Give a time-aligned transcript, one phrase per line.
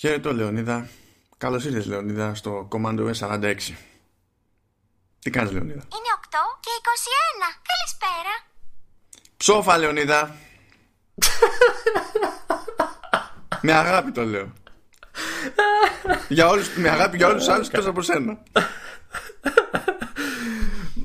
[0.00, 0.88] Χαίρετο Λεωνίδα.
[1.38, 3.56] Καλώς ήρθες Λεωνίδα στο Commando S46.
[5.18, 7.60] Τι κάνεις Λεωνίδα; Είναι 8 και 21.
[7.70, 8.34] Καλησπέρα.
[9.36, 10.34] Ψόφα Λεωνίδα.
[13.62, 14.52] με αγάπη το λέω.
[16.28, 18.42] για όλους, με αγάπη για όλους τους άλλους εκτός από σένα.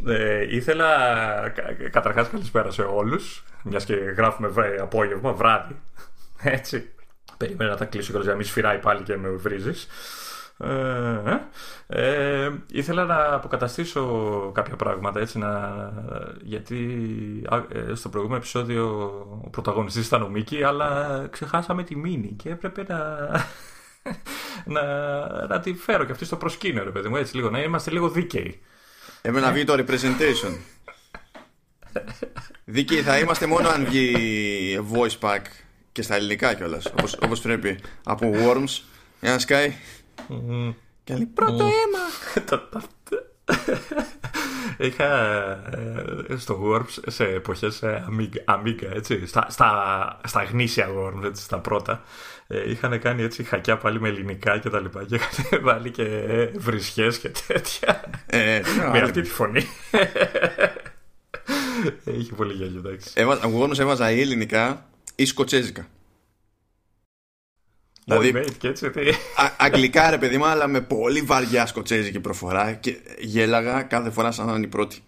[0.07, 0.87] Ε, ήθελα
[1.49, 5.81] κα- καταρχάς καλησπέρα σε όλους μιας και γράφουμε βρε, απόγευμα, βράδυ
[6.43, 6.93] έτσι
[7.37, 9.87] περίμενα να τα κλείσω κιόλας για να μην σφυράει πάλι και με βρίζεις.
[10.57, 11.39] Ε,
[11.87, 15.93] ε, ε, ήθελα να αποκαταστήσω κάποια πράγματα έτσι να,
[16.41, 16.77] γιατί
[17.49, 18.85] α, ε, στο προηγούμενο επεισόδιο
[19.45, 23.29] ο πρωταγωνιστής ήταν ο Μίκη αλλά ξεχάσαμε τη Μίνη και έπρεπε να,
[24.65, 24.83] να,
[25.47, 28.09] να τη φέρω και αυτή στο προσκήνιο ρε παιδί μου έτσι λίγο να είμαστε λίγο
[28.09, 28.59] δίκαιοι.
[29.21, 30.57] Εμένα βγει το representation.
[32.65, 34.15] Δίκαιοι θα είμαστε μόνο αν βγει
[34.93, 35.41] voice pack
[35.93, 36.85] και στα ελληνικά κιόλας.
[36.85, 37.79] Όπως, όπως πρέπει.
[38.03, 38.81] Από Worms.
[39.19, 39.73] Ένα σκάει.
[41.03, 42.03] Και λέει πρώτο αίμα.
[44.87, 45.07] Είχα
[46.29, 51.43] ε, στο Worms σε εποχές ε, Amiga, Amiga, έτσι, στα, στα, στα γνήσια Worms, έτσι,
[51.43, 52.03] στα πρώτα,
[52.47, 55.29] ε, είχαν κάνει έτσι χακιά πάλι με ελληνικά και τα λοιπά και είχαν
[55.67, 59.67] βάλει και ε, βρισχές και τέτοια Ε, με αυτή τη φωνή.
[59.91, 60.05] Ε,
[62.17, 63.09] Είχε πολύ γέλιο, εντάξει.
[63.13, 65.87] Έβα, Worms έβαζα ή ελληνικά ή σκοτσέζικα.
[68.05, 69.09] Δηλαδή, Δηλαδή- και έτσι, τι...
[69.09, 69.15] Α,
[69.57, 74.45] αγγλικά ρε παιδί μου, αλλά με πολύ βαριά σκοτσέζικη προφορά και γέλαγα κάθε φορά σαν
[74.45, 75.03] να είναι η πρώτη.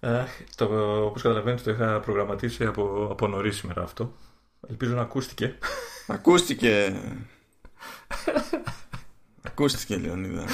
[0.00, 0.64] Αχ, το,
[1.04, 4.14] όπως καταλαβαίνετε το είχα προγραμματίσει από, από νωρίς σήμερα αυτό.
[4.68, 5.58] Ελπίζω να ακούστηκε.
[6.06, 7.00] Ακούστηκε.
[9.42, 10.44] ακούστηκε, Λεωνίδα.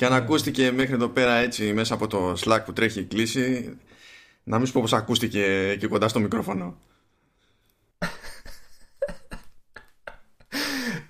[0.00, 3.76] Και αν ακούστηκε μέχρι εδώ πέρα έτσι μέσα από το Slack που τρέχει η κλίση,
[4.42, 6.76] να μην σου πω πως ακούστηκε εκεί κοντά στο μικρόφωνο.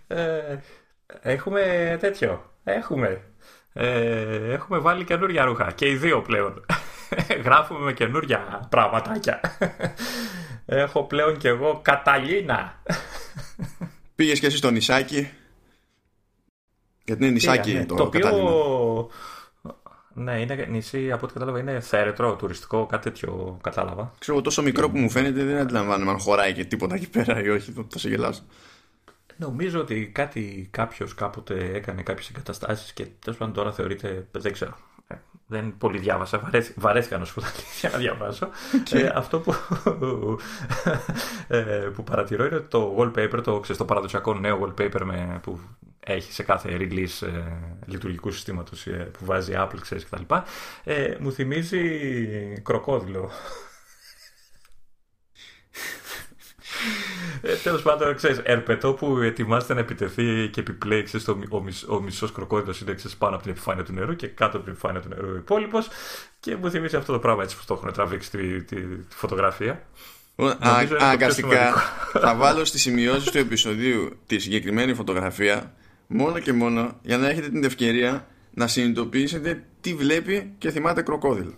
[0.06, 0.56] Ε,
[1.20, 2.52] έχουμε τέτοιο.
[2.64, 3.22] Έχουμε.
[3.72, 5.72] Ε, έχουμε βάλει καινούργια ρούχα.
[5.72, 6.64] Και οι δύο πλέον.
[7.45, 9.40] Γράφουμε με καινούργια πραγματάκια.
[10.67, 12.83] Έχω πλέον κι εγώ Καταλίνα.
[14.14, 15.30] Πήγες και εσύ στο νησάκι.
[17.10, 17.86] Γιατί είναι νησάκι Πήγα, ναι.
[17.86, 18.20] το, το οποίο...
[18.20, 18.50] Καταλήνα.
[20.14, 24.12] Ναι, είναι νησί, από ό,τι κατάλαβα, είναι θέρετρο, τουριστικό, κάτι τέτοιο κατάλαβα.
[24.18, 27.42] Ξέρω εγώ τόσο μικρό που μου φαίνεται δεν αντιλαμβάνομαι αν χωράει και τίποτα εκεί πέρα
[27.42, 27.72] ή όχι.
[27.88, 28.42] Θα σε γελάσω.
[29.36, 34.77] Νομίζω ότι κάτι κάποιος κάποτε έκανε κάποιες εγκαταστάσεις και τέλος πάντων τώρα θεωρείται, δεν ξέρω.
[35.50, 38.48] Ε, Δεν πολύ διάβασα, βαρέθη, βαρέθηκα να σου πω τα αλήθεια να διαβάσω.
[38.90, 39.55] Ε, αυτό που,
[41.48, 41.61] ε,
[41.94, 45.60] που παρατηρώ είναι ότι το wallpaper, το, ξέρεις, το παραδοσιακό νέο wallpaper με, που
[46.00, 47.42] έχει σε κάθε release ε,
[47.84, 50.34] λειτουργικού συστήματος ε, που βάζει Apple, ξέρεις κτλ.
[50.84, 51.80] Ε, μου θυμίζει
[52.62, 53.30] κροκόδιλο.
[57.42, 61.83] Ε, Τέλος πάντων, ξέρεις, ερπετό που ετοιμάζεται να επιτεθεί και επιπλέει, ξέρεις, το, ο, μισ,
[61.89, 64.73] ο μισός κροκόδηλο είναι ξέρεις, πάνω από την επιφάνεια του νερού και κάτω από την
[64.73, 65.89] επιφάνεια του νερού ο υπόλοιπος.
[66.41, 69.83] Και μου θυμίζει αυτό το πράγμα έτσι που το έχουν τραβήξει τη, τη, τη φωτογραφία.
[70.36, 71.81] Νομίζω είναι το πιο Αναγκαστικά σημαντικό.
[72.27, 75.75] θα βάλω στις σημειώσεις του επεισοδίου τη συγκεκριμένη φωτογραφία
[76.07, 81.55] μόνο και μόνο για να έχετε την ευκαιρία να συνειδητοποιήσετε τι βλέπει και θυμάται κροκόδιλο.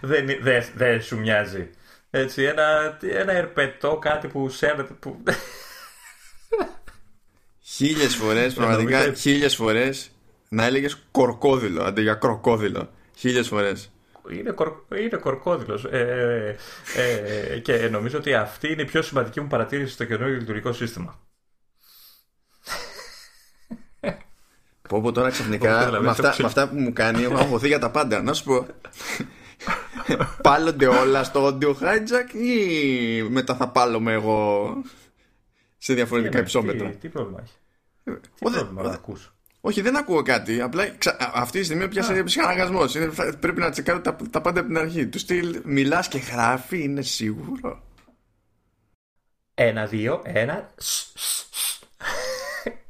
[0.00, 1.70] Δεν δεν- δεν σου μοιάζει.
[2.16, 4.92] Έτσι, ένα, ένα ερπετό, κάτι που σέρνεται.
[4.92, 5.22] Που...
[7.60, 10.10] Χίλιες φορές, πραγματικά νομίζω- χίλιες φορές
[10.48, 12.90] να έλεγες κορκόδιλο αντί για κροκόδιλο.
[13.16, 13.90] Χίλιες φορές.
[14.30, 15.84] Είναι, κορ, είναι κορκόδηλος.
[15.84, 16.56] Ε,
[16.96, 21.20] ε, και νομίζω ότι αυτή είναι η πιο σημαντική μου παρατήρηση στο καινούργιο λειτουργικό σύστημα.
[24.88, 27.36] Πω πω τώρα Όπως ξαφνικά καταλαβαίνεις, με αυτά, έχω με αυτά που μου κάνει έχω
[27.36, 28.22] αγχωθεί για τα πάντα.
[28.22, 28.66] Να σου πω.
[30.42, 34.72] Πάλλονται όλα στο audio hijack ή μετά θα πάλλομαι εγώ
[35.78, 37.52] σε διαφορετικά Ε, υψόμετρα; Τι, τι πρόβλημα έχει;
[38.04, 38.10] Τι
[38.46, 40.60] Ο, δε- πρόβλημα ο, να δε- ακούς; Όχι, δεν ακούω κάτι.
[40.60, 42.80] Απλά ξα- α- αυτή τη στιγμή πιάσε ψυχαναγκασμό.
[43.40, 45.06] Πρέπει να τσεκάρω τα, τα πάντα από την αρχή.
[45.06, 47.82] Του στυλ μιλάς και γράφει, είναι σίγουρο.
[49.54, 50.72] Ένα, δύο, ένα.
[50.76, 51.80] σ, σ, σ.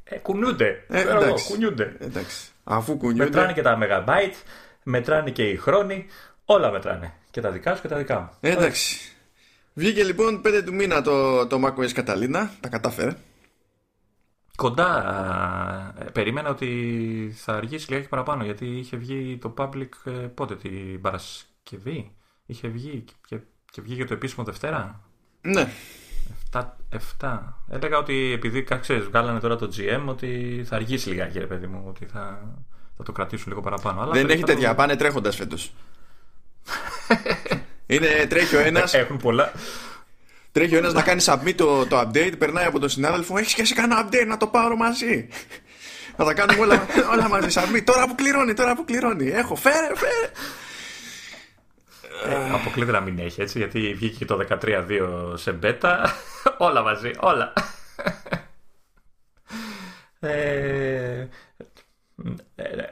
[0.03, 0.85] Ε, κουνιούνται.
[0.89, 1.45] Ε, Ξέρω εγώ, εντάξει.
[1.47, 1.95] κουνιούνται.
[1.99, 2.47] Εντάξει.
[2.63, 3.53] Αφού Μετράνε κουνιούνται.
[3.53, 4.35] και τα megabyte,
[4.83, 6.05] μετράνε και οι χρόνοι,
[6.45, 7.13] όλα μετράνε.
[7.31, 8.29] Και τα δικά σου και τα δικά μου.
[8.39, 8.99] Ε, εντάξει.
[9.73, 12.51] Βγήκε λοιπόν 5 του μήνα το, το macOS Καταλίνα.
[12.59, 13.15] Τα κατάφερε.
[14.55, 20.55] Κοντά ε, περίμενα ότι θα αργήσει λίγα παραπάνω γιατί είχε βγει το public ε, πότε
[20.55, 22.15] την Παρασκευή;
[22.45, 23.39] Είχε βγει και,
[23.71, 25.01] και βγήκε το επίσημο Δευτέρα;
[25.41, 25.67] Ναι.
[26.51, 26.63] 7,
[27.19, 27.39] 7.
[27.69, 31.83] Έλεγα ότι επειδή ξέρεις, βγάλανε τώρα το GM ότι θα αργήσει λιγάκι ρε παιδί μου,
[31.87, 32.53] ότι θα,
[32.97, 34.01] θα το κρατήσουν λίγο παραπάνω.
[34.01, 34.75] Αλλά δεν έχει περίπου- τέτοια.
[34.75, 35.73] Πάνε τρέχοντας φέτος.
[37.85, 38.93] Είναι, τρέχει ο ένας.
[38.93, 39.51] Έχουν πολλά.
[40.51, 43.37] Τρέχει ο ένας να κάνει submit το, το update, περνάει από τον συνάδελφο.
[43.37, 45.27] Έχεις και εσύ κανένα update να το πάρω μαζί.
[46.17, 47.81] να τα κάνουμε όλα, όλα μαζί submit.
[47.83, 49.29] Τώρα που κληρώνει, τώρα που κληρώνει.
[49.29, 50.31] Έχω, φέρε, φέρε.
[52.25, 56.05] Ε, αποκλείται να μην έχει έτσι, γιατί βγήκε και το 13-2 σε beta.
[56.57, 57.53] όλα μαζί, όλα.
[60.19, 61.29] Ε, ε,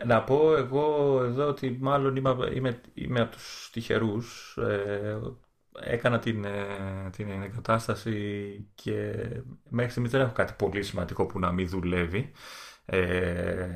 [0.06, 4.58] να πω εγώ εδώ ότι μάλλον είμαι, είμαι, είμαι από τους τυχερούς.
[4.58, 5.20] Ε,
[5.80, 8.18] έκανα την, ε, την εγκατάσταση
[8.76, 9.14] και
[9.70, 12.32] μέχρι στιγμής δεν έχω κάτι πολύ σημαντικό που να μην δουλεύει.
[12.86, 13.68] Ε,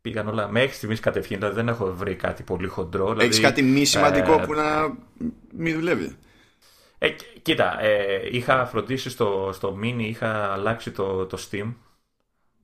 [0.00, 3.04] πήγαν όλα μέχρι στιγμής κατευθείαν, δηλαδή δεν έχω βρει κάτι πολύ χοντρό.
[3.04, 4.96] Δηλαδή, Έχεις κάτι μη σημαντικό ε, που να
[5.52, 6.16] μην δουλεύει;
[6.98, 7.08] Ε,
[7.42, 11.74] κοίτα, ε, είχα φροντίσει στο, στο mini, είχα αλλάξει το, το Steam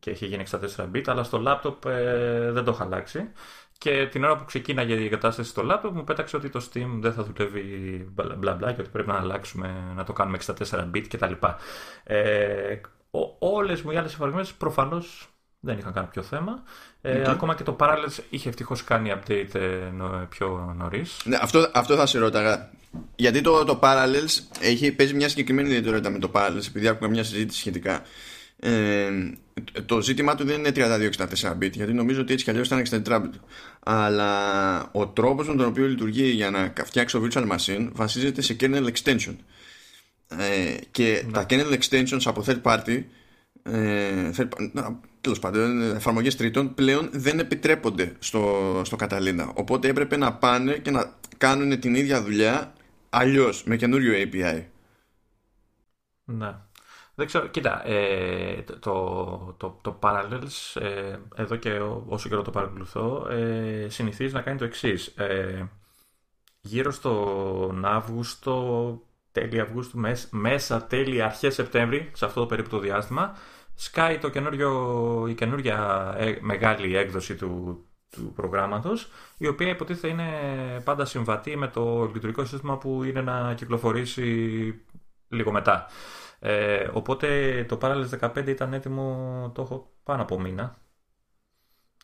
[0.00, 0.58] και είχε γίνει 64
[0.94, 3.30] bit, αλλά στο laptop ε, δεν το είχα αλλάξει.
[3.78, 7.12] Και την ώρα που ξεκίναγε η εγκατάσταση στο laptop μου πέταξε ότι το Steam δεν
[7.12, 11.32] θα δουλεύει μπλα μπλα και ότι πρέπει να αλλάξουμε, να το κάνουμε 64 bit κτλ.
[12.04, 12.80] Ε,
[13.38, 15.28] όλες μου οι άλλες εφαρμογές προφανώς
[15.60, 16.62] δεν είχαν κάποιο θέμα.
[17.00, 19.90] Ε, Ακόμα και το Parallels είχε ευτυχώς κάνει update ε,
[20.28, 21.20] πιο νωρίς.
[21.24, 22.70] Ναι, αυτό, αυτό θα σε ρώταγα.
[23.16, 27.24] Γιατί το, το Parallels έχει, παίζει μια συγκεκριμένη ιδιαιτερότητα με το Parallels, επειδή έχουμε μια
[27.24, 28.02] συζήτηση σχετικά.
[28.62, 29.10] Ε,
[29.86, 33.16] το ζήτημα του δεν είναι 32-64 bit, γιατί νομίζω ότι έτσι κι αλλιώς ήταν 64
[33.16, 33.40] bit.
[33.80, 38.56] Αλλά ο τρόπος με τον οποίο λειτουργεί για να φτιάξει το virtual machine βασίζεται σε
[38.60, 39.36] kernel extension.
[40.28, 41.32] Ε, και ναι.
[41.32, 43.04] τα kernel extensions από third party,
[43.62, 44.30] ε,
[45.20, 49.52] τέλος πάντων, εφαρμογές τρίτων πλέον δεν επιτρέπονται στο, στο Καταλήνα.
[49.54, 52.72] Οπότε έπρεπε να πάνε και να κάνουν την ίδια δουλειά
[53.10, 54.64] αλλιώς με καινούριο API.
[56.24, 56.54] Ναι.
[57.20, 63.28] Δεν ξέρω, κοίτα, ε, το, το, το Parallels, ε, εδώ και όσο καιρό το παρακολουθώ,
[63.30, 65.06] ε, συνηθίζει να κάνει το εξής.
[65.06, 65.68] Ε,
[66.60, 69.02] γύρω στον Αύγουστο,
[69.32, 70.00] τέλη Αυγούστου,
[70.30, 73.36] μέσα τέλη αρχές Σεπτέμβρη, σε αυτό το περίπου το διάστημα,
[73.74, 80.30] σκάει το καινούριο, η καινούργια ε, μεγάλη έκδοση του, του προγράμματος, η οποία υποτίθεται είναι
[80.84, 84.24] πάντα συμβατή με το λειτουργικό σύστημα που είναι να κυκλοφορήσει
[85.28, 85.86] λίγο μετά.
[86.42, 90.76] Ε, οπότε το Parallels 15 ήταν έτοιμο, το έχω πάνω από μήνα.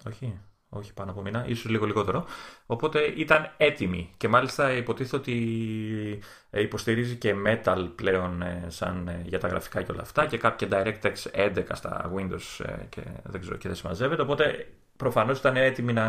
[0.06, 2.26] Όχι, όχι πάνω από μήνα, ίσως λίγο λιγότερο.
[2.66, 9.22] Οπότε ήταν έτοιμη και μάλιστα υποτίθεται ότι ε, υποστηρίζει και Metal πλέον ε, σαν ε,
[9.24, 13.56] για τα γραφικά και όλα αυτά και κάποια DirectX 11 στα Windows και δεν ξέρω
[13.56, 14.22] και δεν συμμαζεύεται.
[14.22, 16.06] Οπότε προφανώς ήταν έτοιμη να,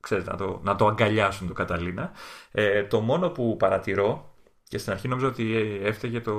[0.00, 2.12] ξέρετε, να, το, να το αγκαλιάσουν το Καταλήνα.
[2.88, 4.33] το μόνο που παρατηρώ
[4.74, 6.32] και στην αρχή νόμιζα ότι έφταιγε το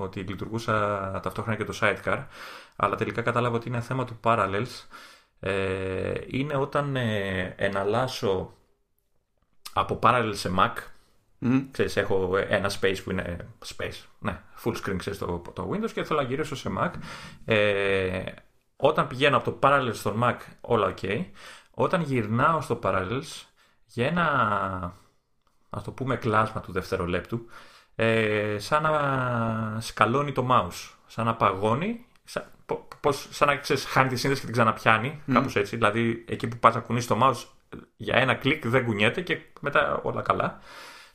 [0.00, 0.74] ότι λειτουργούσα
[1.22, 2.24] ταυτόχρονα και το sidecar,
[2.76, 4.86] αλλά τελικά κατάλαβα ότι είναι θέμα του Parallels.
[5.40, 8.52] Ε, είναι όταν ε, εναλλάσσω
[9.72, 10.72] από Parallels σε Mac,
[11.42, 11.66] mm.
[11.70, 16.04] ξέρεις, έχω ένα space που είναι space, ναι, full screen ξέρεις, το, το Windows και
[16.04, 16.90] θέλω να γυρίσω σε Mac.
[17.44, 18.24] Ε,
[18.76, 21.24] όταν πηγαίνω από το Parallels στο Mac, όλα ok.
[21.70, 23.42] Όταν γυρνάω στο Parallels,
[23.86, 24.94] για ένα,
[25.70, 27.46] ας το πούμε, κλάσμα του δευτερολέπτου,
[27.96, 32.44] ε, σαν να σκαλώνει το mouse, σαν να παγώνει, σαν,
[33.00, 35.32] πώς, σαν να ξέρεις, χάνει τη σύνδεση και την ξαναπιάνει, mm.
[35.32, 35.76] κάπως έτσι.
[35.76, 37.44] Δηλαδή εκεί που πας να κουνείς το mouse
[37.96, 40.60] για ένα κλικ δεν κουνιέται και μετά όλα καλά.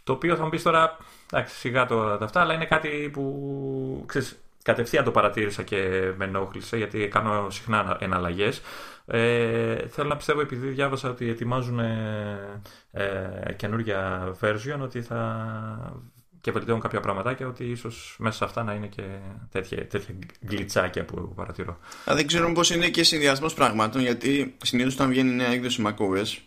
[0.04, 0.98] Το οποίο θα μου πεις τώρα,
[1.32, 6.78] εντάξει, σιγά το αυτά, αλλά είναι κάτι που ξέρεις, κατευθείαν το παρατήρησα και με ενόχλησε
[6.78, 8.62] γιατί κάνω συχνά εναλλαγές.
[9.06, 16.02] Ε, θέλω να πιστεύω επειδή διάβασα ότι ετοιμάζουν ε, ε, καινούργια version ότι θα
[16.42, 19.04] και βελτιώνουν κάποια πραγματάκια ότι ίσως μέσα σε αυτά να είναι και
[19.52, 20.16] τέτοια, τέτοια
[20.46, 21.78] γκλιτσάκια που παρατηρώ.
[22.10, 26.38] Α, δεν ξέρω πώς είναι και συνδυασμός πραγμάτων γιατί συνήθως όταν βγαίνει νέα έκδοση macOS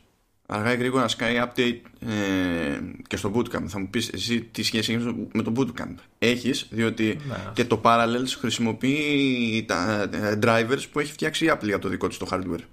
[0.46, 3.64] αργά ή γρήγορα σκάει update ε, και στο bootcamp.
[3.66, 5.94] Θα μου πεις εσύ τι σχέση έχεις με το bootcamp.
[6.18, 7.36] Έχεις, διότι ναι.
[7.52, 12.08] και το Parallels χρησιμοποιεί τα ε, drivers που έχει φτιάξει η Apple για το δικό
[12.08, 12.64] της το hardware.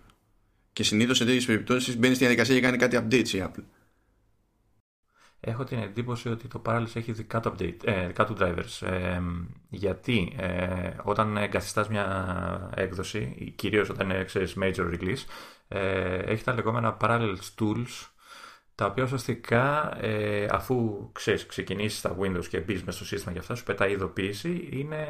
[0.74, 3.64] Και συνήθως σε τέτοιες περιπτώσεις μπαίνει στη διαδικασία και κάνει κάτι updates η Apple
[5.40, 8.88] έχω την εντύπωση ότι το Parallels έχει δικά του, update, ε, δικά του drivers.
[8.88, 9.22] Ε,
[9.70, 15.24] γιατί ε, όταν εγκαθιστάς μια έκδοση, κυρίως όταν είναι ξέρεις, major release,
[15.68, 18.08] ε, έχει τα λεγόμενα Parallels Tools,
[18.78, 23.40] τα οποία ουσιαστικά ε, αφού ξέρεις, ξεκινήσεις στα Windows και μπεις μέσα στο σύστημα και
[23.40, 25.08] αυτά σου πετάει ειδοποίηση είναι,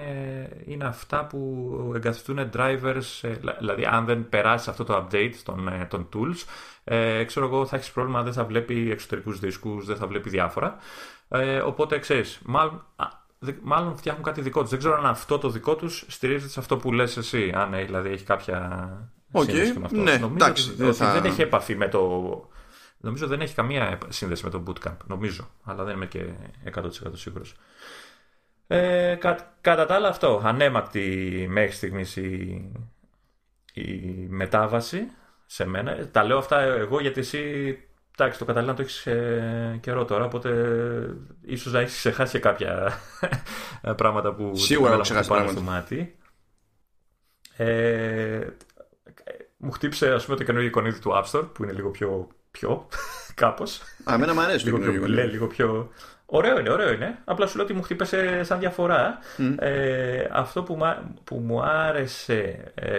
[0.66, 5.88] είναι αυτά που εγκαθιστούν drivers ε, δηλαδή αν δεν περάσεις αυτό το update των, ε,
[5.90, 6.44] των tools
[6.84, 10.78] ε, ξέρω εγώ θα έχεις πρόβλημα δεν θα βλέπει εξωτερικούς δίσκους δεν θα βλέπει διάφορα.
[11.30, 12.86] Ε, οπότε ξέρεις μάλλον,
[13.62, 14.70] μάλλον φτιάχνουν κάτι δικό τους.
[14.70, 17.52] Δεν ξέρω αν αυτό το δικό τους στηρίζεται σε αυτό που λες εσύ.
[17.56, 18.90] Αν δηλαδή έχει κάποια
[19.32, 20.02] okay, με αυτό.
[20.02, 21.14] Ναι, Νομίζω εντάξει, ότι, θα...
[21.14, 22.02] δεν έχει επαφή με το
[22.98, 24.98] Νομίζω δεν έχει καμία σύνδεση με το bootcamp.
[25.06, 25.50] Νομίζω.
[25.64, 26.26] Αλλά δεν είμαι και
[26.76, 27.56] 100% σίγουρος.
[28.68, 30.42] Ε, κα, κατά τα άλλα αυτό.
[30.44, 32.72] Ανέμακτη μέχρι στιγμής η,
[33.74, 33.92] η
[34.30, 35.08] μετάβαση
[35.46, 36.08] σε μένα.
[36.08, 37.78] Τα λέω αυτά εγώ γιατί εσύ
[38.20, 40.50] Εντάξει, το καταλαβαίνω το έχεις ε, καιρό τώρα, οπότε
[41.42, 42.94] ίσως να έχεις ξεχάσει κάποια
[43.98, 46.18] πράγματα που Σίγουρα έχω ξεχάσει πάνω στο μάτι.
[47.58, 48.48] Ε,
[49.58, 52.28] μου χτύπησε ας πούμε το καινούργιο εικονίδι του App Store που είναι λίγο πιο,
[52.60, 52.88] πιο
[53.42, 53.82] κάπως.
[54.10, 55.92] Α, εμένα μου αρέσει λίγο, πιο, λέει, λίγο πιο...
[56.30, 57.18] Ωραίο είναι, ωραίο είναι.
[57.26, 59.20] Απλά σου λέω ότι μου χτύπησε σαν διαφορά.
[59.58, 60.78] Ε, αυτό που,
[61.24, 62.92] που μου άρεσε ε,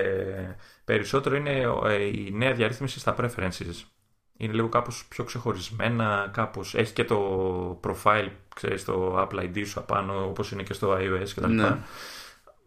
[0.84, 3.84] περισσότερο είναι ε, η νέα διαρρύθμιση στα preferences
[4.40, 9.80] είναι λίγο κάπως πιο ξεχωρισμένα, κάπως έχει και το profile, ξέρεις, το Apple ID σου
[9.80, 11.52] απάνω, όπως είναι και στο iOS κτλ.
[11.52, 11.76] Ναι.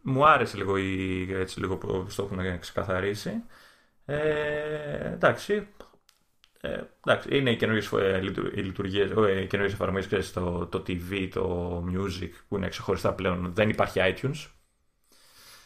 [0.01, 3.43] Μου άρεσε λίγο, η, έτσι, λίγο που το έχουν ξεκαθαρίσει.
[4.05, 5.67] Ε, εντάξει,
[6.61, 8.19] ε, εντάξει, είναι οι καινούριες ε,
[8.53, 13.51] λειτουργίες, ε, οι καινούριες εφαρμογές, το, το TV, το Music, που είναι ξεχωριστά πλέον.
[13.53, 14.47] Δεν υπάρχει iTunes.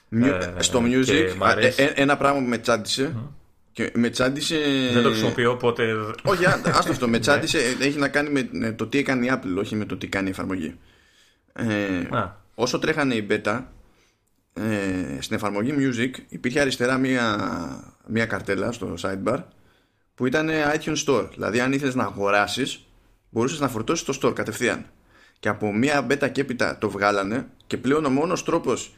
[0.10, 1.36] Ε, στο Music,
[1.76, 3.16] ε, ένα πράγμα που με τσάντισε,
[3.72, 4.58] και με τσάντισε.
[4.94, 5.94] Δεν το χρησιμοποιώ, οπότε.
[6.24, 7.08] Όχι, άστο αυτό.
[7.08, 7.58] Με τσάντισε.
[7.80, 10.32] έχει να κάνει με το τι έκανε η Apple, όχι με το τι κάνει η
[10.32, 10.80] εφαρμογή.
[11.54, 12.08] Ε,
[12.56, 13.64] όσο τρέχανε οι beta,
[14.54, 17.38] ε, στην εφαρμογή Music υπήρχε αριστερά μία,
[18.08, 19.38] μία καρτέλα στο sidebar
[20.16, 21.30] που ήταν iTunes Store.
[21.34, 22.86] Δηλαδή, αν ήθελες να αγοράσεις,
[23.30, 24.86] μπορούσες να φορτώσεις το store κατευθείαν.
[25.40, 28.94] Και από μία beta και έπειτα το βγάλανε και πλέον ο μόνος τρόπος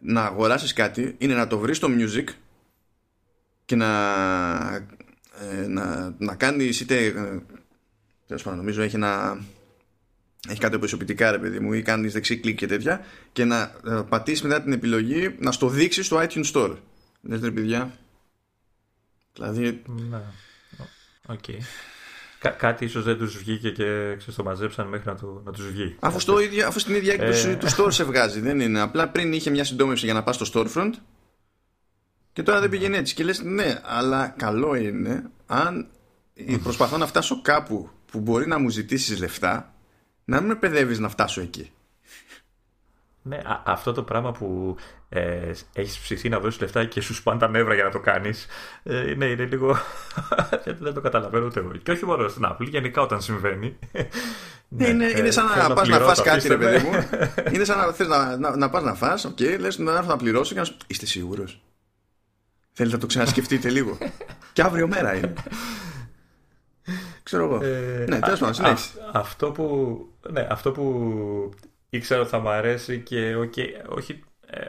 [0.00, 2.24] να αγοράσεις κάτι είναι να το βρεις στο Music
[3.64, 3.88] και να,
[5.40, 7.38] ε, να, να κάνεις είτε ε,
[8.26, 9.40] τέλος πάντων νομίζω έχει ένα
[10.48, 14.00] έχει κάτι οπισθοποιητικά ρε παιδί μου ή κάνεις δεξί κλικ και τέτοια και να ε,
[14.08, 16.76] πατήσεις μετά την επιλογή να στο δείξεις στο iTunes Store
[17.22, 17.92] λες ρε παιδιά
[19.32, 20.22] δηλαδή ναι.
[21.30, 21.58] Okay.
[22.38, 25.70] Κά- κάτι ίσως δεν τους βγήκε και ξέρεις, το μαζέψαν μέχρι να, το, να τους
[25.70, 25.96] βγει.
[26.00, 27.56] Αφού, στο ίδιο, αφού στην ίδια έκδοση ε...
[27.56, 28.40] του store σε βγάζει.
[28.40, 28.80] Δεν είναι.
[28.80, 30.92] Απλά πριν είχε μια συντόμευση για να πας στο storefront
[32.32, 33.14] και τώρα δεν πηγαίνει έτσι.
[33.14, 35.88] Και λες ναι, αλλά καλό είναι αν
[36.62, 39.74] προσπαθώ να φτάσω κάπου που μπορεί να μου ζητήσεις λεφτά,
[40.24, 41.72] να μην με παιδεύεις να φτάσω εκεί.
[43.22, 44.76] Ναι, α, αυτό το πράγμα που
[45.12, 48.46] ε, έχεις ψηθεί να δώσεις λεφτά και σου σπάνε τα νεύρα για να το κάνεις
[48.82, 49.76] ε, ναι, είναι λίγο...
[50.80, 51.70] δεν το καταλαβαίνω ούτε εγώ.
[51.70, 53.78] Και όχι μόνο στην Apple, γενικά όταν συμβαίνει.
[54.72, 56.90] Ναι, είναι, ε, είναι σαν να, πας να φας κάτι ρε παιδί μου.
[57.54, 60.08] είναι σαν να θες να, να, να πας να φας, OK, okay, λες να έρθω
[60.08, 60.76] να πληρώσω και να σου...
[60.86, 61.62] Είστε σίγουρος;
[62.72, 63.98] Θέλετε να το ξανασκεφτείτε λίγο;
[64.52, 65.32] και αύριο μέρα είναι.
[67.22, 67.64] Ξέρω εγώ.
[67.64, 68.76] Ε, ναι, τέλος πάντων,
[69.12, 69.98] Αυτό που,
[70.30, 71.54] ναι, αυτό που
[71.88, 74.60] ήξερα ότι θα μου αρέσει και okay, όχι, ε,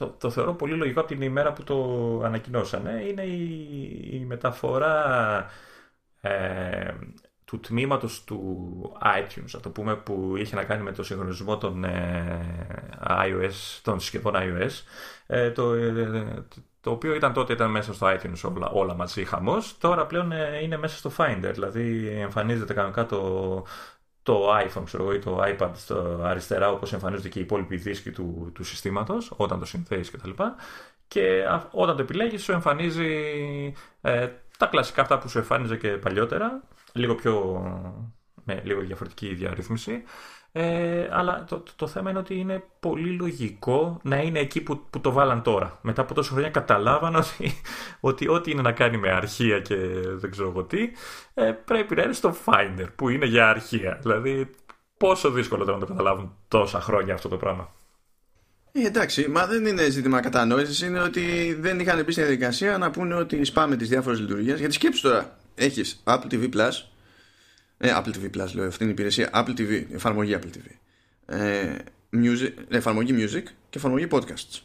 [0.00, 1.76] το, το θεωρώ πολύ λογικό από την ημέρα που το
[2.24, 3.04] ανακοινώσανε.
[3.08, 5.46] Είναι η, η μεταφορά
[6.20, 6.94] ε,
[7.44, 12.88] του τμήματος του iTunes, το πούμε, που είχε να κάνει με το συγχρονισμό των, ε,
[13.08, 14.70] iOS, των συσκευών iOS,
[15.26, 15.74] ε, το,
[16.80, 20.58] το οποίο ήταν τότε ήταν μέσα στο iTunes όλα, όλα μαζί χαμός, τώρα πλέον ε,
[20.62, 23.64] είναι μέσα στο Finder, δηλαδή εμφανίζεται κανονικά το,
[24.22, 28.50] το iPhone ξέρω, ή το iPad στο αριστερά όπως εμφανίζονται και οι υπόλοιποι δίσκοι του,
[28.54, 30.30] του συστήματος όταν το συνθέεις κτλ.
[30.30, 30.40] Και,
[31.08, 33.12] και όταν το επιλέγεις σου εμφανίζει
[34.00, 36.62] ε, τα κλασικά αυτά που σου εμφάνιζε και παλιότερα,
[36.92, 37.62] λίγο πιο
[38.44, 40.02] με λίγο διαφορετική διαρρύθμιση.
[40.52, 45.00] Ε, αλλά το, το, θέμα είναι ότι είναι πολύ λογικό να είναι εκεί που, που
[45.00, 45.78] το βάλαν τώρα.
[45.82, 47.60] Μετά από τόσα χρόνια καταλάβαν ότι,
[48.00, 49.76] ότι ό,τι είναι να κάνει με αρχεία και
[50.06, 50.90] δεν ξέρω εγώ τι,
[51.34, 53.98] ε, πρέπει να είναι στο Finder που είναι για αρχεία.
[54.02, 54.50] Δηλαδή,
[54.96, 57.72] πόσο δύσκολο τώρα να το καταλάβουν τόσα χρόνια αυτό το πράγμα.
[58.72, 60.82] Ε, εντάξει, μα δεν είναι ζήτημα κατανόησης.
[60.82, 64.58] Είναι ότι δεν είχαν μπει στη διαδικασία να πούνε ότι σπάμε τις διάφορες λειτουργίες.
[64.58, 66.72] Γιατί σκέψει τώρα, έχεις Apple TV Plus,
[67.82, 70.70] ε, Apple TV Plus λέω, αυτή είναι η υπηρεσία Apple TV, εφαρμογή Apple TV.
[71.36, 71.76] Ε,
[72.12, 74.60] music, εφαρμογή Music και εφαρμογή Podcasts.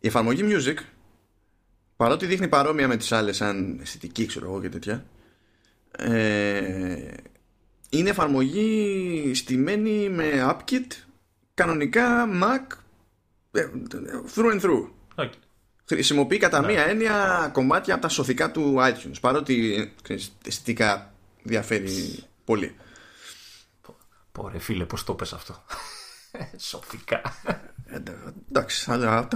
[0.00, 0.76] Η εφαρμογή Music,
[1.96, 5.06] παρότι δείχνει παρόμοια με τις άλλες σαν αισθητική ξέρω εγώ και τέτοια,
[5.98, 7.14] ε,
[7.90, 10.86] είναι εφαρμογή στημένη με AppKit,
[11.54, 12.76] κανονικά Mac,
[13.52, 13.66] ε,
[14.34, 14.88] through and through.
[15.14, 15.30] Okay.
[15.84, 16.66] Χρησιμοποιεί κατά ναι.
[16.66, 19.92] μία έννοια κομμάτια από τα σωθικά του iTunes, παρότι
[20.46, 21.15] αισθητικά
[21.46, 22.76] διαφέρει πολύ.
[24.32, 25.64] Πόρε φίλε, πώς το πες αυτό;
[26.68, 27.20] Σοφικά.
[27.86, 27.98] Ε,
[28.52, 28.90] εντάξει,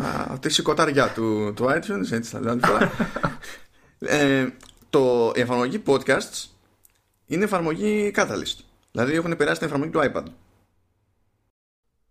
[0.04, 2.92] αυτή η σηκωτάρια του, του iTunes, έτσι θα λέω τώρα.
[3.98, 4.48] ε,
[4.90, 6.48] το, η εφαρμογή podcasts
[7.26, 8.58] είναι εφαρμογή Catalyst.
[8.92, 10.24] Δηλαδή έχουν περάσει την εφαρμογή του iPad.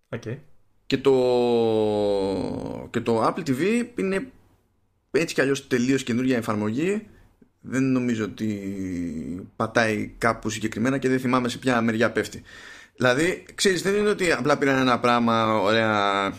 [0.09, 0.37] Okay.
[0.85, 4.31] Και το, και το Apple TV είναι
[5.11, 7.07] έτσι κι αλλιώς τελείως καινούργια εφαρμογή
[7.61, 12.43] δεν νομίζω ότι πατάει κάπου συγκεκριμένα και δεν θυμάμαι σε ποια μεριά πέφτει.
[12.95, 16.33] Δηλαδή, ξέρεις, δεν είναι ότι απλά πήραν ένα πράγμα, ωραία,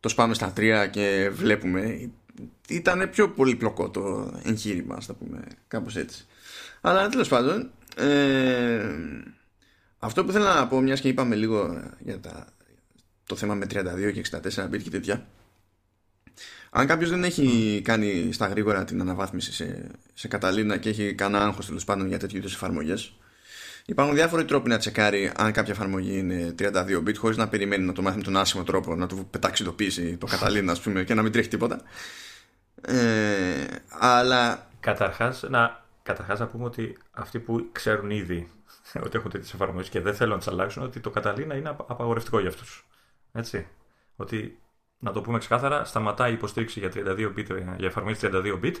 [0.00, 2.10] το σπάμε στα τρία και βλέπουμε.
[2.68, 6.26] Ήταν πιο πολύπλοκο το εγχείρημα, ας το πούμε, κάπως έτσι.
[6.80, 8.84] Αλλά τέλος πάντων, ε,
[9.98, 12.46] αυτό που θέλω να πω, μιας και είπαμε λίγο για τα,
[13.26, 15.26] το θέμα με 32 και 64 bit και τέτοια,
[16.70, 21.44] αν κάποιος δεν έχει κάνει στα γρήγορα την αναβάθμιση σε, σε Καταλήνα και έχει κανένα
[21.44, 23.12] άγχος τέλος πάντων για τέτοιου είδους εφαρμογές,
[23.86, 26.72] υπάρχουν διάφοροι τρόποι να τσεκάρει αν κάποια εφαρμογή είναι 32
[27.06, 29.72] bit χωρίς να περιμένει να το μάθει με τον άσχημο τρόπο, να του πετάξει το
[29.72, 31.82] πίση το Καταλήνα, ας πούμε, και να μην τρέχει τίποτα.
[32.80, 34.68] Ε, αλλά.
[34.80, 38.50] Καταρχάς, να, καταρχάς να πούμε ότι αυτοί που ξέρουν ήδη
[39.04, 42.40] ότι έχουν τέτοιες εφαρμογές και δεν θέλουν να τις αλλάξουν, ότι το Καταλήνα είναι απαγορευτικό
[42.40, 42.86] για αυτούς.
[43.32, 43.66] Έτσι.
[44.16, 44.58] Ότι
[45.00, 48.74] να το πούμε ξεκάθαρα, σταματάει η υποστήριξη για, 32 bit, για εφαρμογή 32 bit.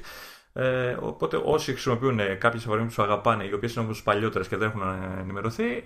[0.52, 4.56] Ε, οπότε όσοι χρησιμοποιούν κάποιες εφαρμογές που τους αγαπάνε, οι οποίες είναι όμως παλιότερες και
[4.56, 4.82] δεν έχουν
[5.18, 5.84] ενημερωθεί,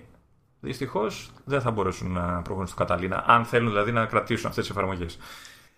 [0.59, 4.75] δυστυχώς δεν θα μπορέσουν να προχωρήσουν στο Καταλήνα, αν θέλουν δηλαδή να κρατήσουν αυτές τις
[4.75, 5.17] εφαρμογές.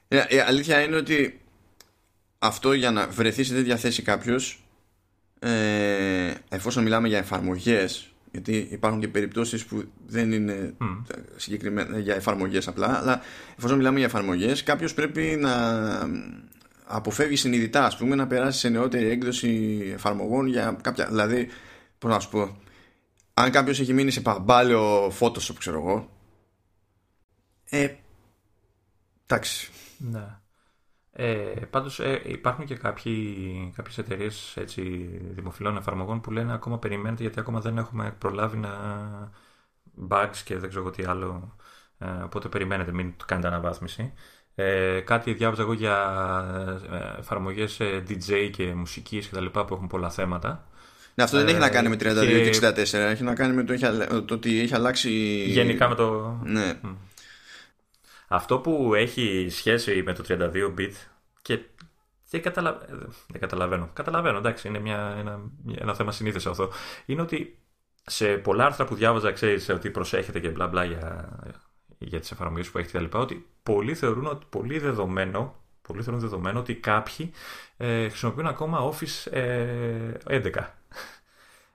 [0.08, 1.42] Ε, η αλήθεια είναι ότι
[2.40, 4.64] αυτό για να βρεθεί σε τέτοια θέση κάποιος,
[5.40, 11.04] ε, εφόσον μιλάμε για εφαρμογές γιατί υπάρχουν και περιπτώσεις που δεν είναι mm.
[11.36, 13.22] συγκεκριμένα για εφαρμογές απλά αλλά
[13.58, 15.54] εφόσον μιλάμε για εφαρμογές κάποιος πρέπει να
[16.86, 21.48] αποφεύγει συνειδητά ας πούμε να περάσει σε νεότερη έκδοση εφαρμογών για κάποια δηλαδή
[21.98, 22.58] πώς να σου πω
[23.34, 26.10] αν κάποιος έχει μείνει σε παμπάλαιο Photoshop ξέρω εγώ
[27.70, 27.88] ε,
[29.26, 30.40] εντάξει ναι.
[31.20, 31.34] Ε,
[31.70, 34.58] πάντως ε, υπάρχουν και κάποιοι, κάποιες εταιρείες
[35.20, 38.72] δημοφιλών εφαρμογών που λένε ακόμα περιμένετε γιατί ακόμα δεν έχουμε προλάβει να
[40.10, 41.56] bugs και δεν ξέρω τι άλλο
[42.00, 44.14] ε, οπότε περιμένετε μην κάνετε αναβάθμιση.
[44.56, 45.98] Ε, κάτι διάβαζα εγώ για
[46.92, 50.68] ε, εφαρμογές ε, DJ και μουσικής και τα λοιπά που έχουν πολλά θέματα.
[51.16, 54.24] Ναι, αυτό δεν έχει να κάνει με 32 και 64 έχει να κάνει με το,
[54.24, 55.10] το ότι έχει αλλάξει
[55.48, 56.40] γενικά με το...
[56.44, 56.80] Ναι.
[58.28, 60.92] Αυτό που έχει σχέση με το 32 bit
[61.42, 61.60] και
[62.30, 62.78] δεν, καταλα...
[63.28, 63.90] δεν καταλαβαίνω.
[63.94, 65.40] Καταλαβαίνω, εντάξει, είναι μια, ένα,
[65.78, 66.72] ένα θέμα συνήθως αυτό.
[67.06, 67.60] Είναι ότι
[68.06, 71.30] σε πολλά άρθρα που διάβαζα, ξέρεις ότι προσέχετε και μπλα μπλα για,
[71.98, 73.18] για τις εφαρμογές που έχετε κτλ.
[73.18, 77.32] Ότι πολλοί θεωρούν ότι πολύ δεδομένο, πολλοί θεωρούν δεδομένο ότι κάποιοι
[77.78, 80.50] ε, χρησιμοποιούν ακόμα Office ε, 11.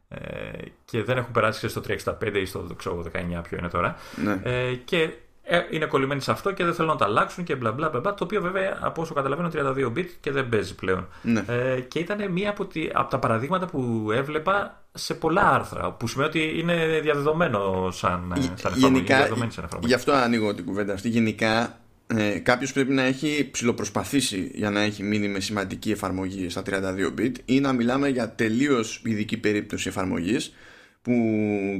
[0.09, 0.51] Ε,
[0.85, 3.97] και δεν έχουν περάσει στο 365 ή στο 19 ποιο είναι τώρα.
[4.17, 4.41] Ναι.
[4.43, 5.11] Ε, και
[5.45, 8.01] ε, είναι κολλημένοι σε αυτό και δεν θέλουν να τα αλλάξουν και μπλα μπλα μπλα.
[8.01, 11.09] Το οποίο βέβαια από όσο καταλαβαίνω 32 bit και δεν παίζει πλέον.
[11.23, 11.45] Ναι.
[11.49, 15.93] Ε, και ήταν μία από, τη, από τα παραδείγματα που έβλεπα σε πολλά άρθρα.
[15.93, 21.09] Που σημαίνει ότι είναι διαδεδομένο σαν, σαν Γενικά, σαν Γι' αυτό ανοίγω την κουβέντα αυτή.
[21.09, 26.63] Γενικά ε, κάποιος πρέπει να έχει ψηλοπροσπαθήσει για να έχει μείνει με σημαντική εφαρμογή στα
[26.67, 30.55] 32 bit ή να μιλάμε για τελείως ειδική περίπτωση εφαρμογής
[31.03, 31.13] που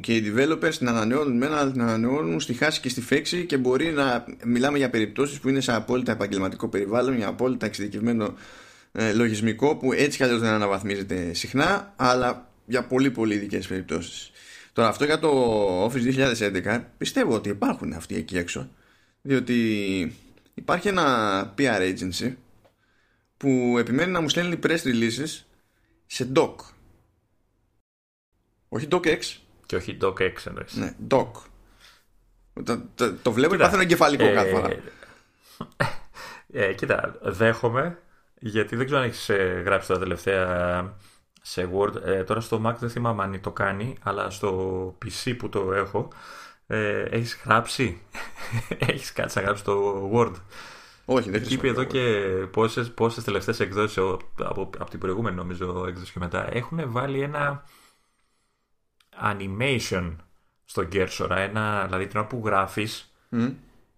[0.03, 3.57] και οι developers την ανανεώνουν με ένα, την ανανεώνουν στη χάση και στη φέξη και
[3.57, 8.35] μπορεί να μιλάμε για περιπτώσεις που είναι σε απόλυτα επαγγελματικό περιβάλλον, για απόλυτα εξειδικευμένο
[8.93, 14.31] ε, λογισμικό που έτσι κι αλλιώς δεν αναβαθμίζεται συχνά, αλλά για πολύ πολύ ειδικές περιπτώσεις.
[14.73, 16.33] Τώρα αυτό για το Office
[16.65, 18.69] 2011 πιστεύω ότι υπάρχουν αυτοί εκεί έξω,
[19.23, 19.57] διότι
[20.55, 22.35] υπάρχει ένα PR agency
[23.37, 25.41] που επιμένει να μου στέλνει press releases
[26.07, 26.55] σε doc
[28.73, 29.19] όχι DocX.
[29.67, 30.75] Και όχι DocX εννοείς.
[30.75, 31.31] Ναι, Doc.
[32.65, 34.69] Το, το, το βλέπω και πάθαινε εγκεφαλικό ε, κάθε φορά.
[36.55, 37.99] Ε, κοίτα, δέχομαι
[38.39, 40.97] γιατί δεν ξέρω αν έχεις ε, γράψει τα τελευταία
[41.43, 42.03] σε Word.
[42.05, 46.09] Ε, τώρα στο Mac δεν θυμάμαι αν το κάνει, αλλά στο PC που το έχω
[46.67, 48.01] ε, έχεις γράψει.
[48.93, 50.35] έχεις κάτσει να γράψεις το Word.
[51.05, 52.01] Όχι, δεν Εκεί εδώ και
[52.51, 53.99] πόσες, πόσες τελευταίες εκδόσεις
[54.39, 57.65] από, από την προηγούμενη νομίζω εκδόση και μετά έχουν βάλει ένα
[59.23, 60.17] animation
[60.65, 63.13] στον Gersora, ένα, δηλαδή την ώρα που γράφεις,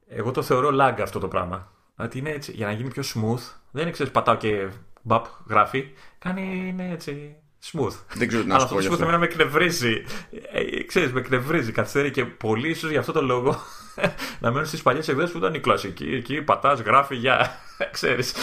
[0.08, 1.72] εγώ το θεωρώ lag αυτό το πράγμα.
[1.96, 4.68] Δηλαδή είναι έτσι, για να γίνει πιο smooth, δεν είναι ξέρεις, πατάω και
[5.02, 7.36] μπαπ γράφει, κάνει είναι έτσι
[7.72, 7.94] smooth.
[8.14, 8.76] Δεν ξέρω τι να σου πω.
[8.78, 10.04] Αυτό smooth με εκνευρίζει.
[10.52, 13.60] Ε, ξέρεις, με εκνευρίζει, καθυστερεί και πολύ ίσως για αυτό το λόγο
[14.40, 16.14] να μένουν στις παλιές εκδόσεις που ήταν η κλασική.
[16.14, 17.50] Εκεί πατάς, γράφει, για.
[17.92, 18.34] ξέρεις.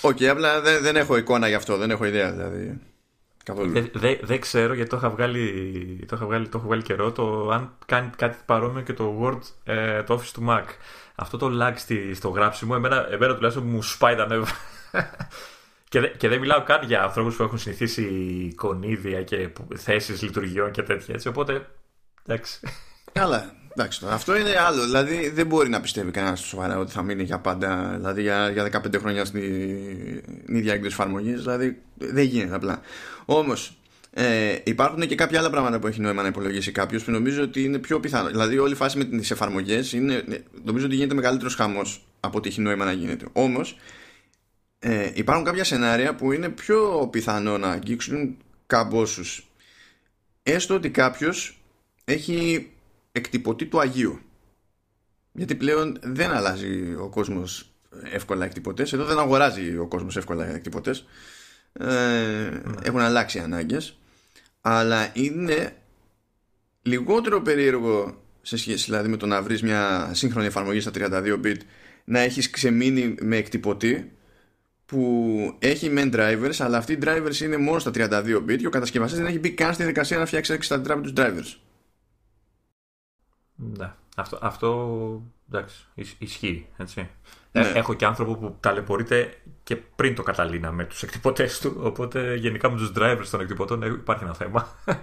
[0.00, 2.80] OK, okay, απλά δεν, δεν έχω εικόνα γι' αυτό, δεν έχω ιδέα δηλαδή.
[3.52, 7.12] Δεν δε, δε ξέρω γιατί το είχα, βγάλει, το, είχα βγάλει, το έχω βγάλει καιρό
[7.12, 10.64] το αν κάνει κάτι παρόμοιο και το Word, ε, το Office του Mac.
[11.14, 14.50] Αυτό το lag στη, στο γράψιμο, εμένα, εμένα τουλάχιστον μου σπάει τα νεύρα.
[15.88, 18.02] και, δε, και δεν μιλάω καν για ανθρώπους που έχουν συνηθίσει
[18.50, 21.28] εικονίδια και θέσεις λειτουργιών και τέτοια έτσι.
[21.28, 21.66] Οπότε.
[22.26, 22.60] Εντάξει.
[23.12, 23.52] Καλά.
[23.76, 24.84] Εντάξει, αυτό είναι άλλο.
[24.84, 28.70] Δηλαδή δεν μπορεί να πιστεύει κανένας σοβαρά ότι θα μείνει για πάντα, δηλαδή για, για
[28.72, 29.42] 15 χρόνια στην
[30.46, 31.42] ίδια έκδοση εφαρμογής.
[31.42, 32.80] Δηλαδή δεν γίνεται απλά.
[33.24, 33.78] Όμως
[34.16, 37.64] ε, υπάρχουν και κάποια άλλα πράγματα που έχει νόημα να υπολογίσει κάποιος που νομίζω ότι
[37.64, 38.28] είναι πιο πιθανό.
[38.28, 39.92] Δηλαδή, όλη η φάση με τις εφαρμογές
[40.64, 43.26] νομίζω ότι γίνεται μεγαλύτερος χαμός από ότι έχει νόημα να γίνεται.
[43.32, 43.78] Όμως,
[44.78, 49.42] ε, υπάρχουν κάποια σενάρια που είναι πιο πιθανό να αγγίξουν καμπόσου.
[50.42, 51.58] Έστω ότι κάποιος
[52.04, 52.70] έχει
[53.16, 54.20] εκτυπωτή του Αγίου.
[55.32, 57.72] Γιατί πλέον δεν αλλάζει ο κόσμος
[58.12, 58.92] εύκολα εκτυπωτές.
[58.92, 61.06] Εδώ δεν αγοράζει ο κόσμος εύκολα εκτυπωτές.
[61.72, 62.74] Ε, ναι.
[62.82, 63.98] Έχουν αλλάξει οι ανάγκες
[64.66, 65.76] αλλά είναι
[66.82, 71.56] λιγότερο περίεργο σε σχέση δηλαδή με το να βρεις μια σύγχρονη εφαρμογή στα 32 bit
[72.04, 74.12] να έχεις ξεμείνει με εκτυπωτή
[74.86, 78.70] που έχει men drivers αλλά αυτοί οι drivers είναι μόνο στα 32 bit και ο
[78.70, 81.56] κατασκευαστής δεν έχει μπει καν στη διαδικασία να φτιάξει 64 bit drivers
[83.56, 83.92] ναι.
[84.16, 85.76] Αυτό, αυτό εντάξει,
[86.18, 86.66] ισχύει.
[86.76, 87.08] Έτσι.
[87.52, 87.68] Ε, ναι.
[87.74, 92.70] Έχω και άνθρωπο που ταλαιπωρείται και πριν το καταλήνα με τους εκτυπωτές του, οπότε γενικά
[92.70, 94.68] με τους drivers των εκτυπωτών υπάρχει ένα θέμα.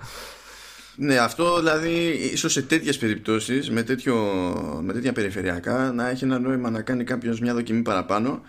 [0.96, 1.94] Ναι, αυτό δηλαδή
[2.34, 3.86] ίσως σε τέτοιες περιπτώσεις, με,
[4.82, 8.42] με τέτοια περιφερειακά, να έχει ένα νόημα να κάνει κάποιος μια δοκιμή παραπάνω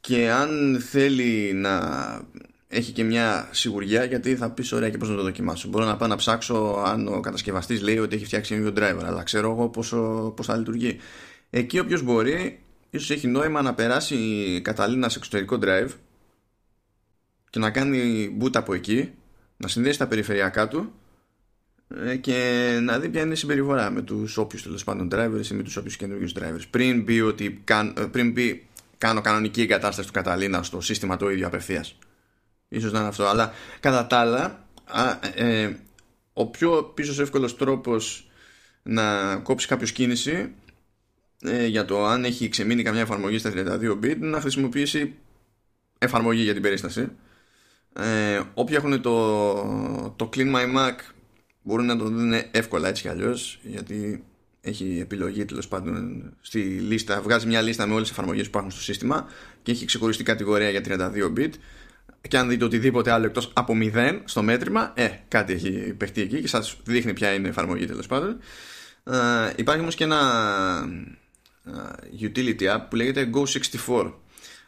[0.00, 1.80] και αν θέλει να
[2.68, 5.68] έχει και μια σιγουριά γιατί θα πεις ωραία και πώς να το δοκιμάσω.
[5.68, 9.22] Μπορώ να πάω να ψάξω αν ο κατασκευαστής λέει ότι έχει φτιάξει ένα driver, αλλά
[9.22, 9.68] ξέρω εγώ
[10.30, 10.98] πώς θα λειτουργεί.
[11.50, 15.88] Εκεί όποιος μπορεί ίσως έχει νόημα να περάσει η Καταλήνα σε εξωτερικό drive
[17.50, 19.12] και να κάνει boot από εκεί,
[19.56, 20.92] να συνδέσει τα περιφερειακά του
[22.04, 25.54] ε, και να δει ποια είναι η συμπεριφορά με τους όποιους τέλος πάντων drivers ή
[25.54, 26.62] με τους όποιους καινούργιους drivers.
[26.70, 27.64] Πριν πει ότι
[27.96, 28.66] ε, πριν πει
[28.98, 31.98] κάνω κανονική εγκατάσταση του Καταλήνα στο σύστημα το ίδιο απευθείας.
[32.68, 33.26] Ίσως να είναι αυτό.
[33.26, 34.66] Αλλά κατά τα άλλα,
[35.34, 35.72] ε,
[36.32, 38.30] ο πιο πίσω εύκολος τρόπος
[38.82, 40.54] να κόψει κάποιος κίνηση
[41.42, 45.14] ε, για το αν έχει ξεμείνει καμιά εφαρμογή στα 32 bit να χρησιμοποιήσει
[45.98, 47.08] εφαρμογή για την περίσταση
[47.92, 50.94] ε, όποιοι έχουν το, το Clean My Mac
[51.62, 54.24] μπορούν να το δουν εύκολα έτσι κι αλλιώς γιατί
[54.60, 58.70] έχει επιλογή τέλος πάντων στη λίστα, βγάζει μια λίστα με όλες τις εφαρμογές που υπάρχουν
[58.70, 59.26] στο σύστημα
[59.62, 61.50] και έχει ξεχωριστή κατηγορία για 32 bit
[62.28, 66.40] και αν δείτε οτιδήποτε άλλο εκτός από 0 στο μέτρημα, ε, κάτι έχει παιχτεί εκεί
[66.40, 68.38] και σας δείχνει ποια είναι η εφαρμογή τέλος πάντων.
[69.04, 70.20] Ε, υπάρχει όμως και ένα
[72.20, 74.12] utility app που λέγεται Go64.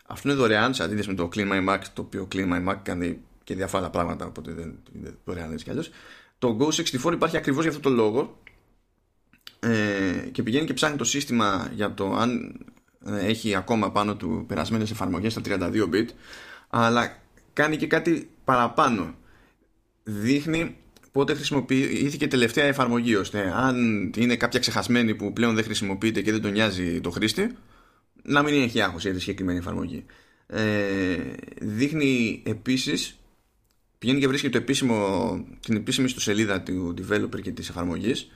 [0.07, 2.77] Αυτό είναι δωρεάν σε αντίθεση με το Clean My Mac, το οποίο Clean My Mac
[2.83, 5.91] κάνει και διάφορα πράγματα, οπότε δεν είναι δωρεάν έτσι κι αλλιώς.
[6.39, 8.39] Το Go64 υπάρχει ακριβώς για αυτό το λόγο
[9.61, 12.61] ε, και πηγαίνει και ψάχνει το σύστημα για το αν
[13.07, 16.07] ε, έχει ακόμα πάνω του περασμένες εφαρμογές στα 32 bit
[16.69, 17.17] αλλά
[17.59, 19.15] κάνει και κάτι παραπάνω.
[20.03, 20.77] Δείχνει
[21.13, 23.77] πότε χρησιμοποιήθηκε τελευταία εφαρμογή ώστε αν
[24.17, 27.57] είναι κάποια ξεχασμένη που πλέον δεν χρησιμοποιείται και δεν τον νοιάζει το χρήστη
[28.23, 30.05] να μην έχει άγχος για τη συγκεκριμένη εφαρμογή.
[30.47, 31.17] Ε,
[31.61, 33.19] δείχνει επίσης
[33.99, 34.97] πηγαίνει και βρίσκει το επίσημο,
[35.61, 38.31] την επίσημη στο σελίδα του developer και της εφαρμογής.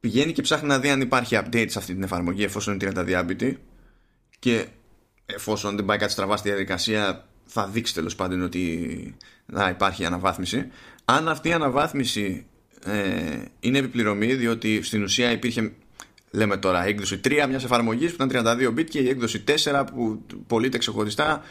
[0.00, 3.04] Πηγαίνει και ψάχνει να δει αν υπάρχει update σε αυτή την εφαρμογή εφόσον είναι 30
[3.04, 3.58] διάμπητη
[4.38, 4.66] και
[5.26, 9.14] εφόσον δεν πάει κάτι στραβά στη διαδικασία θα δείξει τέλος πάντων ότι
[9.46, 10.66] να υπάρχει αναβάθμιση.
[11.04, 12.46] Αν αυτή η αναβάθμιση
[12.84, 15.72] ε, είναι επιπληρωμή, διότι στην ουσία υπήρχε,
[16.30, 20.22] λέμε τώρα, έκδοση 3 μιας εφαρμογής που ήταν 32 bit και η έκδοση 4 που
[20.46, 21.42] πωλείται ξεχωριστά,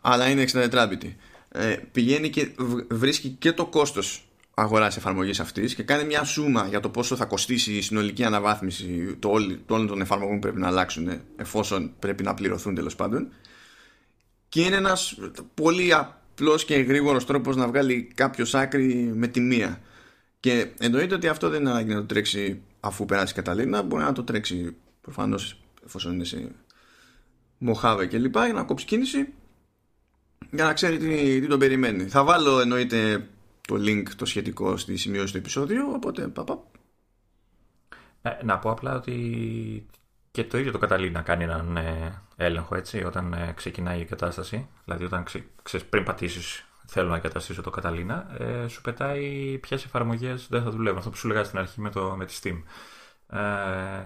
[0.00, 1.12] αλλά είναι 64 bit.
[1.52, 2.48] Ε, πηγαίνει και
[2.88, 7.24] βρίσκει και το κόστος αγοράς εφαρμογής αυτής και κάνει μια σούμα για το πόσο θα
[7.24, 9.28] κοστίσει η συνολική αναβάθμιση το
[9.66, 13.28] όλων των εφαρμογών που πρέπει να αλλάξουν εφόσον πρέπει να πληρωθούν τέλος πάντων
[14.48, 15.18] και είναι ένας
[15.54, 19.80] πολύ απλός και γρήγορος τρόπος να βγάλει κάποιος άκρη με τη μία.
[20.40, 23.82] Και εννοείται ότι αυτό δεν είναι ανάγκη να το τρέξει αφού περάσει η Καταλήνα.
[23.82, 26.52] Μπορεί να το τρέξει προφανώς εφόσον είναι σε
[27.58, 29.32] Μοχάβε και λοιπά για να κόψει κίνηση
[30.50, 32.08] για να ξέρει τι, τι τον περιμένει.
[32.08, 33.28] Θα βάλω εννοείται
[33.68, 36.62] το link το σχετικό στη σημειώση του επεισόδιου οπότε παπα.
[38.22, 39.86] Ε, να πω απλά ότι
[40.38, 44.04] και το ίδιο το καταλήγει να κάνει έναν ε, έλεγχο έτσι, όταν ε, ξεκινάει η
[44.04, 44.68] κατάσταση.
[44.84, 45.24] Δηλαδή, όταν
[45.62, 50.70] ξε, πριν πατήσεις, θέλω να εγκαταστήσω το Καταλήνα, ε, σου πετάει ποιες εφαρμογές δεν θα
[50.70, 50.98] δουλεύουν.
[50.98, 52.62] Αυτό που σου λέγα στην αρχή με, το, με τη Steam.
[53.38, 53.40] Ε,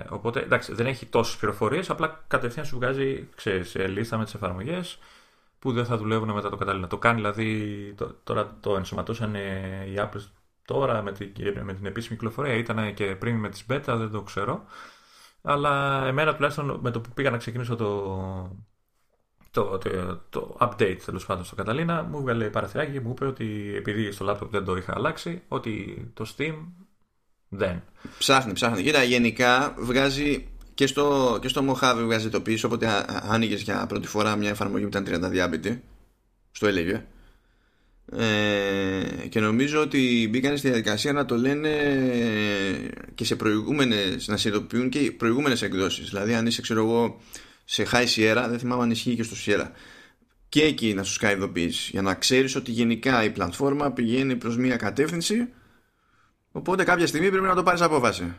[0.08, 4.98] οπότε, εντάξει, δεν έχει τόσες πληροφορίες, απλά κατευθείαν σου βγάζει ξέρεις, λίστα με τις εφαρμογές
[5.58, 6.86] που δεν θα δουλεύουν μετά το Καταλήνα.
[6.86, 10.24] Το κάνει δηλαδή, το, τώρα το ενσωματώσαν οι Apple
[10.64, 14.22] τώρα με την, με την επίσημη κυκλοφορία, ήταν και πριν με τις beta, δεν το
[14.22, 14.64] ξέρω.
[15.42, 18.56] Αλλά εμένα τουλάχιστον με το που πήγα να ξεκινήσω το,
[19.50, 23.72] το, το, το update τέλος πάντων στο Καταλήνα, μου έβγαλε παραθυράκι και μου είπε ότι
[23.76, 26.54] επειδή στο laptop δεν το είχα αλλάξει, ότι το Steam
[27.48, 27.82] Δεν.
[28.18, 28.82] Ψάχνει, ψάχνει.
[28.82, 32.66] Κοίτα, γενικά βγάζει και στο, και στο Mojave βγάζει το πίσω.
[32.66, 35.84] Όποτε άνοιγες για πρώτη φορά μια εφαρμογή που ήταν 30 διάμπητη,
[36.50, 37.06] στο έλεγε.
[38.10, 41.70] Ε, και νομίζω ότι μπήκαν στη διαδικασία να το λένε
[43.14, 46.08] και σε προηγούμενες να συνειδητοποιούν και προηγούμενες εκδόσεις.
[46.08, 47.20] Δηλαδή αν είσαι ξέρω εγώ
[47.64, 49.66] σε High Sierra δεν θυμάμαι αν ισχύει και στο Sierra.
[50.48, 54.56] Και εκεί να σου σκάει ειδοποίηση για να ξέρεις ότι γενικά η πλατφόρμα πηγαίνει προς
[54.56, 55.48] μια κατεύθυνση.
[56.52, 58.34] Οπότε κάποια στιγμή πρέπει να το πάρεις απόφαση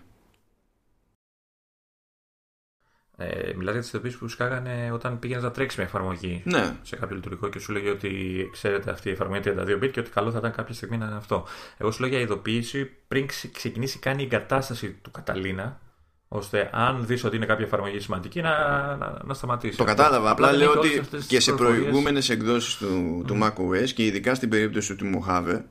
[3.30, 6.76] ε, μιλάτε για τις ειδοποιήσεις που σκάγανε όταν πήγαινε να τρέξεις μια εφαρμογή ναι.
[6.82, 8.12] σε κάποιο λειτουργικό και σου λέγει ότι
[8.52, 11.16] ξέρετε αυτή η εφαρμογή 32 bit και ότι καλό θα ήταν κάποια στιγμή να είναι
[11.16, 11.46] αυτό.
[11.78, 15.80] Εγώ σου λέω για ειδοποίηση πριν ξεκινήσει καν η εγκατάσταση του Καταλήνα,
[16.28, 18.56] ώστε αν δεις ότι είναι κάποια εφαρμογή σημαντική να,
[18.96, 19.78] να, να σταματήσεις.
[19.78, 20.30] Το κατάλαβα.
[20.30, 25.06] Απλά λέω ότι και σε προηγούμενες εκδόσεις του, του macOS και ειδικά στην περίπτωση του
[25.06, 25.62] Mojave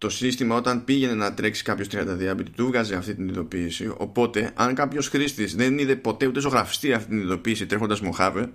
[0.00, 3.92] το σύστημα όταν πήγαινε να τρέξει κάποιος 32 bit του βγάζει αυτή την ειδοποίηση.
[3.96, 8.48] Οπότε, αν κάποιος χρήστης δεν είδε ποτέ ούτε ζωγραφιστεί αυτή την ειδοποίηση τρέχοντας Mojave,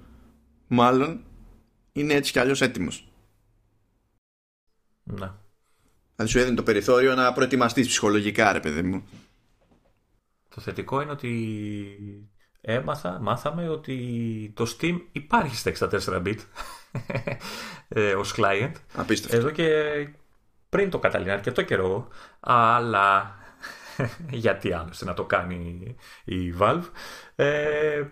[0.67, 1.23] μάλλον
[1.91, 3.13] είναι έτσι κι αλλιώς έτοιμος.
[5.03, 5.31] Ναι.
[6.15, 9.03] Δηλαδή σου έδινε το περιθώριο να προετοιμαστείς ψυχολογικά, ρε παιδί μου.
[10.55, 11.57] Το θετικό είναι ότι
[12.61, 16.37] έμαθα, μάθαμε ότι το Steam υπάρχει στα 64 bit
[17.87, 18.71] ε, ως client.
[18.95, 19.37] Απίστευτο.
[19.37, 19.73] Εδώ και
[20.75, 22.07] πριν το καταλήγει αρκετό καιρό,
[22.39, 23.35] αλλά
[24.45, 26.83] γιατί άλλωστε να το κάνει η Valve.
[27.35, 27.45] Ε,
[27.97, 28.03] ε,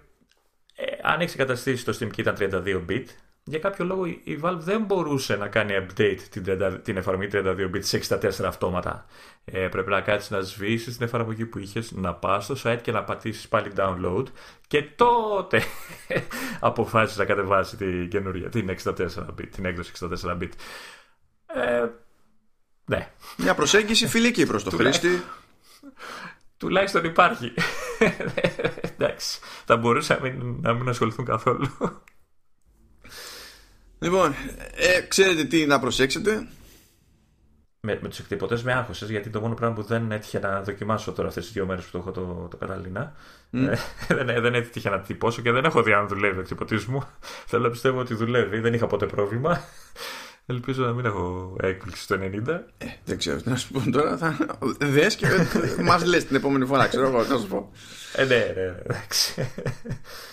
[1.02, 3.06] αν έχεις εγκαταστήσει το Steam και ήταν 32 bit,
[3.43, 7.69] για κάποιο λόγο η Valve δεν μπορούσε να κάνει update την, 30, την εφαρμογή 32
[7.76, 9.06] bit σε 64 αυτόματα.
[9.45, 12.91] Ε, πρέπει να κάτσεις να σβήσεις την εφαρμογή που είχες, να πας στο site και
[12.91, 14.26] να πατήσεις πάλι download
[14.67, 15.63] και τότε
[16.60, 18.93] αποφάσισες να κατεβάσεις την καινούργια, την 64
[19.39, 20.52] bit, την έκδοση 64 bit.
[21.45, 21.88] Ε,
[22.86, 23.12] ναι.
[23.38, 25.24] Μια προσέγγιση φιλική προς το χρήστη.
[26.58, 27.54] Τουλάχιστον υπάρχει.
[28.98, 29.39] Εντάξει.
[29.65, 30.19] Θα μπορούσα
[30.62, 31.67] να μην ασχοληθούν καθόλου.
[34.00, 34.34] Λοιπόν,
[34.76, 36.48] ε, ξέρετε τι να προσέξετε;
[37.80, 41.12] Με, με τους εκτυπωτές με άγχωσες, γιατί το μόνο πράγμα που δεν έτυχε να δοκιμάσω
[41.12, 43.15] τώρα αυτές τις δύο μέρες που το έχω το, το Καταλήνα.
[43.54, 43.58] Mm.
[44.08, 47.04] Ε, δεν, δεν έτυχε να τυπώσω και δεν έχω δει αν δουλεύει ο εκτυπωτής μου.
[47.46, 49.62] Θέλω να πιστεύω ότι δουλεύει, δεν είχα ποτέ πρόβλημα.
[50.45, 52.47] Ελπίζω να μην έχω έκπληξη στο 90.
[52.77, 54.17] Ε, δεν ξέρω τι να σου πω τώρα.
[54.17, 54.38] Θα...
[54.79, 55.27] Δες και
[55.84, 57.71] μας λες την επόμενη φορά, ξέρω εγώ, να σου πω.
[58.15, 59.51] Ε, ναι, ναι, εντάξει.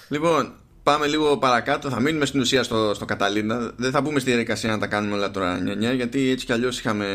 [0.09, 1.91] Λοιπόν, πάμε λίγο παρακάτω.
[1.91, 3.73] Θα μείνουμε στην ουσία στο, στο Καταλήνα.
[3.77, 6.79] Δεν θα μπούμε στη διαδικασία να τα κάνουμε όλα τώρα νιανιά, γιατί έτσι κι αλλιώς
[6.79, 7.07] είχαμε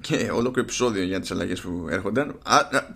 [0.00, 2.38] και ολόκληρο επεισόδιο για τις αλλαγές που έρχονταν.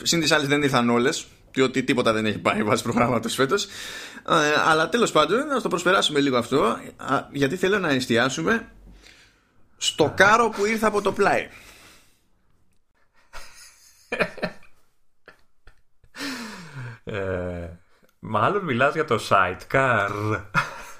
[0.03, 3.65] Συν τις άλλες δεν ήρθαν όλες, διότι τίποτα δεν έχει πάει βάσει προγράμματος φέτος.
[3.65, 6.79] Ε, αλλά τέλος πάντων, να το προσπεράσουμε λίγο αυτό,
[7.33, 8.69] γιατί θέλω να εστιάσουμε
[9.87, 11.49] στο κάρο που ήρθε από το πλάι.
[17.05, 17.69] Ε,
[18.19, 20.41] μάλλον μιλάς για το sidecar.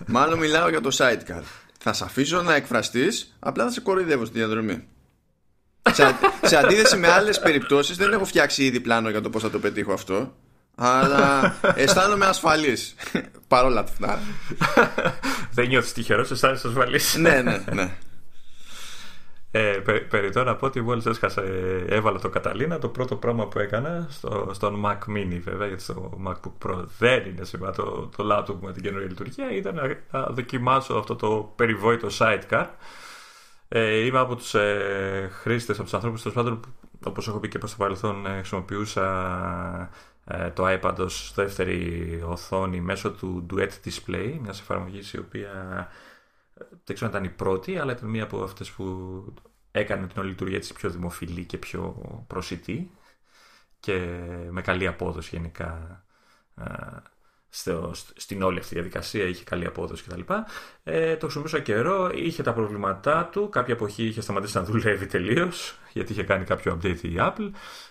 [0.07, 1.43] Μάλλον μιλάω για το sidecar.
[1.79, 4.89] Θα σε αφήσω να εκφραστείς, απλά θα σε κοροϊδεύω στη διαδρομή.
[5.93, 9.51] σε, σε αντίθεση με άλλες περιπτώσεις δεν έχω φτιάξει ήδη πλάνο για το πώς θα
[9.51, 10.35] το πετύχω αυτό.
[10.77, 12.95] Αλλά αισθάνομαι ασφαλής
[13.49, 14.19] Παρόλα αυτά
[15.51, 17.97] Δεν νιώθεις τυχερός, αισθάνεσαι ασφαλής Ναι, ναι, ναι
[19.57, 21.43] ε, περι, να πω ότι μόλι έσκασε,
[21.89, 22.79] έβαλα το Καταλήνα.
[22.79, 27.27] Το πρώτο πράγμα που έκανα στο, στον Mac Mini, βέβαια, γιατί στο MacBook Pro δεν
[27.27, 31.53] είναι σήμερα το, το laptop με την καινούργια λειτουργία, ήταν να, να δοκιμάσω αυτό το
[31.57, 32.67] περιβόητο sidecar.
[33.69, 36.61] Ε, είμαι από τους ε, χρήστες, από τους ανθρώπους τέλος πάντων,
[37.05, 39.91] όπως έχω πει και προς το παρελθόν, ε, χρησιμοποιούσα
[40.25, 45.89] ε, το iPad ως δεύτερη οθόνη μέσω του Duet Display, μιας εφαρμογής η οποία
[46.85, 48.85] δεν ξέρω αν ήταν η πρώτη, αλλά ήταν μία από αυτές που
[49.71, 52.91] έκανε την όλη λειτουργία της πιο δημοφιλή και πιο προσιτή
[53.81, 53.99] και
[54.51, 56.05] με καλή απόδοση γενικά
[57.49, 60.21] στο, στην όλη αυτή τη διαδικασία, είχε καλή απόδοση κτλ.
[60.85, 65.79] Ε, το χρησιμοποιούσα καιρό, είχε τα προβλήματά του, κάποια εποχή είχε σταματήσει να δουλεύει τελείως,
[65.93, 67.51] γιατί είχε κάνει κάποιο update η Apple.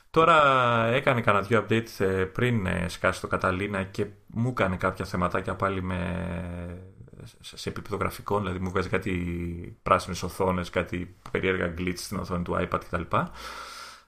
[0.09, 0.37] Τώρα
[0.85, 5.55] έκανε κανένα δύο update ε, πριν ε, σκάσει το Καταλήνα και μου έκανε κάποια θεματάκια
[5.55, 6.92] πάλι με
[7.39, 9.13] σε επίπεδο γραφικών, δηλαδή μου βγάζει κάτι
[9.83, 13.01] πράσινες οθόνες, κάτι περίεργα glitch στην οθόνη του iPad κτλ.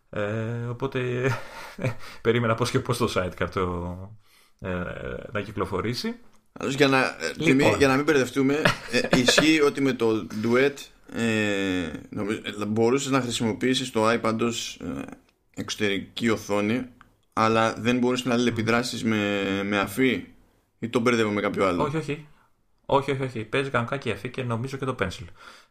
[0.10, 1.32] Ε, οπότε
[2.21, 3.97] περίμενα πώς και πώς το site το,
[4.60, 4.69] ε,
[5.32, 6.15] να κυκλοφορήσει.
[6.69, 7.78] Για να, ε, λοιπόν.
[7.78, 10.73] για να μην μπερδευτούμε, ε, ισχύει ότι με το Duet
[11.15, 14.80] ε, νομίζω, μπορούσες να χρησιμοποιήσεις το iPad ως
[15.56, 16.86] εξωτερική οθόνη
[17.38, 20.28] αλλά δεν μπορείς να αλληλεπιδράσεις με, με αφή
[20.80, 22.28] ή το μπερδεύω με κάποιο άλλο; Όχι, όχι.
[22.86, 23.43] Όχι, όχι, όχι.
[23.43, 25.26] Παίζει κανονικά και η αφή και νομίζω και το pencil.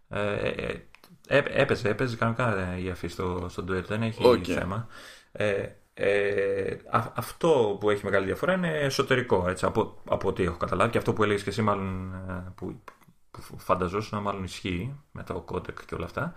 [0.08, 0.88] Ε, ε,
[1.26, 4.88] ε έπαιζε, έπαιζε κανονικά η αφή στο, στο Duet, δεν έχει θέμα.
[5.32, 6.76] Ε, Ε,
[7.14, 11.12] αυτό που έχει μεγάλη διαφορά είναι εσωτερικό, έτσι, από, από ό,τι έχω καταλάβει και αυτό
[11.12, 12.80] που έλεγες και εσύ μάλλον ε, που,
[13.30, 16.34] που φανταζόσουν μάλλον ισχύει με το codec και όλα αυτά.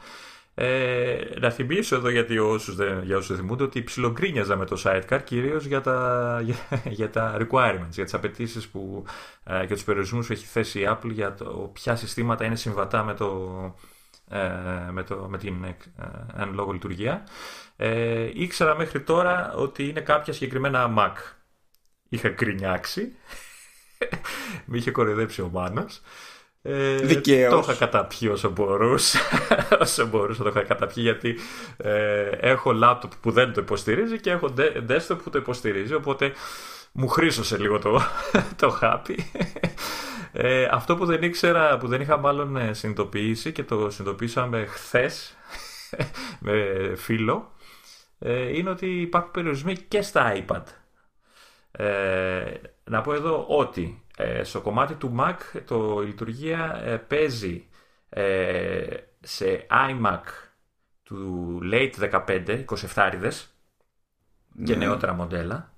[0.59, 5.19] Ε, να θυμίσω εδώ γιατί όσους δεν, για όσους θυμούνται ότι ψιλογκρίνιαζα με το sidecar
[5.23, 6.55] κυρίως για τα, για,
[6.99, 9.05] για τα requirements, για τις απαιτήσεις που
[9.43, 13.03] ε, και τους περιορισμούς που έχει θέσει η Apple για το ποια συστήματα είναι συμβατά
[13.03, 13.75] με, το,
[14.29, 14.39] ε,
[14.91, 15.75] με, το, με την ε,
[16.37, 17.23] εν λόγω λειτουργία.
[17.75, 21.13] Ε, ήξερα μέχρι τώρα ότι είναι κάποια συγκεκριμένα Mac.
[22.09, 23.15] Είχα γκρινιάξει.
[24.65, 26.01] Με είχε κοροϊδέψει ο Μάνος.
[26.61, 27.53] Ε, Δικαίως.
[27.53, 29.19] Το είχα καταπιεί όσο μπορούσα.
[29.81, 31.35] όσο μπορούσα το είχα καταπιεί γιατί
[31.77, 34.53] ε, έχω laptop που δεν το υποστηρίζει και έχω
[34.89, 35.93] desktop που το υποστηρίζει.
[35.93, 36.31] Οπότε
[36.91, 38.01] μου χρήσωσε λίγο το,
[38.61, 39.31] το χάπι.
[40.31, 45.37] Ε, αυτό που δεν ήξερα, που δεν είχα μάλλον ε, συνειδητοποιήσει και το συνειδητοποίησαμε χθες
[46.39, 46.53] με
[46.95, 47.51] φίλο,
[48.19, 50.63] ε, είναι ότι υπάρχουν περιορισμοί και στα iPad.
[51.71, 57.65] Ε, να πω εδώ ότι ε, στο κομμάτι του Mac το, η λειτουργία ε, παίζει
[59.19, 60.21] σε iMac
[61.03, 63.47] του late 15, 27 ριδες
[64.65, 64.85] και ναι.
[64.85, 65.73] νεότερα μοντέλα.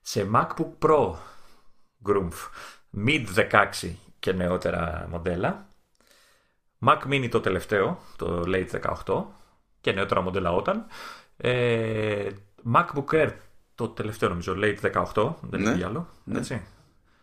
[0.00, 1.14] Σε MacBook Pro
[2.06, 2.32] Groomf
[3.06, 5.66] mid 16 και νεότερα μοντέλα.
[6.86, 9.24] Mac Mini το τελευταίο, το late 18
[9.80, 10.86] και νεότερα μοντέλα όταν.
[11.36, 12.28] Ε,
[12.74, 13.32] MacBook Air
[13.74, 15.70] το τελευταίο νομίζω, late 18, δεν ναι.
[15.70, 16.08] είναι άλλο.
[16.24, 16.38] Ναι.
[16.38, 16.62] Έτσι.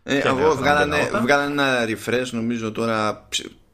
[0.08, 3.28] Ε, εγώ βγάλανε, βγάλανε ένα refresh νομίζω τώρα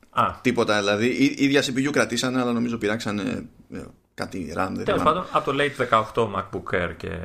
[0.10, 0.34] Α.
[0.41, 1.08] τίποτα δηλαδή.
[1.08, 4.82] Ή, ίδια CPU κρατήσανε αλλά νομίζω πειράξανε ε, κάτι random.
[4.86, 7.17] Τέλος πάντων από το late 18 MacBook Air και,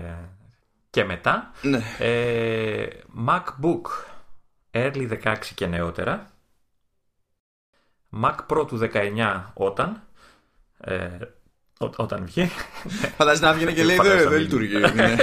[0.90, 1.51] και μετά.
[1.62, 1.83] Ναι.
[1.99, 2.87] Ε,
[3.29, 3.83] MacBook
[4.71, 6.27] Early 16 και νεότερα.
[8.23, 10.03] Mac Pro του 19 όταν.
[10.81, 11.09] Ε,
[11.78, 12.50] όταν βγει.
[13.16, 13.96] Φαντάζεσαι να βγαίνει και λέει
[14.28, 14.78] δεν λειτουργεί.
[14.94, 15.16] Ναι.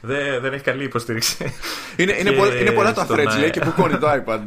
[0.40, 1.54] Δεν έχει καλή υποστήριξη.
[1.96, 4.42] Είναι πολλά τα threads λέει και που το iPad.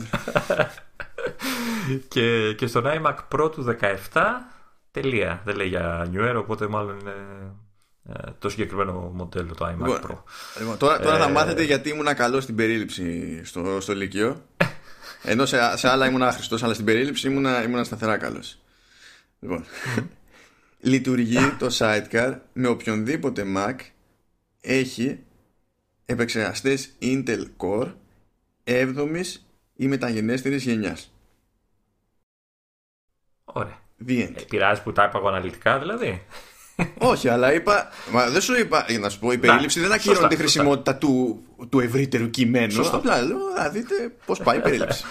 [2.56, 3.78] Και στον iMac Pro του
[4.12, 4.22] 17
[4.92, 5.42] τελεία.
[5.46, 7.14] Δεν λέει για New Era οπότε μάλλον είναι
[8.10, 10.18] ε, το συγκεκριμένο μοντέλο το iMac λοιπόν, Pro.
[10.60, 14.42] Λοιπόν, τώρα, τώρα θα ε, μάθετε γιατί ήμουν καλό στην περίληψη στο, στο Λύκειο.
[15.24, 18.58] Ενώ σε, σε άλλα ήμουν άχρηστος, αλλά στην περίληψη ήμουν, ήμουν σταθερά καλός.
[19.40, 19.66] Λοιπόν,
[20.84, 23.76] λειτουργεί το Sidecar με οποιονδήποτε Mac
[24.62, 25.20] έχει
[26.06, 27.94] επεξεργαστές Intel Core
[28.64, 29.36] 7ης
[29.76, 31.14] ή μεταγενέστερης γενιάς.
[33.44, 33.82] Ωραία.
[34.08, 36.26] Ε, πειράζει που τα είπα αναλυτικά δηλαδή.
[36.98, 37.90] Όχι, αλλά είπα.
[38.12, 38.86] Μα δεν σου είπα.
[38.90, 42.72] Για να σου πω, η περίληψη δεν ακύρωνε τη χρησιμότητα του, του ευρύτερου κειμένου.
[42.72, 42.98] Σωστό.
[42.98, 45.04] Απλά λέω να δείτε πώς πάει η περίληψη.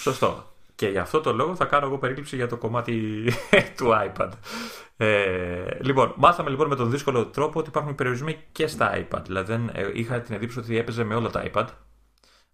[0.00, 0.54] Σωστό.
[0.74, 3.24] Και γι' αυτό το λόγο θα κάνω εγώ περίληψη για το κομμάτι
[3.76, 4.28] του iPad.
[4.96, 9.22] Ε, λοιπόν, μάθαμε λοιπόν με τον δύσκολο τρόπο ότι υπάρχουν περιορισμοί και στα iPad.
[9.24, 11.66] Δηλαδή, ε, είχα την εντύπωση ότι έπαιζε με όλα τα iPad.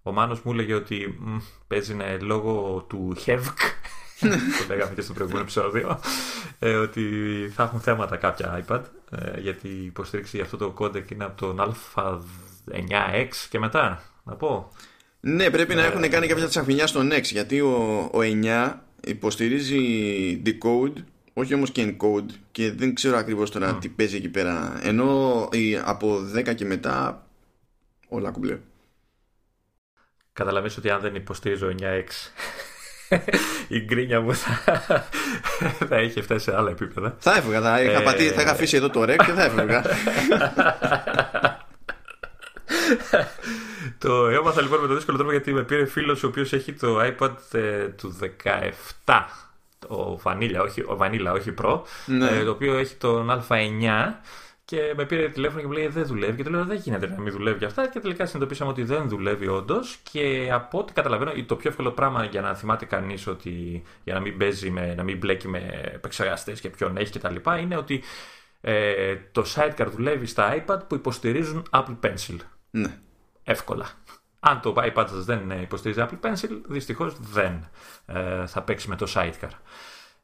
[0.03, 3.41] Ο Μάνος μου έλεγε ότι μ, παίζει λόγω του HEVC
[4.59, 6.01] το λέγαμε και στο προηγούμενο επεισόδιο,
[6.59, 7.03] ε, ότι
[7.55, 11.37] θα έχουν θέματα κάποια iPad, ε, γιατί η υποστήριξη για αυτό το codec είναι από
[11.37, 14.73] τον Α9X και μετά, να πω.
[15.21, 18.73] Ναι, πρέπει να ε, έχουν κάνει κάποια τσαχπινιά στο X, γιατί ο, ο 9
[19.05, 20.93] υποστηρίζει decode,
[21.33, 24.81] όχι όμως και encode, και δεν ξέρω ακριβώς τώρα τι παίζει εκεί πέρα.
[24.83, 25.49] Ενώ
[25.85, 27.27] από 10 και μετά
[28.09, 28.59] όλα κουμπλέ.
[30.33, 32.09] Καταλαβαίνεις ότι αν δεν υποστηρίζω 9X
[33.77, 34.85] η γκρίνια μου θα,
[35.89, 37.17] θα είχε φτάσει σε άλλα επίπεδα.
[37.19, 39.83] Θα έφευγα, θα είχα, πατή, θα είχα αφήσει εδώ το ρεκ και θα έφευγα.
[43.99, 47.01] το έμαθα λοιπόν με τον δύσκολο τρόπο γιατί με πήρε φίλος ο οποίος έχει το
[47.01, 48.19] iPad ε, του
[49.05, 49.25] 17
[49.91, 52.29] ο Vanilla, όχι, ο Vanilla, όχι Pro, ναι.
[52.29, 54.15] ε, το οποίο έχει τον Α9
[54.71, 56.37] και με πήρε τηλέφωνο και μου λέει δεν δουλεύει.
[56.37, 57.89] Και του λέω δεν γίνεται να μην δουλεύει αυτά.
[57.89, 59.99] Και τελικά συνειδητοποίησαμε ότι δεν δουλεύει όντως.
[60.13, 64.21] Και από ό,τι καταλαβαίνω, το πιο εύκολο πράγμα για να θυμάται κανείς ότι για να
[64.21, 67.35] μην παίζει με, να μην μπλέκει με επεξεργαστές και ποιον έχει κτλ.
[67.61, 68.03] είναι ότι
[68.61, 72.37] ε, το sidecar δουλεύει στα iPad που υποστηρίζουν Apple Pencil.
[72.71, 72.99] Ναι.
[73.45, 73.87] Εύκολα.
[74.41, 77.69] Αν το iPad σας δεν υποστηρίζει Apple Pencil, δυστυχώς δεν
[78.07, 79.51] ε, θα παίξει με το sidecar.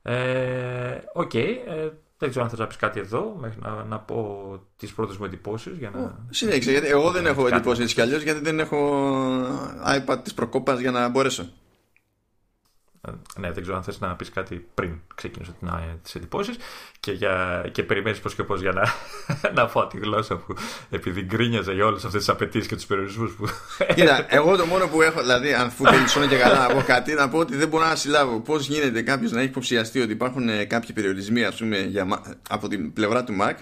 [0.02, 1.34] Ε, οκ.
[1.34, 4.92] Ε, okay, δεν ξέρω αν θες να πεις κάτι εδώ, μέχρι να, να πω τις
[4.92, 5.76] πρώτες μου εντυπώσεις.
[5.76, 6.18] Για να...
[6.30, 9.10] Συνέχισε, γιατί εγώ δεν έχω εντυπώσεις έτσι κι αλλιώς, γιατί δεν έχω
[9.86, 11.48] iPad της προκόπας για να μπορέσω.
[13.06, 15.54] Ε, ναι, δεν ξέρω αν θες να πεις κάτι πριν ξεκινήσω
[16.02, 16.56] τις εντυπώσεις
[17.00, 18.82] και, για, και περιμένεις πώς και πώς για να,
[19.62, 20.54] να φάω τη γλώσσα που
[20.90, 23.46] επειδή γκρίνιαζε για όλες αυτές τις απαιτήσεις και τους περιορισμούς που...
[23.94, 27.28] Κοίτα, εγώ το μόνο που έχω, δηλαδή αν φουτελισώνω και καλά να πω κάτι, να
[27.28, 30.92] πω ότι δεν μπορώ να συλλάβω πώς γίνεται κάποιος να έχει υποψιαστεί ότι υπάρχουν κάποιοι
[30.94, 33.54] περιορισμοί ας πούμε, για, από την πλευρά του Mac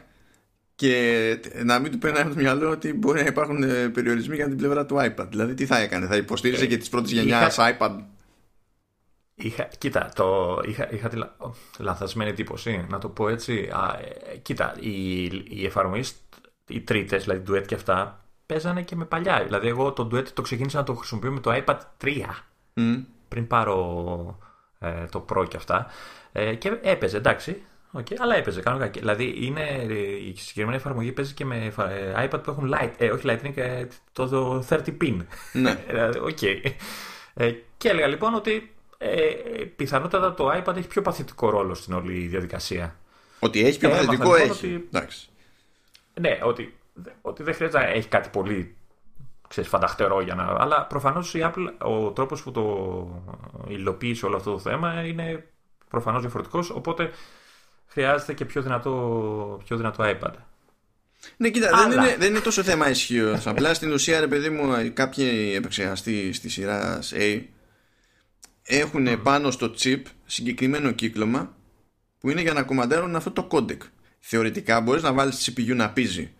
[0.76, 4.48] και να μην του περνάει από το μυαλό ότι μπορεί να υπάρχουν ε, περιορισμοί για
[4.48, 5.26] την πλευρά του iPad.
[5.30, 7.90] Δηλαδή, τι θα έκανε, θα υποστήριζε Ε, και τη πρώτη γενιάς είχα- iPad.
[9.36, 11.36] Είχα, κοίτα, το, είχα, είχα τη λα-
[11.78, 13.68] λανθασμένη εντύπωση, να το πω έτσι.
[13.72, 13.98] Α,
[14.32, 16.14] ε, κοίτα, οι, οι εφαρμογές,
[16.68, 19.42] οι τρίτες, δηλαδή Duet και αυτά, παίζανε και με παλιά.
[19.44, 22.22] Δηλαδή, εγώ το Duet το ξεκίνησα να το χρησιμοποιώ με το iPad 3
[22.74, 22.94] Μμ.
[23.28, 24.38] πριν πάρω
[24.78, 25.86] ε, το Pro και αυτά.
[26.32, 27.62] Ε, και έπαιζε, εντάξει.
[27.98, 28.88] Okay, αλλά έπαιζε κανονικά.
[28.88, 29.94] Και- Δηλαδή είναι, ε,
[30.28, 33.56] η συγκεκριμένη εφαρμογή παίζει και με εφα- ε, iPad που έχουν light, ε, όχι lightning,
[33.56, 35.16] ε, το, το 30 pin.
[35.52, 35.74] Ναι.
[35.88, 36.42] Δηλαδή, οκ.
[37.34, 38.73] Ε, και έλεγα λοιπόν ότι
[39.10, 42.96] ε, πιθανότατα το iPad έχει πιο παθητικό ρόλο στην όλη διαδικασία.
[43.38, 44.74] Ότι έχει πιο Ε, παθητικό, έμαθα λοιπόν έχει.
[44.74, 45.28] ότι- Εντάξει.
[46.20, 46.76] Ναι, ότι,
[47.22, 48.76] ότι δεν χρειάζεται να έχει κάτι πολύ
[49.48, 50.56] ξέρεις, φανταχτερό για να.
[50.58, 53.22] Αλλά προφανώς η Apple, ο τρόπος που το
[53.68, 55.46] υλοποίησε όλο αυτό το θέμα είναι
[55.88, 56.70] προφανώς διαφορετικός.
[56.70, 57.10] Οπότε
[57.86, 60.32] χρειάζεται και πιο δυνατό, πιο δυνατό iPad.
[61.36, 63.40] Ναι, κοίτα, Αλλά- δεν, είναι, δεν είναι τόσο θέμα ισχύω.
[63.44, 67.42] Απλά στην ουσία, ρε παιδί μου, κάποιοι επεξεργαστοί στη σειρά A
[68.66, 71.56] έχουν πάνω στο chip συγκεκριμένο κύκλωμα
[72.18, 73.78] που είναι για να κομμαντάρουν αυτό το codec.
[74.18, 76.32] Θεωρητικά μπορείς να βάλεις τη CPU να πίζει,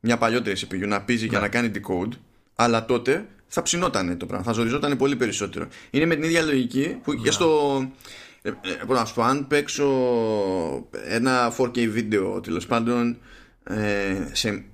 [0.00, 2.12] μια παλιότερη CPU να πίζει για να κάνει decode,
[2.54, 5.68] αλλά τότε θα ψινότανε το πράγμα, θα ζοριζόταν πολύ περισσότερο.
[5.90, 7.78] Είναι με την ίδια λογική που και στο.
[8.42, 8.52] ε, ε,
[8.86, 9.88] πώς να σου πω, αν παίξω
[11.08, 13.18] ένα 4K βίντεο τέλος πάντων
[13.64, 14.64] ε, σε,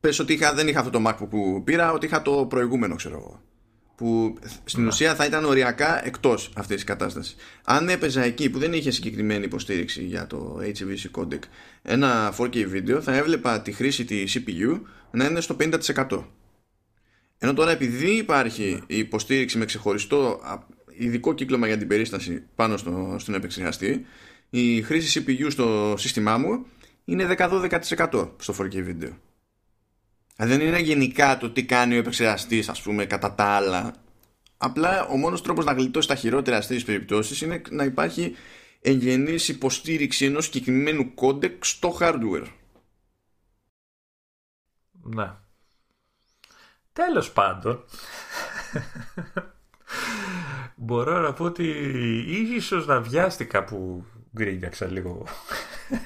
[0.00, 3.14] πες ότι είχα, δεν είχα αυτό το MacBook που πήρα, ότι είχα το προηγούμενο ξέρω
[3.14, 3.40] εγώ
[4.02, 7.36] που στην ουσία θα ήταν οριακά εκτός αυτής της κατάστασης.
[7.64, 11.38] Αν έπαιζα εκεί που δεν είχε συγκεκριμένη υποστήριξη για το HEVC codec
[11.82, 14.80] ένα 4K βίντεο θα έβλεπα τη χρήση της CPU
[15.10, 16.24] να είναι στο 50%.
[17.38, 20.58] Ενώ τώρα επειδή υπάρχει η υποστήριξη με ξεχωριστό α,
[20.98, 24.06] ειδικό κύκλωμα για την περίσταση πάνω στο, στον επεξεργαστή
[24.50, 26.66] η χρήση CPU στο σύστημά μου
[27.04, 29.10] είναι 10-12% στο 4K βίντεο.
[30.44, 33.94] Δεν είναι γενικά το τι κάνει ο επεξεργαστής, ας πούμε, κατά τα άλλα.
[34.56, 38.36] Απλά ο μόνος τρόπος να γλιτώσει τα χειρότερα στις περιπτώσεις είναι να υπάρχει
[38.80, 42.46] εγγενής υποστήριξη ενός συγκεκριμένου codec στο hardware.
[44.92, 45.32] Ναι.
[46.92, 47.84] Τέλος πάντων,
[50.76, 51.64] μπορώ να πω ότι
[52.54, 54.04] ίσως να βιάστηκα που
[54.36, 55.26] γκρίνιαξα λίγο.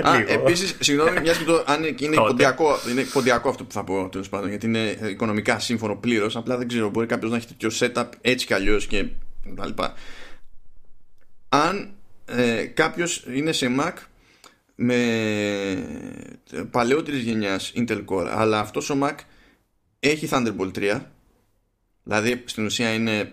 [0.06, 0.32] Α, λίγο.
[0.32, 1.64] επίσης, συγγνώμη, μιας και το.
[1.66, 2.28] Αν είναι, είναι, Τότε.
[2.28, 6.36] ποντιακό, είναι ποντιακό αυτό που θα πω τέλος πάντων, γιατί είναι οικονομικά σύμφωνο πλήρως.
[6.36, 9.06] Απλά δεν ξέρω, μπορεί κάποιος να έχει τέτοιο setup έτσι κι αλλιώς και
[9.56, 9.94] τα λοιπά.
[11.48, 13.92] Αν ε, κάποιος είναι σε Mac
[14.74, 14.96] με
[16.70, 19.14] παλαιότερης γενιάς Intel Core αλλά αυτός ο Mac
[20.00, 21.00] έχει Thunderbolt 3
[22.02, 23.32] δηλαδή στην ουσία είναι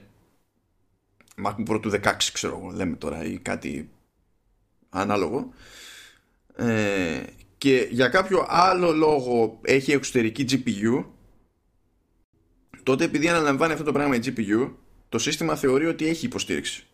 [1.46, 2.00] MacBook Pro του 16
[2.34, 3.89] ξέρω εγώ λέμε τώρα ή κάτι
[4.94, 5.54] ανάλογο.
[6.56, 7.24] Ε,
[7.58, 11.06] και για κάποιο άλλο λόγο έχει εξωτερική GPU
[12.84, 14.72] τότε επειδή αναλαμβάνει αυτό το πράγμα η GPU
[15.10, 16.88] το σύστημα θεωρεί ότι έχει υποστήριξη.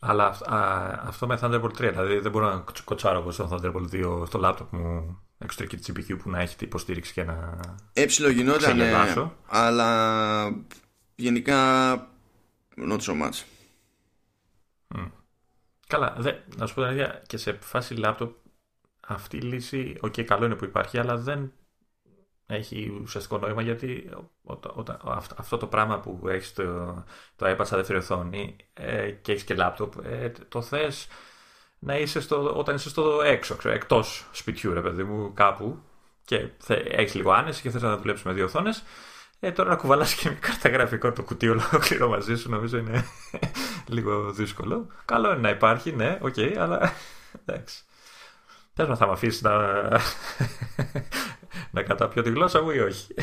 [0.00, 3.88] Αλλά αυ- α, αυτό με Thunderbolt 3, δηλαδή δεν μπορώ να κοτσάρω εγώ στο Thunderbolt
[3.92, 7.60] 2 στο laptop μου εξωτερική της GPU που να έχει την υποστήριξη και να...
[7.92, 9.36] Ε, ψιλογινόταν Ξεγελάσω.
[9.46, 10.44] αλλά
[11.14, 11.94] γενικά
[12.76, 13.42] not so much
[15.86, 18.30] Καλά, δε, να σου πω την αλήθεια, και σε φάση laptop
[19.06, 21.52] αυτή η λύση, οκ, καλό είναι που υπάρχει, αλλά δεν
[22.46, 24.10] έχει ουσιαστικό νόημα γιατί
[24.42, 27.04] όταν, όταν, αυτό, αυτό το πράγμα που έχεις το,
[27.36, 31.06] το iPad σαν δεύτερη οθόνη ε, και έχεις και laptop, ε, το θες
[31.78, 35.82] να είσαι στο, όταν είσαι στο έξω, ξέρω, εκτός σπιτιού, ρε παιδί μου, κάπου
[36.24, 36.50] και
[36.84, 38.82] έχεις λίγο άνεση και θες να δουλέψεις με δύο οθόνες,
[39.46, 43.04] ε, τώρα να κουβαλάς και μια κάρτα γραφικών το κουτί ολόκληρο μαζί σου νομίζω είναι
[43.86, 44.86] λίγο δύσκολο.
[45.04, 46.92] Καλό είναι να υπάρχει, ναι, οκ, αλλά
[47.46, 47.82] εντάξει.
[48.74, 49.52] Πες μας θα με αφήσεις να,
[51.70, 53.14] να καταπιώ τη γλώσσα μου ή όχι;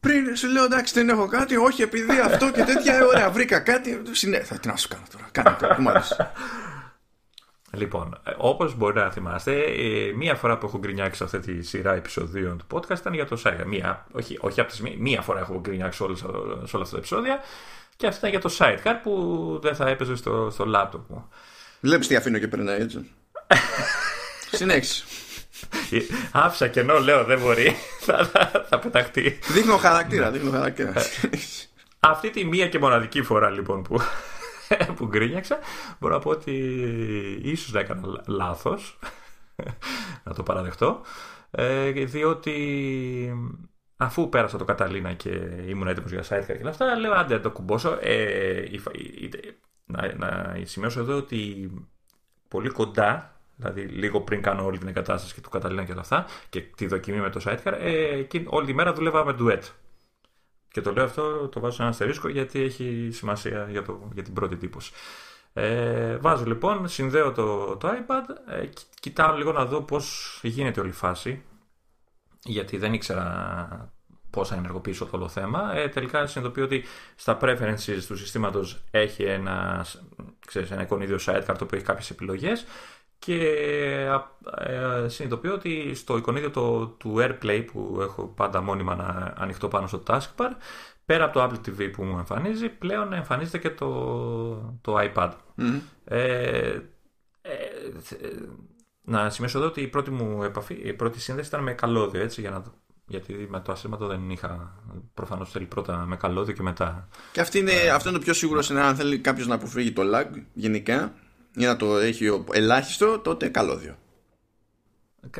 [0.00, 3.60] Πριν σου λέω εντάξει δεν έχω κάτι, όχι επειδή αυτό και τέτοια, ε, ωραία βρήκα
[3.60, 4.02] κάτι.
[4.10, 6.16] Συνέχεια, τι να σου κάνω τώρα, κάνε το κομμάτι σου.
[7.72, 11.62] Λοιπόν, ε, όπως μπορεί να θυμάστε, ε, μία φορά που έχω γκρινιάξει σε αυτή τη
[11.66, 13.62] σειρά επεισοδίων του podcast ήταν για το Sega.
[13.66, 16.26] Μία, όχι, όχι από τις μία, μία φορά έχω γκρινιάξει σε, όλες- σε
[16.76, 17.38] όλα αυτά τα επεισόδια
[17.96, 21.28] και αυτή ήταν για το sidecar που δεν θα έπαιζε στο, στο laptop μου.
[21.80, 23.10] Βλέπεις τι αφήνω και περνάει έτσι.
[24.52, 25.04] Συνέχισε.
[25.90, 25.98] Ε,
[26.32, 27.76] Άφησα κενό, λέω, δεν μπορεί.
[28.06, 29.38] θα, θα, θα πεταχτεί.
[29.52, 30.92] Δείχνω χαρακτήρα, δείχνω χαρακτήρα.
[32.00, 34.00] Αυτή τη μία και μοναδική φορά λοιπόν που,
[34.96, 35.58] που γκρίνιαξα,
[36.00, 36.52] μπορώ να πω ότι
[37.42, 38.98] ίσως να έκανα λα- λάθος,
[40.24, 41.00] να το παραδεχτώ,
[41.50, 43.32] ε, διότι
[43.96, 45.28] αφού πέρασα το Καταλίνα και
[45.66, 47.98] ήμουν έτοιμος για sidecar και όλα αυτά, λέω άντε να το κουμπώσω.
[48.00, 49.30] Ε, η φα- η- η-
[49.84, 51.70] να, να σημειώσω εδώ ότι
[52.48, 56.26] πολύ κοντά δηλαδή λίγο πριν κάνω όλη την εγκατάσταση και του καταλήγαν και όλα αυτά,
[56.48, 59.62] και τη δοκιμή με το sidecar, ε, όλη τη μέρα δούλευα με duet.
[60.76, 64.22] Και το λέω αυτό, το βάζω σε ένα αστερίσκο γιατί έχει σημασία για, το, για
[64.22, 64.92] την πρώτη τύπωση.
[65.52, 68.68] Ε, βάζω λοιπόν, συνδέω το, το iPad, ε,
[69.00, 71.42] κοιτάω λίγο να δω πώς γίνεται όλη η φάση,
[72.44, 73.92] γιατί δεν ήξερα
[74.30, 75.76] πώς θα ενεργοποιήσω το όλο θέμα.
[75.76, 79.86] Ε, τελικά συνειδητοποιώ ότι στα preferences του συστήματος έχει ένα,
[80.46, 82.64] ξέρεις, ένα εικονίδιο sidecar το οποίο έχει κάποιες επιλογές
[83.18, 83.38] και
[84.56, 89.86] ε, συνειδητοποιώ ότι στο εικονίδιο το, του AirPlay που έχω πάντα μόνιμα να ανοιχτό πάνω
[89.86, 90.50] στο taskbar
[91.04, 95.30] πέρα από το Apple TV που μου εμφανίζει πλέον εμφανίζεται και το, το iPad.
[96.04, 96.80] Ε,
[97.42, 97.52] ε,
[99.02, 102.40] να σημειώσω εδώ ότι η πρώτη μου επαφή, η πρώτη σύνδεση ήταν με καλώδιο, έτσι,
[102.40, 102.62] για να,
[103.06, 104.74] γιατί με το ασύρματο δεν είχα.
[105.14, 107.08] Προφανώς θέλει πρώτα με καλώδιο και μετά.
[107.32, 108.88] Και αυτή είναι, αυτό είναι το πιο σίγουρο σενάριο.
[108.88, 111.14] Αν θέλει κάποιος να αποφύγει το lag γενικά,
[111.56, 113.96] για να το έχει ελάχιστο, τότε καλώδιο.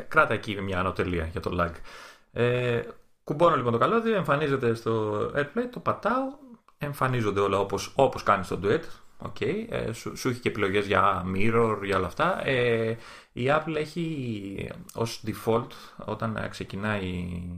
[0.08, 1.72] Κράτα εκεί μια ανωτελεία για το lag.
[2.32, 2.82] Ε,
[3.24, 6.24] κουμπώνω λοιπόν το καλώδιο, εμφανίζεται στο AirPlay, το πατάω,
[6.78, 8.80] εμφανίζονται όλα όπως, όπως κάνει στο Duet.
[9.22, 9.66] Okay.
[9.68, 12.46] Ε, σου, σου έχει και επιλογές για mirror, για όλα αυτά.
[12.46, 12.96] Ε,
[13.32, 15.68] η Apple έχει ως default,
[16.04, 17.06] όταν ξεκινάει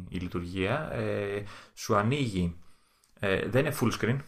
[0.09, 1.43] η, λειτουργία, ε,
[1.75, 2.57] σου ανοίγει,
[3.21, 4.19] ε, δεν είναι full screen,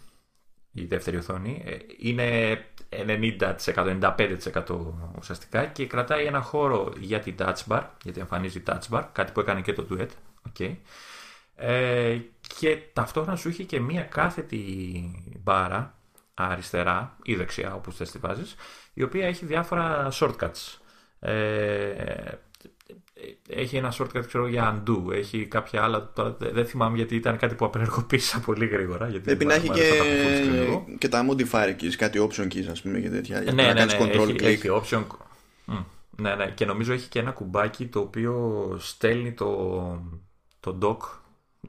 [0.72, 1.62] η δεύτερη οθόνη.
[1.66, 2.59] Ε, είναι
[2.91, 4.62] 90%, 95%
[5.18, 9.41] ουσιαστικά και κρατάει ένα χώρο για την touch bar, γιατί εμφανίζει touch bar, κάτι που
[9.41, 10.09] έκανε και το duet.
[10.53, 10.76] Okay.
[11.55, 12.18] Ε,
[12.59, 14.62] και ταυτόχρονα σου είχε και μία κάθετη
[15.43, 15.95] μπάρα
[16.34, 18.55] αριστερά ή δεξιά, όπως θες τη βάζεις,
[18.95, 20.78] η οποία έχει διάφορα shortcuts.
[21.20, 22.32] Ε,
[23.49, 27.55] έχει ένα shortcut ξέρω, για undo, έχει κάποια άλλα, τώρα δεν θυμάμαι γιατί ήταν κάτι
[27.55, 29.09] που απενεργοποίησα πολύ γρήγορα.
[29.09, 29.83] Γιατί Πρέπει να έχει και,
[30.99, 33.41] και τα modifier keys, κάτι option keys ας πούμε και τέτοια.
[33.41, 35.03] Ναι, ναι, ναι, ναι, control έχει, έχει option,
[36.21, 40.03] ναι, ναι, και νομίζω έχει και ένα κουμπάκι το οποίο στέλνει το,
[40.61, 41.18] το dock,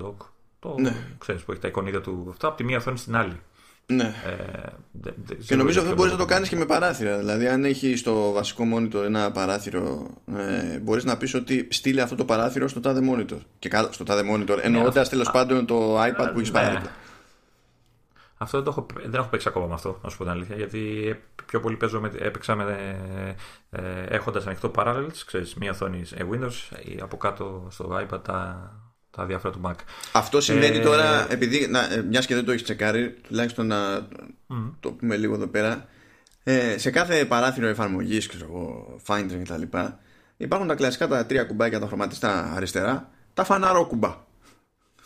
[0.04, 0.16] dock
[0.60, 0.96] το, ναι.
[1.18, 3.40] ξέρεις που έχει τα εικονίδια του αυτά από τη μία οθόνη στην άλλη.
[3.96, 4.14] Ναι.
[4.26, 5.10] Ε,
[5.46, 7.18] και νομίζω αυτό μπορείς να το κάνεις και με παράθυρα.
[7.18, 12.16] Δηλαδή, αν έχει στο βασικό monitor ένα παράθυρο, ε, μπορείς να πεις ότι στείλει αυτό
[12.16, 13.38] το παράθυρο στο τάδε monitor.
[13.60, 16.60] Και στο τάδε monitor, εννοώντας ναι, τέλος πάντων το iPad που έχεις ναι.
[16.60, 16.90] παράδειγμα.
[18.38, 20.56] Αυτό δεν, το έχω, δεν έχω παίξει ακόμα με αυτό, να σου πω την αλήθεια.
[20.56, 21.16] Γιατί
[21.46, 22.98] πιο πολύ παίζω με, έπαιξα με,
[23.70, 28.72] ε, ε έχοντας ανοιχτό Parallels, ξέρεις, μία οθόνη Windows ή από κάτω στο iPad τα,
[29.12, 29.76] τα διάφορα του Mac.
[30.12, 30.82] Αυτό σημαίνει ε...
[30.82, 34.08] τώρα, επειδή ε, μιας και δεν το έχεις τσεκάρει, τουλάχιστον να
[34.80, 35.88] το πούμε λίγο εδώ πέρα,
[36.44, 39.78] ε, σε κάθε παράθυρο εφαρμογής, ξέρω εγώ, Finder κτλ.,
[40.38, 44.16] υπάρχουν τα κλασικά τα τρία κουμπάκια τα χρωματιστά αριστερά, τα φαναρό κουμπά.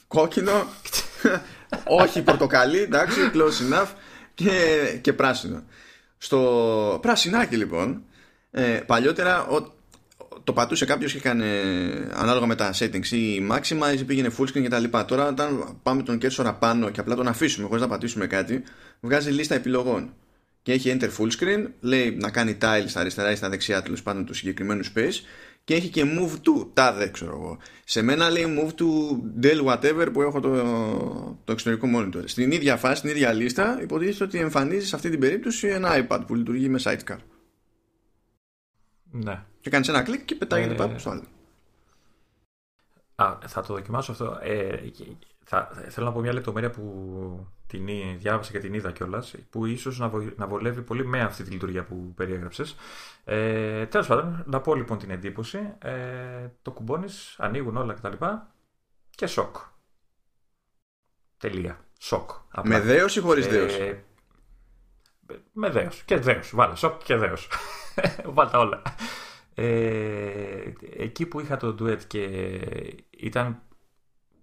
[0.07, 0.65] Κόκκινο,
[2.01, 3.87] όχι πορτοκαλί, εντάξει, close enough
[4.33, 4.51] και,
[5.01, 5.63] και πράσινο.
[6.17, 8.03] Στο πράσινάκι λοιπόν,
[8.51, 9.45] ε, παλιότερα
[10.43, 11.45] το πατούσε κάποιος και έκανε
[12.13, 14.97] ανάλογα με τα settings ή maximize ή πήγαινε full screen κτλ.
[15.05, 18.63] Τώρα, όταν πάμε τον cursor απάνω και απλά τον αφήσουμε χωρίς να πατήσουμε κάτι,
[18.99, 20.13] βγάζει λίστα επιλογών.
[20.61, 24.03] Και έχει enter full screen, λέει να κάνει tile στα αριστερά ή στα δεξιά τέλος
[24.03, 25.13] πάντων του συγκεκριμένου space
[25.63, 27.57] και έχει και move to τάδε, ξέρω εγώ.
[27.83, 28.85] Σε μένα λέει move to
[29.41, 30.49] del whatever που έχω το,
[31.43, 32.21] το εξωτερικό monitor.
[32.25, 36.19] Στην ίδια φάση, στην ίδια λίστα, υποτίθεται ότι εμφανίζεις σε αυτή την περίπτωση ένα iPad
[36.27, 37.17] που λειτουργεί με sidecar.
[39.11, 39.43] Ναι.
[39.65, 40.75] Και κάνεις ένα κλικ και πετάγεται ε...
[40.75, 41.23] πάνω στο άλλο.
[43.15, 44.39] Α, θα το δοκιμάσω αυτό.
[44.41, 44.77] Ε,
[45.43, 47.87] θα, θέλω να πω μια λεπτομέρεια που την
[48.17, 51.83] διάβασα και την είδα κιόλας, που ίσως να, να βολεύει πολύ με αυτή τη λειτουργία
[51.83, 52.75] που περιέγραψες.
[53.23, 55.73] Ε, Τέλος πάντων, να πω λοιπόν την εντύπωση.
[55.79, 58.25] Ε, το κουμπώνεις, ανοίγουν όλα κτλ.
[59.09, 59.55] Και σοκ.
[61.37, 61.79] Τελεία.
[61.99, 62.29] Σοκ.
[62.63, 63.77] Με δέος ή χωρίς ε, δέος;
[65.51, 66.03] Με δέος.
[66.03, 66.51] Και δέος.
[66.55, 67.49] Βάλε σοκ και δέος.
[68.35, 68.81] Βάλτε όλα.
[69.55, 72.23] Ε, εκεί που είχα το duet και
[73.09, 73.61] ήταν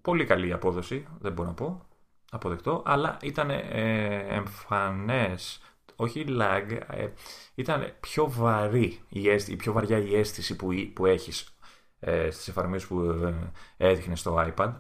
[0.03, 1.87] πολύ καλή η απόδοση, δεν μπορώ να πω,
[2.31, 5.61] αποδεκτό, αλλά ήταν ε, εμφανές,
[5.97, 7.09] όχι lag, ε,
[7.55, 11.57] ήταν πιο βαρύ η αίσθηση, πιο βαριά η αίσθηση που, που έχεις
[12.01, 14.73] ε, στις εφαρμογές που ε, έδειχνες στο iPad.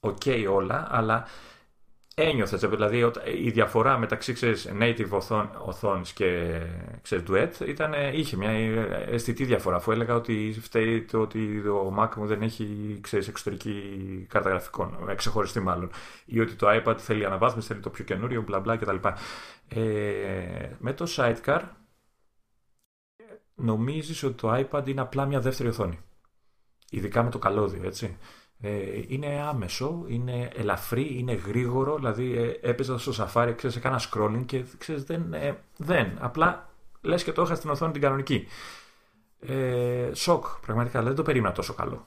[0.00, 1.26] OK okay, όλα, αλλά
[2.18, 3.10] ένιωθες, δηλαδή
[3.42, 5.08] η διαφορά μεταξύ ξέρεις, native
[5.64, 6.60] οθόν, και
[7.02, 8.50] ξέρεις, duet ήταν, είχε μια
[9.08, 14.26] αισθητή διαφορά αφού έλεγα ότι φταίει το ότι ο Mac μου δεν έχει ξέρεις, εξωτερική
[14.28, 15.90] κάρτα γραφικών, ε, ξεχωριστή μάλλον
[16.24, 18.96] ή ότι το iPad θέλει αναβάθμιση, θέλει το πιο καινούριο, μπλα μπλα κτλ.
[19.68, 21.60] Ε, με το Sidecar
[23.54, 25.98] νομίζεις ότι το iPad είναι απλά μια δεύτερη οθόνη.
[26.90, 28.16] Ειδικά με το καλώδιο, έτσι.
[28.60, 31.96] Ε, είναι άμεσο, είναι ελαφρύ, είναι γρήγορο.
[31.96, 36.18] Δηλαδή ε, έπαιζα στο σαφάρι, ξέρεις, έκανα scrolling και ξέρεις, δεν, ε, δεν.
[36.20, 38.46] Απλά λες και το είχα στην οθόνη την κανονική.
[39.40, 42.06] Ε, σοκ, πραγματικά, δεν το περίμενα τόσο καλό.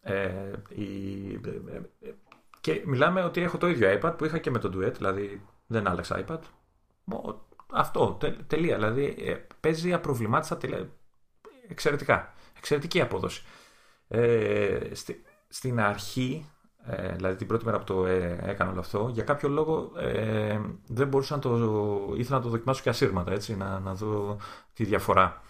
[0.00, 1.40] Ε, η,
[2.60, 5.88] και μιλάμε ότι έχω το ίδιο iPad που είχα και με το Duet, δηλαδή δεν
[5.88, 6.38] άλλαξα iPad.
[7.72, 8.74] Αυτό, τε, τελεία.
[8.76, 10.88] Δηλαδή ε, παίζει απροβλημάτιστα τελεία.
[11.68, 12.32] Εξαιρετικά.
[12.56, 13.42] Εξαιρετική απόδοση.
[14.14, 16.46] Ε, στη, στην αρχή,
[16.84, 20.60] ε, δηλαδή την πρώτη μέρα που το ε, έκανα όλο αυτό, για κάποιο λόγο ε,
[20.86, 22.14] δεν μπορούσα να το.
[22.16, 24.36] ήθελα να το δοκιμάσω και ασύρματα, έτσι, να, να δω
[24.72, 25.42] τη διαφορά.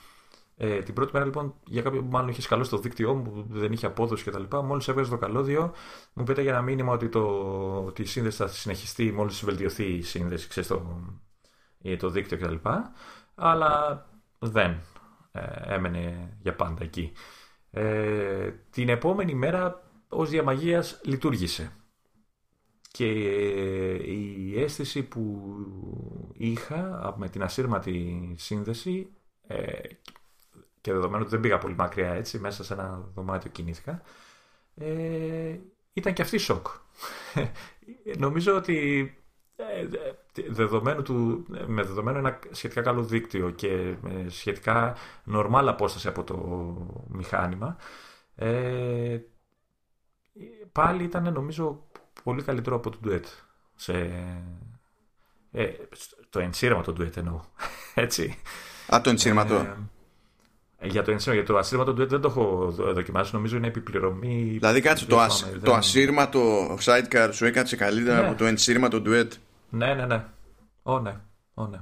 [0.57, 3.47] Ε, την πρώτη μέρα λοιπόν, για κάποιο που μάλλον είχες σκαλώσει το δίκτυό μου, που
[3.49, 4.57] δεν είχε απόδοση κτλ.
[4.57, 5.73] Μόλις έβγαζε το καλώδιο,
[6.13, 7.25] μου πέταγε ένα μήνυμα ότι, το,
[7.87, 11.01] ότι η σύνδεση θα συνεχιστεί μόλις βελτιωθεί η σύνδεση, ξέρεις, το,
[11.99, 12.69] το δίκτυο κτλ.
[13.35, 14.07] Αλλά
[14.39, 14.81] δεν
[15.33, 17.13] ε, έμενε για πάντα εκεί.
[17.75, 21.73] Ε, την επόμενη μέρα ως διαμαγείας λειτουργήσε.
[22.91, 23.11] Και
[23.97, 25.53] η αίσθηση που
[26.33, 29.09] είχα με την ασύρματη σύνδεση
[29.47, 29.81] ε,
[30.81, 34.03] και δεδομένου ότι δεν πήγα πολύ μακριά έτσι, μέσα σε ένα δωμάτιο κινήθηκα,
[34.75, 35.59] ε,
[35.93, 36.67] ήταν και αυτή σοκ.
[38.25, 39.09] Νομίζω ότι
[39.57, 39.89] ε,
[40.49, 46.37] δεδομένου του, με δεδομένο ένα σχετικά καλό δίκτυο και με σχετικά νορμάλ απόσταση από το
[47.09, 47.77] μηχάνημα,
[48.35, 49.19] ε,
[50.73, 51.87] πάλι ήταν νομίζω
[52.23, 53.25] πολύ καλύτερο από το Duet.
[53.75, 53.93] Σε,
[55.53, 55.71] ε,
[56.31, 57.41] το ενσύρμα το Duet εννοώ.
[57.95, 58.39] Έτσι.
[58.95, 59.67] Α, το ενσύρματο.
[60.83, 63.35] Για το ενσύρματο, για το ασύρματο Duet δεν το έχω δοκιμάσει.
[63.35, 64.57] Νομίζω είναι επιπληρωμή.
[64.59, 65.63] Δηλαδή, κάτσε, το, ασ, δεν...
[65.63, 68.27] το ασύρματο sidecar σου έκατσε καλύτερα ναι.
[68.27, 69.29] από το ενσύρματο Duet.
[69.75, 70.25] Ναι, ναι, ναι.
[70.83, 71.15] Ω, ναι.
[71.55, 71.79] Ω, ναι.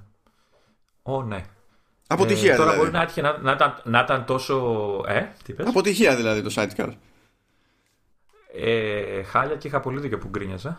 [1.03, 1.45] Ω, ναι.
[2.07, 2.91] Αποτυχία ε, τώρα δηλαδή.
[2.91, 4.57] μπορεί να, να, να, να, ήταν τόσο.
[5.09, 6.93] Ε, τι πες; Αποτυχία δηλαδή το sidecar.
[8.55, 10.79] Ε, χάλια και είχα πολύ δίκιο που γκρίνιαζα.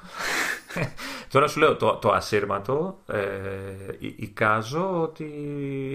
[1.32, 3.20] Τώρα σου λέω το, το ασύρματο ε,
[4.00, 5.26] εικάζω ότι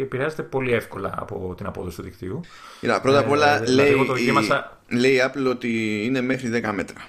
[0.00, 2.40] επηρεάζεται πολύ εύκολα από την απόδοση του δικτύου.
[2.80, 6.70] Κοίτα, πρώτα απ' όλα ε, λέει, δηλαδή η, λέει η Apple ότι είναι μέχρι 10
[6.74, 7.08] μέτρα.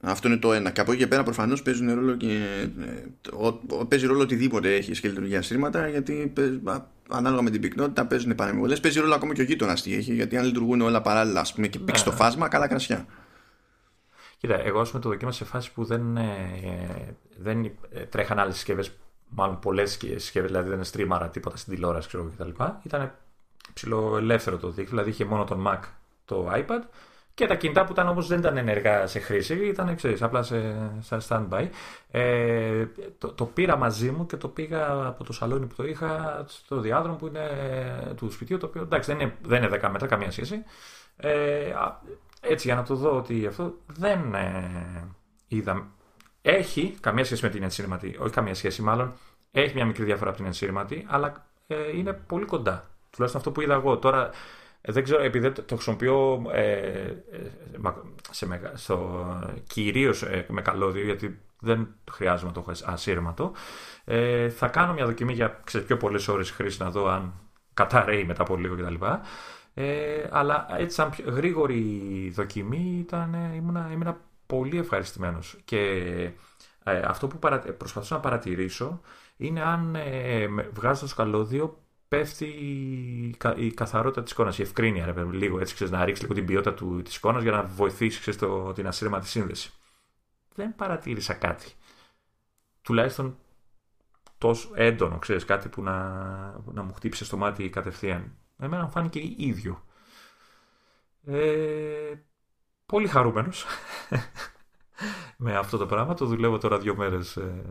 [0.00, 0.70] Αυτό είναι το ένα.
[0.70, 2.38] Και από εκεί και πέρα προφανώς παίζουν ρόλο και.
[2.80, 6.32] Ε, παίζει ρόλο οτιδήποτε έχει και λειτουργία σύρματα, γιατί
[7.08, 8.76] ανάλογα με την πυκνότητα παίζουν επανεμβολέ.
[8.76, 11.66] Παίζει ρόλο ακόμα και ο γείτονας τι έχει, γιατί αν λειτουργούν όλα παράλληλα, ας πούμε,
[11.66, 12.16] και πήξει το ναι.
[12.16, 13.06] φάσμα, καλά κρασιά.
[14.38, 18.92] Κοίτα, εγώ πούμε το δοκίμασα σε φάση που δεν, ε, δεν ε, τρέχαν άλλες συσκευές,
[19.28, 22.62] μάλλον πολλές συσκευές, δηλαδή δεν στρίμαρα τίποτα στην τηλεόραση ξέρω, κτλ.
[22.82, 23.14] Ήταν
[23.72, 25.80] ψηλό ελεύθερο το δίκτυο, δηλαδή είχε μόνο τον Mac,
[26.24, 26.80] το iPad
[27.38, 30.90] και τα κινητά που ήταν όμως δεν ήταν ενεργά σε χρήση, ήταν ξέρεις, απλά σε,
[31.00, 31.68] σε stand-by.
[32.10, 32.86] Ε,
[33.18, 36.80] το, το πήρα μαζί μου και το πήγα από το σαλόνι που το είχα στο
[36.80, 37.48] διάδρομο που είναι
[38.16, 40.64] του σπιτιού, το οποίο εντάξει δεν είναι, δεν είναι 10 μέτρα, καμία σχέση.
[41.16, 41.72] Ε,
[42.40, 45.04] έτσι για να το δω ότι αυτό δεν ε,
[45.48, 45.86] είδα.
[46.42, 49.12] Έχει καμία σχέση με την ενσύρματη, όχι καμία σχέση μάλλον,
[49.50, 52.88] έχει μια μικρή διαφορά από την ενσύρματη, αλλά ε, είναι πολύ κοντά.
[53.10, 53.98] Τουλάχιστον αυτό που είδα εγώ.
[53.98, 54.30] Τώρα ε,
[54.92, 57.22] δεν ξέρω, επειδή το, χρησιμοποιώ ε, ε
[58.30, 59.26] σε, στο,
[59.66, 63.52] κυρίως με καλώδιο, γιατί δεν χρειάζομαι να το έχω ασύρματο,
[64.04, 67.32] ε, θα κάνω μια δοκιμή για ξέρεις, πιο πολλές ώρες χρήση να δω αν
[67.74, 69.04] καταραίει μετά από λίγο κτλ.
[69.74, 75.56] Ε, αλλά έτσι σαν γρήγορη δοκιμή ήταν, ήμουνα, ήμουνα πολύ ευχαριστημένος.
[75.64, 75.78] Και
[76.84, 79.00] ε, αυτό που παρα, προσπαθούσα να παρατηρήσω
[79.36, 81.78] είναι αν ε, βγάζοντας το καλώδιο
[82.08, 82.46] πέφτει
[83.56, 86.74] η, καθαρότητα της εικόνας, η ευκρίνεια, ρε, λίγο έτσι, ξέρεις, να ρίξεις λίγο την ποιότητα
[86.74, 89.72] του, της εικόνας για να βοηθήσεις ξέρεις, το, την ασύρματη σύνδεση.
[90.54, 91.72] Δεν παρατήρησα κάτι.
[92.82, 93.38] Τουλάχιστον
[94.38, 95.98] τόσο έντονο, ξέρεις, κάτι που να,
[96.64, 98.36] να μου χτύπησε στο μάτι κατευθείαν.
[98.58, 99.84] Εμένα μου φάνηκε ίδιο.
[101.26, 102.14] Ε,
[102.86, 103.64] πολύ χαρούμενος
[105.36, 106.14] με αυτό το πράγμα.
[106.14, 107.36] Το δουλεύω τώρα δύο μέρες.
[107.36, 107.64] Ε,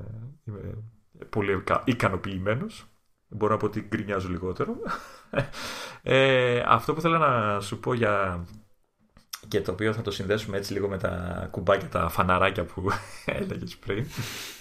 [0.44, 0.84] είμαι
[1.30, 2.86] πολύ ικανοποιημένος.
[3.28, 4.76] Μπορώ να πω ότι γκρινιάζω λιγότερο.
[6.10, 8.46] Ε, αυτό που θέλω να σου πω για
[9.48, 12.90] και το οποίο θα το συνδέσουμε έτσι λίγο με τα κουμπάκια, τα φαναράκια που
[13.26, 14.06] έλεγες πριν.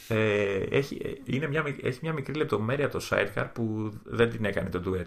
[0.09, 4.83] Ε, έχει, είναι μια, έχει μια μικρή λεπτομέρεια το sidecar που δεν την έκανε το
[4.87, 5.07] duet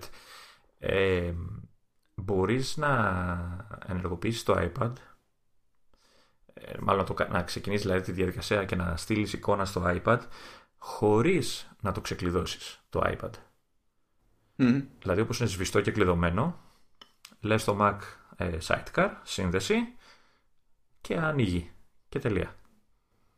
[0.80, 1.34] ε,
[2.16, 4.92] μπορείς να ενεργοποιήσεις το iPad;
[6.54, 10.20] Ε, μάλλον να, το, να ξεκινήσεις δηλαδή τη διαδικασία και να στείλεις εικόνα στο iPad
[10.78, 13.32] χωρίς να το ξεκλειδώσεις το iPad.
[15.00, 16.60] Δηλαδή όπως είναι σβηστό και κλειδωμένο
[17.40, 17.98] λες στο Mac
[18.38, 19.76] ε, Sidecar, σύνδεση
[21.02, 21.72] και ανοίγει
[22.10, 22.56] και τελεία.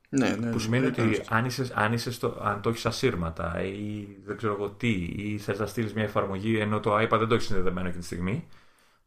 [0.09, 4.07] Ναι, ναι, που σημαίνει ότι αν, είσαι, αν, είσαι στο, αν το έχεις ασύρματα ή
[4.25, 7.33] δεν ξέρω εγώ τι, ή θες να στείλεις μια εφαρμογή ενώ το iPad δεν το
[7.33, 8.47] έχεις συνδεδεμένο εκείνη τη στιγμή,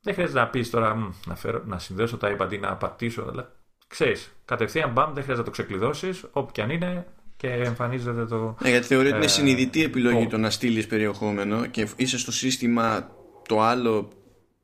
[0.01, 3.23] δεν χρειάζεται να πεις τώρα να, φέρω, να συνδέσω το iPad ή να πατήσω.
[3.23, 3.53] Αλλά
[3.87, 7.07] ξέρεις, κατευθείαν μπαμ, δεν χρειάζεται να το ξεκλειδώσεις, όπου και αν είναι
[7.45, 8.57] και εμφανίζεται το.
[8.63, 10.31] Ναι, γιατί θεωρεί ότι είναι ε, συνειδητή επιλογή το...
[10.31, 13.11] το να στείλεις περιεχόμενο και είσαι στο σύστημα
[13.49, 14.09] το άλλο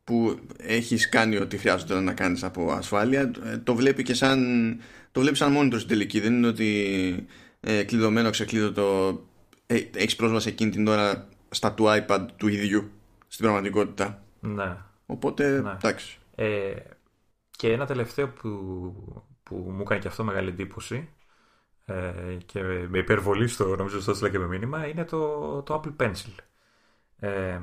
[0.04, 4.40] που έχεις κάνει ό,τι χρειάζεται να κάνεις από ασφάλεια ε, το βλέπει και σαν
[5.12, 7.26] το βλέπει σαν monitor στην τελική δεν είναι ότι
[7.60, 9.18] ε, κλειδωμένο ξεκλείδωτο
[9.66, 12.90] ε, έχεις πρόσβαση εκείνη την ώρα στα του iPad του ίδιου
[13.26, 14.76] στην πραγματικότητα Ναι.
[15.06, 15.70] οπότε Ναι.
[15.70, 16.74] εντάξει Ε,
[17.50, 18.48] και ένα τελευταίο που,
[19.42, 21.08] που μου έκανε και αυτό μεγάλη εντύπωση
[21.90, 26.04] ε, και με υπερβολή στο, νομίζω στο έστειλα και με μήνυμα, είναι το, το Apple
[26.04, 26.34] Pencil.
[27.16, 27.58] Ε,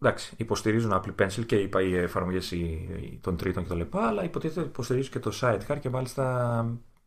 [0.00, 2.52] εντάξει, υποστηρίζουν Apple Pencil και είπα οι εφαρμογές
[3.20, 3.80] των τρίτων κτλ.
[3.90, 6.66] Αλλά υποτίθεται ότι υποστηρίζουν και το Sidecar και μάλιστα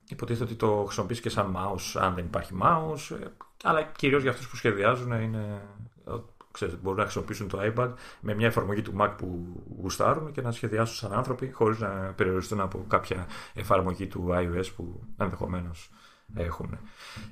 [0.10, 3.18] υποτίθεται ότι το χρησιμοποιείς και σαν mouse αν δεν υπάρχει mouse.
[3.22, 3.26] ε,
[3.64, 5.62] Αλλά κυρίως για αυτούς που σχεδιάζουν είναι
[6.08, 6.12] ε,
[6.52, 9.46] ξέρεις, μπορούν να χρησιμοποιήσουν το iPad με μια εφαρμογή του Mac που
[9.82, 15.04] γουστάρουν και να σχεδιάσουν σαν άνθρωποι χωρίς να περιοριστούν από κάποια εφαρμογή του iOS που
[15.18, 15.90] ενδεχομένως
[16.36, 16.78] έχουν.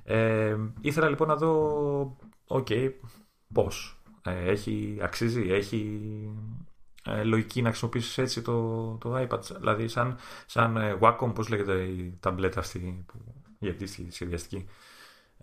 [0.03, 2.17] Ε, ήθελα λοιπόν να δω,
[2.47, 2.67] οκ,
[3.53, 3.99] πώς.
[4.21, 5.99] Ε, έχει, αξίζει, έχει
[7.05, 9.39] ε, λογική να χρησιμοποιήσεις έτσι το, το iPad.
[9.59, 13.19] Δηλαδή σαν, σαν ε, Wacom, πώς λέγεται η ταμπλέτα αυτή που,
[13.59, 14.65] η αντίστοιχη σχεδιαστική.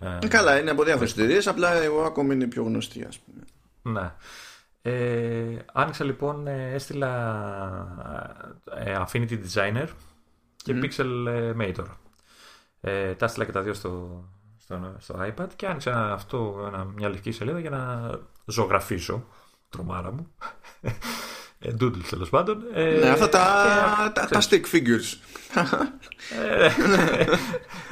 [0.01, 3.45] Ε, Ε, καλά είναι από διάφορες εταιρείες απλά εγώ ακόμα είναι πιο γνωστή ας πούμε
[3.83, 4.13] ναι.
[4.85, 7.11] Ε, άνοιξα λοιπόν, ε, έστειλα
[8.85, 9.87] ε, Affinity Designer
[10.57, 11.87] και Pixel ε, Mator.
[12.85, 14.25] Ε, τα έστειλα και τα δύο στο,
[14.59, 18.11] στο, στο iPad και άνοιξα αυτό ένα, μια λευκή σελίδα για να
[18.47, 19.27] ζωγραφίσω.
[19.69, 20.27] Τρομάρα μου.
[21.65, 22.63] Ε, doodle τέλος πάντων.
[22.75, 23.41] Ε, ναι, αυτά τα,
[24.15, 25.17] και- τα, τα stick figures
[26.55, 26.69] ε,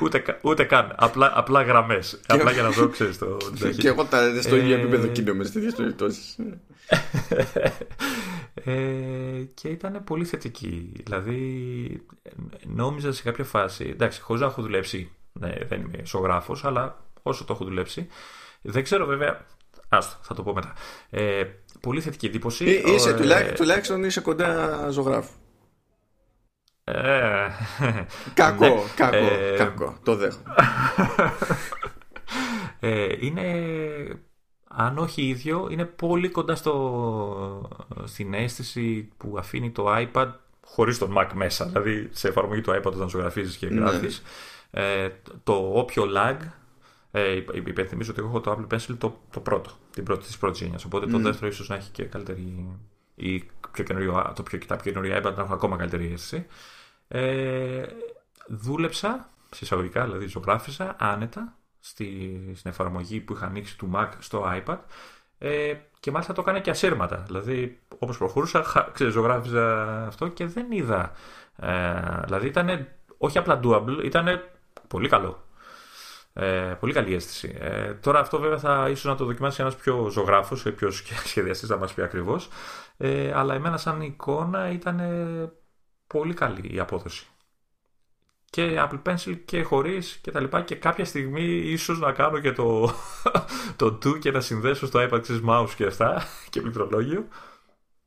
[0.03, 0.93] ούτε, κα- ούτε καν.
[0.97, 2.21] Απλά, απλά γραμμές.
[2.27, 3.37] απλά για να δω, ξέρεις το.
[3.37, 3.81] την αρχή.
[3.81, 6.37] και εγώ τα στο ίδιο Ε, επίπεδο κίνδυνο σε τέτοιες περιπτώσεις
[8.55, 10.93] ε, και ήταν πολύ θετική.
[11.05, 12.31] Δηλαδή, ε,
[12.67, 17.45] νόμιζα σε κάποια φάση, εντάξει, χωρίς να έχω δουλέψει, ναι, δεν είμαι ζωγράφο, αλλά όσο
[17.45, 18.07] το έχω δουλέψει,
[18.63, 19.47] δεν ξέρω βέβαια.
[19.89, 20.73] Άστο, θα το πω μετά.
[21.11, 21.45] Ε,
[21.81, 22.65] πολύ θετική εντύπωση.
[22.65, 25.33] Ή- είσαι, Ε, τουλάχιστον, τουλάχιστον είσαι κοντά ζωγράφου
[26.85, 27.47] ε,
[28.35, 28.83] Κακό, ναι.
[28.97, 29.99] κακό, Ε, κακό.
[30.03, 30.55] Το δέχομαι.
[32.83, 33.45] Ε, είναι,
[34.75, 37.69] αν όχι ίδιο, είναι πολύ κοντά στο,
[38.05, 40.29] στην αίσθηση που αφήνει το iPad
[40.65, 41.65] χωρίς τον Mac μέσα.
[41.67, 43.81] Δηλαδή σε εφαρμογή του iPad όταν ζωγραφίζεις και Ναι.
[43.81, 44.23] γράφεις.
[44.71, 45.09] Ε,
[45.45, 46.37] το όποιο lag,
[47.11, 50.25] ε, υπ- υπ- υπενθυμίζω ότι εγώ έχω το Apple Pencil το, το πρώτο, την πρώτη
[50.27, 50.85] της πρώτης γενιάς.
[50.85, 52.67] Οπότε το δεύτερο ίσως να έχει και καλύτερη
[53.15, 56.47] ή πιο καινούριο, το πιο, τα πιο καινούργια iPad να έχουν ακόμα καλύτερη αίσθηση.
[57.09, 57.83] Ε,
[58.49, 64.63] δούλεψα, σε εισαγωγικά δηλαδή ζωγράφιζα άνετα στη, στην εφαρμογή που είχα ανοίξει του Mac στο
[64.65, 64.79] iPad
[65.39, 67.17] ε, και μάλιστα το έκανα και ασύρματα.
[67.17, 71.13] Δηλαδή όπως προχωρούσα χα- ξέρεις, ζωγράφιζα αυτό και δεν είδα.
[71.57, 74.41] Ε, δηλαδή ήταν όχι απλά doable, ήταν
[74.89, 75.45] πολύ καλό.
[76.33, 77.57] Ε, πολύ καλή αίσθηση.
[77.61, 81.27] Ε, τώρα αυτό βέβαια θα ίσως να το δοκιμάσει ένας πιο ζωγράφος, ή πιο σχε-
[81.27, 82.49] σχεδιαστής να μας πει ακριβώς.
[82.97, 85.53] Ε, αλλά εμένα σαν εικόνα ήταν ε,
[86.07, 87.27] πολύ καλή η απόδοση.
[88.51, 92.53] Και Apple Pencil και χωρίς και τα λοιπά και κάποια στιγμή ίσως να κάνω και
[92.53, 92.95] το,
[93.77, 97.29] το do και να συνδέσω στο iPad ξέρεις, mouse και αυτά και πληκτρολόγιο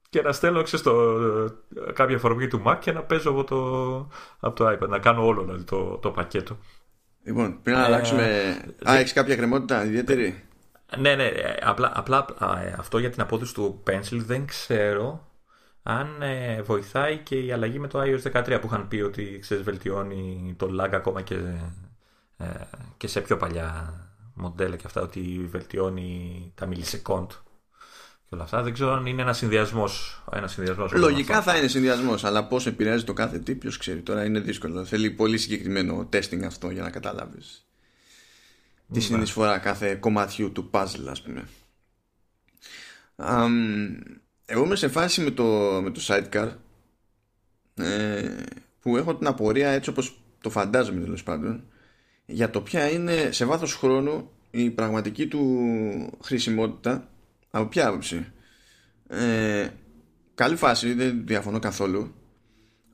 [0.09, 0.93] και να στέλνω ξέρεις, το,
[1.93, 3.57] κάποια εφαρμογή του Mac και να παίζω από το,
[4.39, 6.57] από το iPad, να κάνω όλο δηλαδή, το, το πακέτο.
[7.23, 8.23] Λοιπόν, πριν να Ε, αλλάξουμε.
[8.89, 10.43] Α, έχεις κάποια κρεμότητα ιδιαίτερη;
[10.97, 15.27] Ναι, ναι, ε, απλά, απλά α, ε, αυτό για την απόδοση του Pencil δεν ξέρω
[15.83, 19.63] αν ε, βοηθάει και η αλλαγή με το iOS 13 που είχαν πει ότι ξέρεις,
[19.63, 21.35] βελτιώνει το lag ακόμα και,
[22.37, 22.45] ε,
[22.97, 23.93] και σε πιο παλιά
[24.33, 27.27] μοντέλα και αυτά ότι βελτιώνει τα millisecond
[28.25, 28.61] και όλα αυτά.
[28.63, 30.23] Δεν ξέρω αν είναι ένας συνδυασμός.
[30.31, 31.53] Ένας συνδυασμός όλων Λογικά αυτών.
[31.53, 34.01] θα είναι συνδυασμός, αλλά πώς επηρεάζει το κάθε τι, ποιος ξέρει.
[34.01, 34.85] Τώρα είναι δύσκολο.
[34.85, 37.65] Θέλει πολύ συγκεκριμένο testing αυτό για να καταλάβεις
[38.93, 41.47] τη συνεισφορά κάθε κομματιού του puzzle, ας πούμε.
[43.15, 43.99] Αμ,
[44.53, 45.43] εγώ είμαι σε φάση με το,
[45.83, 46.51] με το sidecar
[47.75, 48.35] ε,
[48.79, 51.63] που έχω την απορία έτσι όπως το φαντάζομαι τέλος πάντων
[52.25, 57.09] για το ποια είναι σε βάθος χρόνου η πραγματική του χρησιμότητα
[57.49, 58.25] από ποια άποψη.
[59.07, 59.67] Ε,
[60.35, 62.13] καλή φάση δεν διαφωνώ καθόλου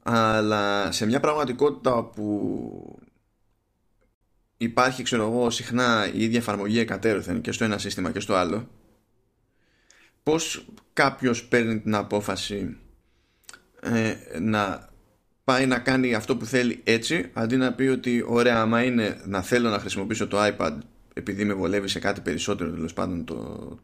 [0.03, 2.99] αλλά σε μια πραγματικότητα που
[4.57, 8.67] υπάρχει ξέρω εγώ συχνά η ίδια εφαρμογή εκατέρωθεν και στο ένα σύστημα και στο άλλο
[10.23, 10.65] πως
[10.99, 12.77] κάποιος παίρνει την απόφαση
[13.81, 14.89] ε, να
[15.43, 19.41] πάει να κάνει αυτό που θέλει έτσι αντί να πει ότι ωραία άμα είναι να
[19.41, 20.77] θέλω να χρησιμοποιήσω το iPad
[21.13, 23.35] επειδή με βολεύει σε κάτι περισσότερο τέλος πάντων το,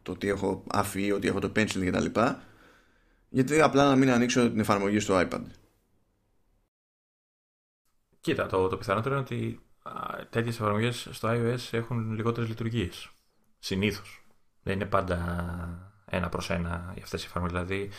[0.03, 2.43] το ότι έχω αφή, ότι έχω το pencil και τα λοιπά
[3.29, 5.41] γιατί απλά να μην ανοίξω την εφαρμογή στο iPad
[8.21, 9.59] Κοίτα, το, το πιθανότερο είναι ότι
[10.29, 13.09] τέτοιες εφαρμογές στο iOS έχουν λιγότερες λειτουργίες.
[13.59, 14.25] Συνήθως.
[14.63, 17.57] Δεν είναι πάντα ένα προς ένα για αυτές οι εφαρμογές.
[17.57, 17.89] Δηλαδή,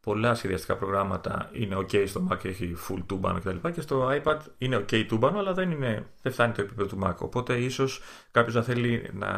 [0.00, 3.68] πολλά σχεδιαστικά προγράμματα είναι OK στο Mac, έχει full τούμπανο κτλ.
[3.68, 7.16] Και στο iPad είναι OK τούμπανο, αλλά δεν, είναι, δεν φτάνει το επίπεδο του Mac.
[7.18, 9.28] Οπότε ίσως κάποιος να θέλει να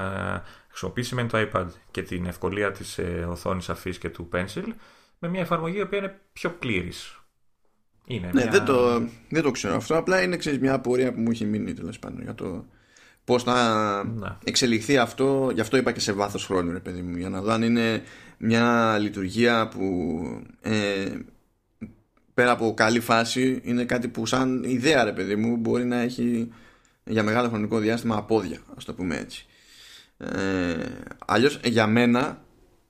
[0.68, 4.64] χρησιμοποιήσει με το iPad και την ευκολία της ε, οθόνης αφής και του Pencil
[5.18, 7.20] με μια εφαρμογή η οποία είναι πιο πλήρης.
[8.04, 8.50] Είναι ναι, μια...
[8.50, 8.98] δεν, το,
[9.28, 9.96] δεν το ξέρω αυτό.
[9.96, 12.64] Απλά είναι ξέρεις, μια απορία που μου έχει μείνει τέλος πάντων για το
[13.29, 14.29] πώς θα ναι.
[14.45, 15.51] εξελιχθεί αυτό.
[15.55, 18.03] Γι' αυτό είπα και σε βάθος χρόνου, ρε παιδί μου, για να δω αν είναι
[18.39, 20.20] μια λειτουργία που
[20.61, 21.07] ε,
[22.35, 26.49] πέρα από καλή φάση είναι κάτι που σαν ιδέα ρε παιδί μου μπορεί να έχει
[27.05, 29.47] για μεγάλο χρονικό διάστημα απόδια ας το πούμε έτσι
[30.18, 30.74] ε,
[31.26, 32.43] αλλιώς για μένα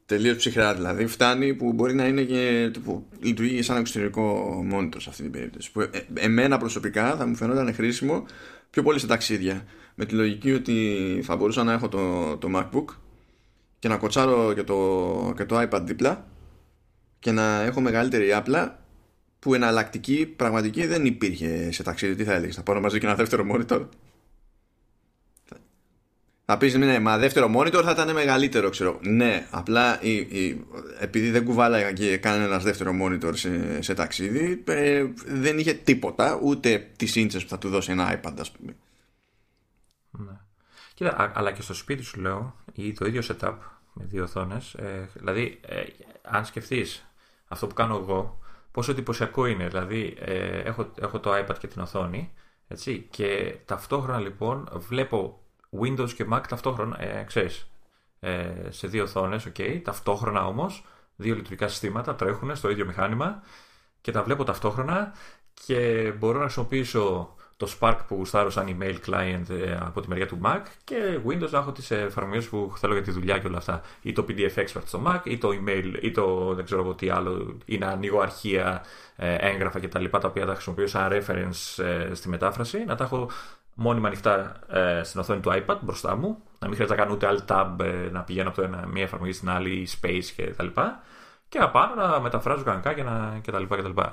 [0.06, 5.08] τελείως ψυχρά δηλαδή φτάνει που μπορεί να είναι και που λειτουργεί σαν εξωτερικό monitor σε
[5.08, 8.24] αυτή την περίπτωση που ε, εμένα προσωπικά θα μου φαινόταν χρήσιμο
[8.70, 9.64] πιο πολύ σε ταξίδια
[9.94, 12.84] με τη λογική ότι θα μπορούσα να έχω το, το MacBook
[13.78, 16.26] και να κοτσάρω και το, και το iPad δίπλα
[17.18, 18.82] και να έχω μεγαλύτερη άπλα
[19.38, 22.14] που εναλλακτική πραγματική δεν υπήρχε σε ταξίδι.
[22.14, 23.86] Τι θα έλεγες, θα πάρω μαζί και ένα δεύτερο monitor;
[26.50, 28.98] Θα πεις ναι, μα δεύτερο monitor θα ήταν μεγαλύτερο, ξέρω.
[29.02, 30.66] Ναι, απλά η, η,
[30.98, 36.90] επειδή δεν κουβάλαγα και κανένας δεύτερο monitor σε, σε ταξίδι, ε, δεν είχε τίποτα, ούτε
[36.96, 38.76] τις ίντσε που θα του δώσει ένα iPad, ας πούμε.
[40.10, 40.40] Ναι.
[40.94, 43.54] Κοίτα, αλλά και στο σπίτι σου λέω, ή το ίδιο setup
[43.92, 44.74] με δύο οθόνες.
[44.74, 45.82] Ε, δηλαδή, ε,
[46.22, 47.06] αν σκεφτείς
[47.48, 48.38] αυτό που κάνω εγώ,
[48.70, 49.68] πόσο εντυπωσιακό είναι.
[49.68, 52.32] Δηλαδή, ε, έχω, έχω το iPad και την οθόνη,
[52.68, 55.42] έτσι, και ταυτόχρονα λοιπόν βλέπω
[55.80, 57.70] Windows και Mac ταυτόχρονα, ε, ξέρεις,
[58.20, 60.84] ε, σε δύο οθόνες, okay, ταυτόχρονα όμως,
[61.16, 63.42] δύο λειτουργικά συστήματα τρέχουν στο ίδιο μηχάνημα
[64.00, 65.12] και τα βλέπω ταυτόχρονα
[65.66, 70.26] και μπορώ να χρησιμοποιήσω το Spark που γουστάρω σαν email client ε, από τη μεριά
[70.26, 73.56] του Mac και Windows να έχω τις εφαρμογές που θέλω για τη δουλειά και όλα
[73.56, 73.82] αυτά.
[74.02, 77.08] Ή το PDF Expert στο Mac ή το email ή το δεν ξέρω εγώ τι
[77.08, 78.84] άλλο ή να ανοίγω αρχεία,
[79.16, 80.04] ε, έγγραφα κτλ.
[80.04, 82.84] Τα, τα οποία τα χρησιμοποιώ σαν reference ε, στη μετάφραση.
[82.84, 83.30] Να τα έχω
[83.80, 84.56] μόνιμα ανοιχτά
[85.02, 86.42] στην οθόνη του iPad μπροστά μου.
[86.58, 89.32] Να μην χρειάζεται να κάνω ούτε alt tab, να πηγαίνω από το ένα, μία εφαρμογή
[89.32, 90.66] στην άλλη, space κτλ.
[90.66, 90.80] Και,
[91.48, 93.52] και απάνω να μεταφράζω κανονικά και, να, και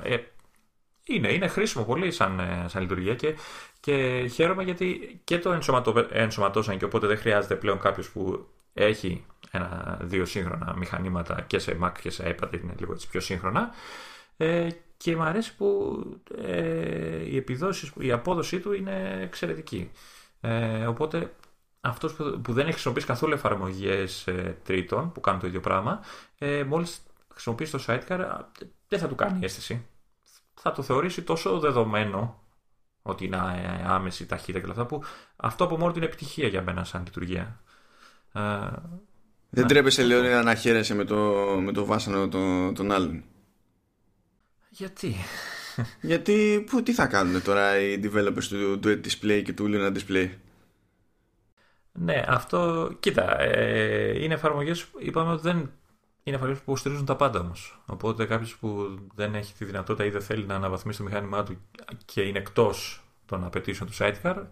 [0.04, 0.18] Ε,
[1.04, 3.36] είναι, είναι χρήσιμο πολύ σαν, ε, σαν λειτουργία και,
[3.80, 9.26] και χαίρομαι γιατί και το ενσωματω, ενσωματώσαν και οπότε δεν χρειάζεται πλέον κάποιος που έχει
[9.52, 13.70] ένα, δύο σύγχρονα μηχανήματα και σε Mac και σε iPad είναι λίγο έτσι πιο σύγχρονα
[14.38, 14.68] ε,
[14.98, 16.00] και μου αρέσει που
[16.38, 19.92] ε, η επιδόσεις, η απόδοσή του είναι εξαιρετική.
[20.42, 21.34] Ε, οπότε
[21.82, 26.00] αυτός που, που δεν έχει χρησιμοποιήσει καθόλου εφαρμογές ε, τρίτων που κάνουν το ίδιο πράγμα,
[26.38, 28.40] ε, μόλις χρησιμοποιήσει το Sidecar
[28.88, 29.86] δεν θα του κάνει αίσθηση
[30.66, 32.40] θα το θεωρήσει τόσο δεδομένο
[33.02, 33.38] ότι είναι
[33.86, 35.04] άμεση ταχύτητα και όλα αυτά που
[35.36, 37.60] αυτό από μόνο του είναι επιτυχία για μένα σαν λειτουργία.
[38.34, 38.42] Ε,
[39.50, 39.70] δεν ναι.
[39.70, 41.16] τρέπεσαι λέω να χαίρεσαι με το,
[41.62, 43.24] με το βάσανο των, των άλλων.
[44.78, 45.16] Γιατί;
[46.02, 50.30] Γιατί που, τι θα κάνουν τώρα οι developers του Duet Display και του Luna Display;
[51.92, 55.58] Ναι, αυτό, κοίτα, ε, είναι εφαρμογές που είπαμε ότι δεν
[56.24, 57.82] είναι εφαρμογές που υποστηρίζουν τα πάντα όμως.
[57.86, 61.58] Οπότε κάποιος που δεν έχει τη δυνατότητα ή δεν θέλει να αναβαθμίσει το μηχάνημά του
[62.06, 64.44] και είναι εκτός των απαιτήσεων του sidecar,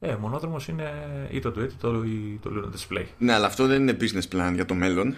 [0.00, 0.90] ε, μονόδρομος είναι
[1.30, 3.04] ή το Duet ή το, ή το Luna Display.
[3.18, 5.14] Ναι, αλλά αυτό δεν είναι business plan για το μέλλον.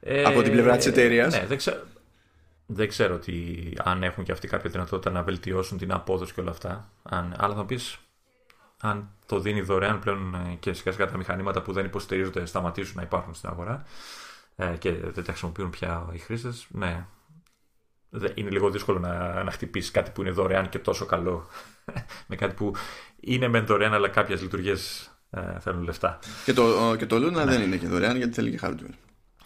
[0.00, 1.34] Ε, Από την πλευρά της εταιρείας.
[1.34, 1.76] Ναι, δεν ξέρω,
[2.70, 6.50] δεν ξέρω ότι αν έχουν και αυτοί κάποια δυνατότητα να βελτιώσουν την απόδοση και όλα
[6.50, 6.90] αυτά.
[7.02, 7.98] Αν, αλλά θα πεις,
[8.80, 12.96] αν το δίνει δωρεάν πλέον ε, και σιγά σιγά τα μηχανήματα που δεν υποστηρίζονται σταματήσουν
[12.96, 13.84] να υπάρχουν στην αγορά
[14.56, 17.06] ε, και δεν τα χρησιμοποιούν πια οι χρήστες, ναι.
[18.34, 21.46] Είναι λίγο δύσκολο να, να χτυπήσεις κάτι που είναι δωρεάν και τόσο καλό
[22.28, 22.72] με κάτι που
[23.20, 26.18] είναι μεν δωρεάν, αλλά κάποιες λειτουργίες ε, θέλουν λεφτά.
[26.44, 27.44] Και το, και το Luna ναι.
[27.44, 28.94] δεν είναι και δωρεάν γιατί θέλει και hardware.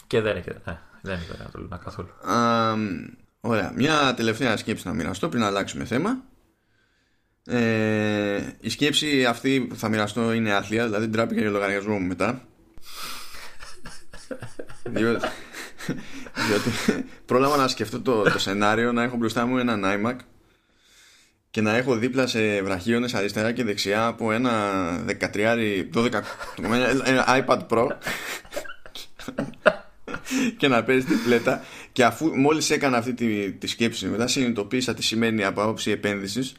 [0.06, 2.08] Και δεν είναι, ναι, δεν είναι δωρεάν το Luna καθόλου.
[3.40, 3.72] ωραία.
[3.76, 6.22] Μια τελευταία σκέψη να μοιραστώ πριν να αλλάξουμε θέμα.
[7.46, 12.42] Ε, η σκέψη αυτή που θα μοιραστώ είναι άθλια, δηλαδή τράπηκε για λογαριασμό μου μετά.
[14.84, 15.28] διότι,
[16.48, 20.16] διότι πρόλαβα να σκεφτώ το, το σενάριο να έχω μπροστά μου έναν iMac
[21.50, 24.60] και να έχω δίπλα σε βραχίονες αριστερά και δεξιά από ένα
[25.34, 26.20] 13, 12,
[27.04, 27.88] ένα iPad Pro
[30.56, 34.94] και να παίζει την πλέτα και αφού μόλις έκανα αυτή τη, τη σκέψη μετά συνειδητοποίησα
[34.94, 36.54] τι σημαίνει από άποψη επένδυσης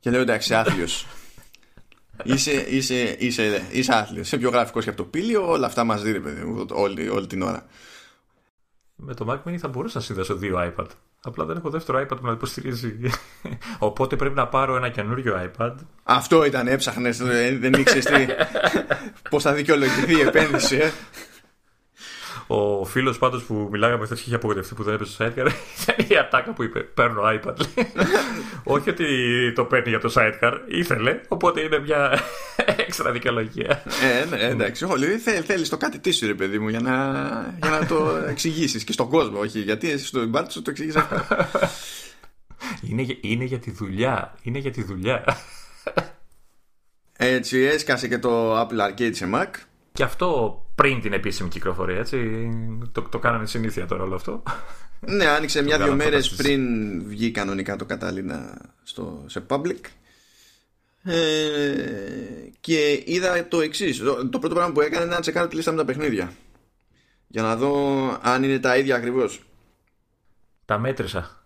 [0.00, 1.06] και λέω εντάξει, άθλιος.
[2.24, 4.26] είσαι, είσαι, είσαι, είσαι άθλιος.
[4.26, 7.26] Είσαι πιο γραφικός και από το πήλιο, όλα αυτά μας δίνει, παιδί μου, όλη, όλη
[7.26, 7.66] την ώρα.
[8.96, 10.86] Με το Mac Mini θα μπορούσα να συνδέσω δύο iPad.
[11.22, 12.96] Απλά δεν έχω δεύτερο iPad που να υποστηρίζει.
[13.78, 15.74] Οπότε πρέπει να πάρω ένα καινούριο iPad.
[16.02, 17.18] Αυτό ήταν, έψαχνες.
[17.58, 18.06] Δεν ήξερες
[19.30, 20.90] πώς θα δικαιολογηθεί η επένδυση, ε.
[22.46, 25.46] Ο φίλος πάντως που μιλάγαμε χθες και είχε απογοητευτεί που δεν έπαιζε στο sidecar
[25.82, 27.54] ήταν η ατάκα που είπε: Παίρνω iPad.
[28.74, 29.06] Όχι ότι
[29.54, 32.20] το παίρνει για το sidecar, ήθελε, οπότε είναι μια
[32.86, 33.82] έξτρα δικαιολογία.
[34.02, 34.84] ε, ναι, εντάξει.
[34.84, 36.92] Όχι, θέλει, θέλεις το κάτι τίσου, ρε παιδί μου, για να,
[37.62, 39.38] για να το εξηγήσεις και στον κόσμο.
[39.38, 41.16] Όχι, γιατί εσύ στο μπάρτι σου το εξηγείς αυτό.
[42.88, 44.34] είναι, είναι για τη δουλειά.
[44.42, 45.24] Είναι για τη δουλειά.
[47.16, 49.48] Έτσι έσκασε και το Apple Arcade σε Mac.
[49.92, 52.48] Και αυτό πριν την επίσημη κυκλοφορία, έτσι.
[52.92, 54.42] Το, το κάνανε συνήθεια τώρα όλο αυτό.
[55.00, 56.62] Ναι, άνοιξε μια-δυο μέρες πριν
[57.08, 59.80] βγει κανονικά το Καταλήνα στο, σε public.
[61.04, 61.74] Ε,
[62.60, 63.98] και είδα το εξής.
[63.98, 66.32] Το, το, πρώτο πράγμα που έκανε είναι να τσεκάρω τη λίστα με τα παιχνίδια.
[67.28, 69.42] Για να δω αν είναι τα ίδια ακριβώς.
[70.64, 71.41] Τα μέτρησα.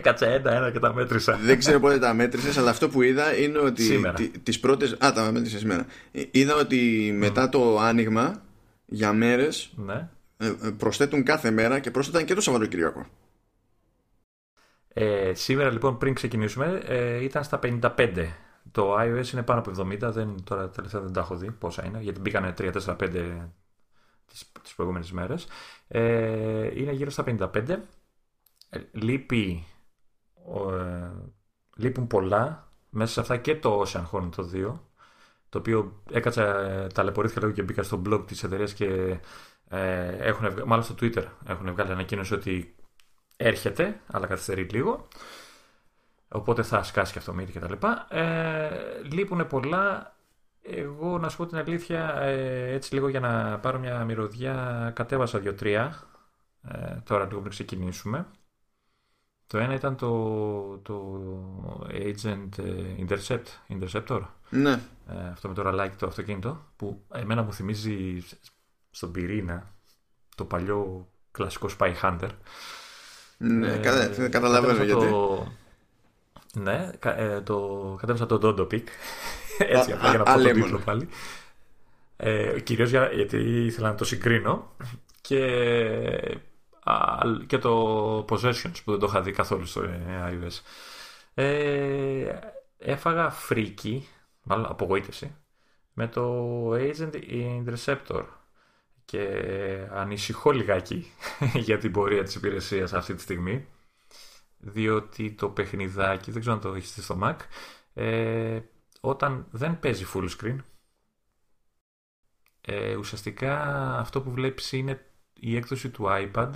[0.00, 1.36] Έκατσα ένα-ένα και τα μέτρησα.
[1.36, 4.00] Δεν ξέρω πότε τα μέτρησες, αλλά αυτό που είδα είναι ότι.
[4.42, 4.96] Τις πρώτε.
[5.04, 5.86] Α, τα μέτρησες σήμερα.
[6.30, 8.42] Είδα ότι μετά το άνοιγμα
[8.86, 10.08] για μέρες ναι.
[10.36, 13.06] Ε, ε, προσθέτουν κάθε μέρα και πρόσθεταν και το Σαββατοκύριακο.
[14.92, 18.26] Ε, σήμερα λοιπόν πριν ξεκινήσουμε ε, ήταν στα 55.
[18.72, 21.98] Το iOS είναι πάνω από 70, δεν, τώρα τελευταία δεν τα έχω δει πόσα είναι,
[22.00, 22.96] γιατί μπήκανε 3, 4, 5
[24.26, 25.46] τις, τις προηγούμενες μέρες.
[25.88, 27.76] Ε, είναι γύρω στα 55
[28.70, 29.66] ε, λείπει,
[30.72, 31.10] ε,
[31.76, 34.78] λείπουν πολλά μέσα σε αυτά και το Ocean Horn το 2
[35.48, 39.18] το οποίο έκατσα, ε, ταλαιπωρήθηκα λίγο και μπήκα στο blog της εταιρείας και
[39.68, 42.74] ε, έχουν, μάλλον στο Twitter έχουν βγάλει ανακοίνωση ότι
[43.36, 45.08] έρχεται, αλλά καθυστερεί λίγο.
[46.28, 48.06] Οπότε θα σκάσει και αυτό μύτη και τα λοιπά.
[48.10, 50.14] Ε, λείπουν πολλά.
[50.62, 55.38] Εγώ να σου πω την αλήθεια, ε, έτσι λίγο για να πάρω μια μυρωδιά, κατέβασα
[55.38, 56.02] δύο-τρία.
[56.62, 58.26] Ε, τώρα λίγο πριν ξεκινήσουμε.
[59.50, 64.20] Το ένα ήταν το, το Agent ε, Intercept, Interceptor.
[64.50, 64.80] Ναι.
[65.08, 68.24] Ε, αυτό με το ραλάκι το αυτοκίνητο που εμένα μου θυμίζει
[68.90, 69.74] στον πυρήνα
[70.34, 72.28] το παλιό κλασικό Spy Hunter.
[73.38, 75.08] Ναι, ε, καταλαβαίνω γιατί.
[75.08, 75.46] Το,
[76.54, 78.84] ναι, ε, το, κατέβασα το Dodo Peak.
[79.58, 81.08] Έτσι, απλά για να πω το τίτλο πάλι.
[82.16, 84.76] Ε, κυρίως για, γιατί ήθελα να το συγκρίνω
[85.20, 85.38] και
[87.46, 89.82] και το Possessions που δεν το είχα δει καθόλου στο
[90.26, 90.60] iOS.
[91.34, 92.38] Ε,
[92.78, 94.08] έφαγα φρίκι,
[94.42, 95.36] μάλλον απογοήτευση,
[95.92, 98.24] με το Agent Interceptor
[99.04, 99.28] και
[99.92, 101.12] ανησυχώ λιγάκι
[101.66, 103.66] για την πορεία της υπηρεσίας αυτή τη στιγμή
[104.60, 107.36] διότι το παιχνιδάκι, δεν ξέρω αν το έχεις στο Mac,
[107.94, 108.60] ε,
[109.00, 110.56] όταν δεν παίζει full screen
[112.60, 113.58] ε, ουσιαστικά
[113.98, 115.09] αυτό που βλέπεις είναι
[115.40, 116.50] η έκδοση του iPad.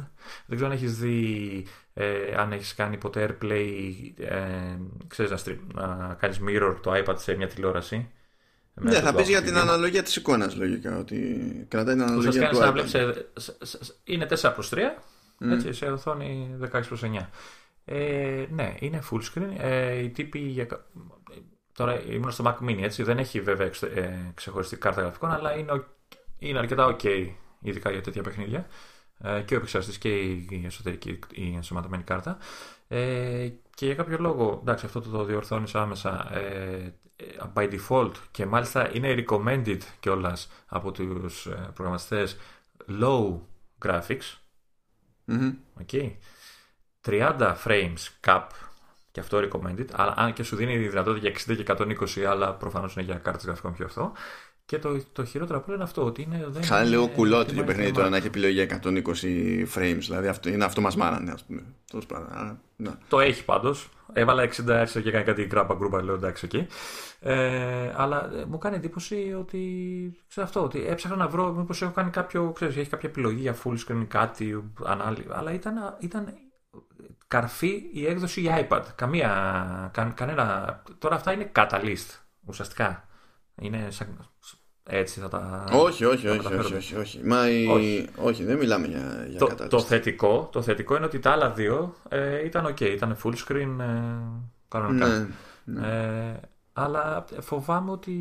[0.46, 3.82] Δεν ξέρω αν έχεις δει, ε, αν έχεις κάνει ποτέ AirPlay,
[4.16, 4.76] ε,
[5.06, 8.10] ξέρεις να, να κάνεις mirror το iPad σε μια τηλεόραση.
[8.74, 11.16] Ναι, θα πεις για την αναλογία της εικόνας λογικά, ότι
[11.68, 12.72] κρατάει την αναλογία του iPad.
[12.72, 12.94] Βλέπεις,
[14.04, 15.50] είναι 4 προς 3, mm.
[15.50, 17.26] έτσι, σε οθόνη 16 προς 9.
[17.84, 19.54] Ε, ναι, είναι full screen.
[19.58, 20.66] Ε, οι τύποι για...
[21.72, 25.84] Τώρα ήμουν στο Mac Mini, έτσι, δεν έχει βέβαια ε, ξεχωριστή κάρτα γραφικών, αλλά είναι,
[26.38, 27.28] είναι αρκετά ok
[27.64, 28.66] ειδικά για τέτοια παιχνίδια.
[29.18, 32.38] Ε, και ο επεξεργαστής και η εσωτερική, η ενσωματωμένη κάρτα.
[32.88, 36.94] Ε, και για κάποιο λόγο, εντάξει, αυτό το διορθώνεις άμεσα ε,
[37.54, 42.36] by default και μάλιστα είναι recommended κιόλας από τους προγραμματιστές
[43.00, 43.38] low
[43.84, 44.38] graphics.
[45.28, 45.52] Mm-hmm.
[45.86, 46.10] Okay.
[47.06, 48.46] 30 frames cap
[49.10, 52.54] και αυτό recommended, αλλά αν και σου δίνει η δυνατότητα για 60 και 120, αλλά
[52.54, 54.12] προφανώς είναι για κάρτες γραφικών πιο αυτό.
[54.66, 56.04] Και το, το χειρότερο από όλα είναι αυτό.
[56.04, 58.96] Ότι είναι, δεν Χάνε λίγο κουλό το παιχνίδι τώρα να έχει επιλογή 120
[59.74, 59.98] frames.
[59.98, 61.62] Δηλαδή αυτό, είναι αυτό μας μάρανε, ας πούμε.
[62.76, 62.90] Ναι.
[63.08, 63.88] Το έχει πάντως.
[64.12, 66.66] Έβαλα 60 έρθει και έκανε κάτι γκράμπα γκρούπα, λέω εντάξει, εκεί.
[67.20, 69.60] Ε, αλλά ε, μου κάνει εντύπωση ότι.
[70.28, 72.52] ξέρω αυτό, ότι έψαχνα να βρω μήπως έχω κάνει κάποιο.
[72.52, 75.28] Ξέρεις, έχει κάποια επιλογή για full screen κάτι, ανάλυση.
[75.30, 76.34] Αλλά ήταν, ήταν
[77.26, 78.82] καρφή η έκδοση για iPad.
[78.94, 79.30] Καμία.
[79.92, 80.82] Κα, κανένα.
[80.98, 83.08] Τώρα αυτά είναι catalyst ουσιαστικά.
[83.60, 84.33] Είναι σαν...
[84.86, 85.64] Έτσι θα τα.
[85.72, 87.20] Όχι, όχι, όχι, όχι, όχι, όχι.
[87.24, 87.66] Μα η...
[87.66, 88.08] όχι.
[88.16, 88.44] όχι.
[88.44, 92.44] δεν μιλάμε για, για το, το, θετικό, το θετικό είναι ότι τα άλλα δύο ε,
[92.44, 93.94] ήταν ok, ήταν full screen ε,
[94.68, 95.06] κανονικά.
[95.06, 95.26] Ναι,
[95.64, 95.86] ναι.
[95.86, 96.40] Ε,
[96.72, 98.16] αλλά φοβάμαι ότι,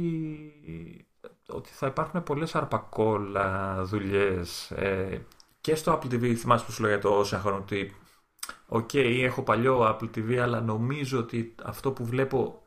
[1.48, 5.22] ότι θα υπάρχουν πολλές αρπακόλα δουλειές ε,
[5.62, 7.96] και στο Apple TV, θυμάσαι που σου λέω για το χρόνο ότι
[8.68, 12.63] OK, okay, έχω παλιό Apple TV, αλλά νομίζω ότι αυτό που βλέπω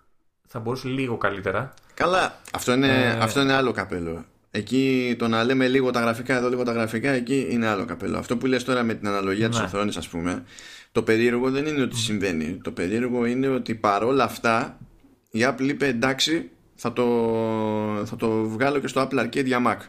[0.47, 1.75] θα μπορούσε λίγο καλύτερα.
[1.95, 3.09] Καλά, αυτό είναι, ε...
[3.09, 4.25] αυτό είναι άλλο καπέλο.
[4.51, 8.19] Εκεί το να λέμε λίγο τα γραφικά, εδώ λίγο τα γραφικά, εκεί είναι άλλο καπέλο.
[8.19, 9.55] Αυτό που λες τώρα με την αναλογία ναι.
[9.55, 10.45] της οθόνης ας πούμε,
[10.93, 12.61] το περίεργο δεν είναι ότι συμβαίνει.
[12.63, 14.79] Το περίεργο είναι ότι παρόλα αυτά
[15.31, 17.05] η Apple είπε εντάξει, θα το,
[18.05, 19.87] θα το βγάλω και στο Apple Arcade για Mac.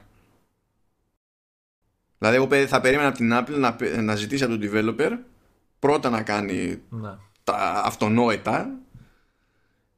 [2.18, 5.18] Δηλαδή, εγώ θα περίμενα από την Apple να, να ζητήσει από τον developer
[5.80, 7.10] πρώτα να κάνει Ναι.
[7.44, 8.70] τα αυτονόητα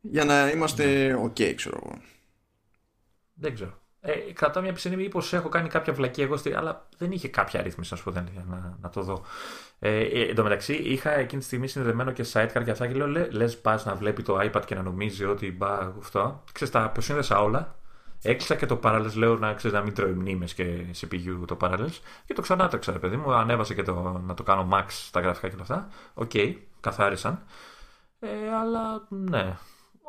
[0.02, 2.02] για να είμαστε ok, ξέρω εγώ.
[3.34, 3.80] Δεν ξέρω.
[4.02, 6.54] Ε, κρατάω μια πιστή μήπως έχω κάνει κάποια βλακία εγώ, στη...
[6.54, 9.22] αλλά δεν είχε κάποια ρύθμιση, να σου πω, δεν, για να, να το δω.
[9.80, 12.94] Ε, ε, εν τω μεταξύ, είχα εκείνη τη στιγμή συνδεδεμένο και sidecar και αυτά και
[12.94, 16.44] λέω: Λε, πας να βλέπει το iPad και να νομίζει ότι μπα αυτό.
[16.52, 17.76] Ξέρεις, τα αποσύνδεσα όλα.
[18.22, 22.00] Έκλεισα και το Parallels, λέω να, ξέρεις, να μην τρώει μνήμες και CPU το Parallels.
[22.26, 23.34] Και το ξανά το ρε παιδί μου.
[23.34, 25.88] Ανέβασα και το, να το κάνω max τα γραφικά και όλα αυτά.
[26.14, 27.44] OK, okay, καθάρισαν.
[28.20, 28.28] Ε,
[28.62, 29.58] αλλά ναι,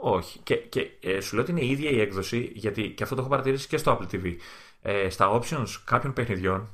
[0.03, 0.39] όχι.
[0.39, 3.21] Και, και ε, σου λέω ότι είναι η ίδια η έκδοση, γιατί και αυτό το
[3.21, 4.35] έχω παρατηρήσει και στο Apple TV.
[4.83, 6.69] Ε, στα options κάποιων παιχνιδιών,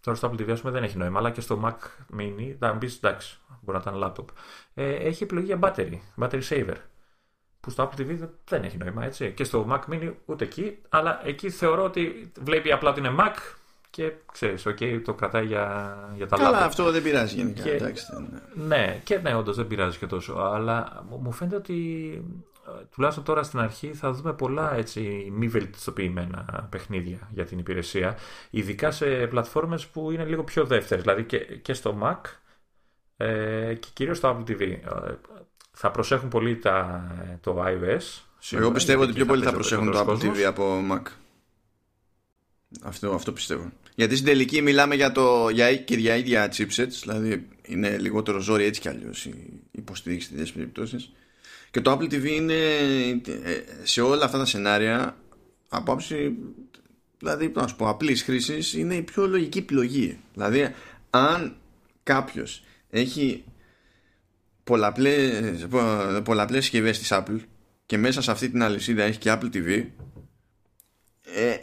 [0.00, 1.86] τώρα στο Apple TV ας πούμε, δεν έχει νόημα, αλλά και στο Mac
[2.18, 4.24] Mini, θα μπεις εντάξει, μπορεί να ήταν laptop.
[4.74, 6.76] Ε, έχει επιλογή για battery, battery saver.
[7.60, 9.32] Που στο Apple TV δεν έχει νόημα, έτσι.
[9.32, 13.34] Και στο Mac Mini ούτε εκεί, αλλά εκεί θεωρώ ότι βλέπει απλά ότι είναι Mac
[13.90, 16.66] και ξέρεις, OK, το κρατάει για, για τα Καλά, laptop.
[16.66, 17.62] αυτό δεν πειράζει γενικά.
[17.62, 20.32] Και- εντάξει, δεν- Ναι, και ναι, όντως δεν πειράζει και τόσο.
[20.34, 21.74] Αλλά μου- μου φαίνεται ότι
[22.22, 22.53] ε,
[22.90, 28.16] τουλάχιστον τώρα στην αρχή θα δούμε πολλά έτσι μη βελτιστοποιημένα παιχνίδια για την υπηρεσία.
[28.50, 31.02] Ειδικά σε πλατφόρμες που είναι λίγο πιο δεύτερες.
[31.02, 32.20] Δηλαδή και, και στο Mac
[33.16, 34.60] ε, και κυρίως στο Apple TV.
[34.60, 34.78] Ε,
[35.72, 37.06] θα προσέχουν πολύ τα,
[37.40, 38.22] το iOS.
[38.38, 40.24] σίγουρα, Εγώ πιστεύω ότι γιατί πιο εκεί πολύ θα παίζει ο προσέχουν το περισσότερος Apple
[40.24, 40.46] TV κόσμος.
[40.46, 41.10] από Mac.
[42.82, 43.72] Αυτό, αυτό πιστεύω.
[43.94, 48.64] Γιατί στην τελική μιλάμε για, το, για, και για ίδια chipsets, δηλαδή είναι λιγότερο ζόρι
[48.64, 51.12] έτσι κι αλλιώς η υποστήριξη σε τέτοιε περιπτώσεις.
[51.74, 52.54] Και το Apple TV είναι
[53.42, 55.16] ε, σε όλα αυτά τα σενάρια
[55.68, 56.36] από άψη,
[57.18, 60.18] δηλαδή να σου πω, απλής χρήσης είναι η πιο λογική επιλογή.
[60.34, 60.74] Δηλαδή,
[61.10, 61.56] αν
[62.02, 63.44] κάποιος έχει
[64.64, 67.38] πολλαπλές, πο- πολλαπλές συσκευές της Apple
[67.86, 69.84] και μέσα σε αυτή την αλυσίδα έχει και Apple TV
[71.22, 71.56] ε,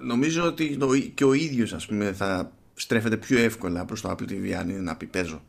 [0.00, 4.30] νομίζω ότι το- και ο ίδιος ας πούμε θα στρέφεται πιο εύκολα προς το Apple
[4.30, 5.42] TV αν είναι να πει παίζω.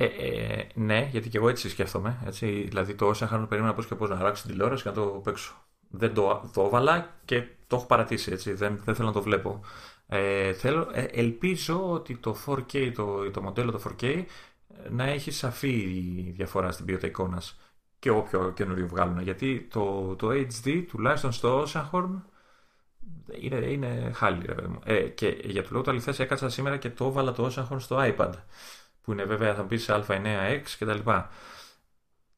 [0.00, 2.18] Ε, ε, ναι, γιατί και εγώ έτσι σκέφτομαι.
[2.26, 4.94] Έτσι, δηλαδή το όσα είχαν περίμενα πώς και πώς να αλλάξω την τηλεόραση και να
[4.94, 5.54] το παίξω.
[5.88, 8.32] Δεν το, το έβαλα και το έχω παρατήσει.
[8.32, 9.60] Έτσι, δεν, δεν θέλω να το βλέπω.
[10.06, 14.24] Ε, θέλω, ε, ελπίζω ότι το 4K, το, το μοντέλο το 4K ε,
[14.90, 15.72] να έχει σαφή
[16.36, 17.58] διαφορά στην ποιότητα εικόνας
[17.98, 19.20] και όποιο καινούριο βγάλουν.
[19.20, 22.22] Γιατί το, το HD τουλάχιστον στο Oceanhorn
[23.40, 24.46] είναι, είναι χάλι.
[24.46, 24.78] ρε παιδί μου.
[24.84, 27.96] Ε, και για το λόγο του αληθές έκατσα σήμερα και το έβαλα το Oceanhorn στο
[28.00, 28.32] iPad
[29.02, 31.30] που είναι βέβαια θα μπεις σε α9X και τα λοιπά.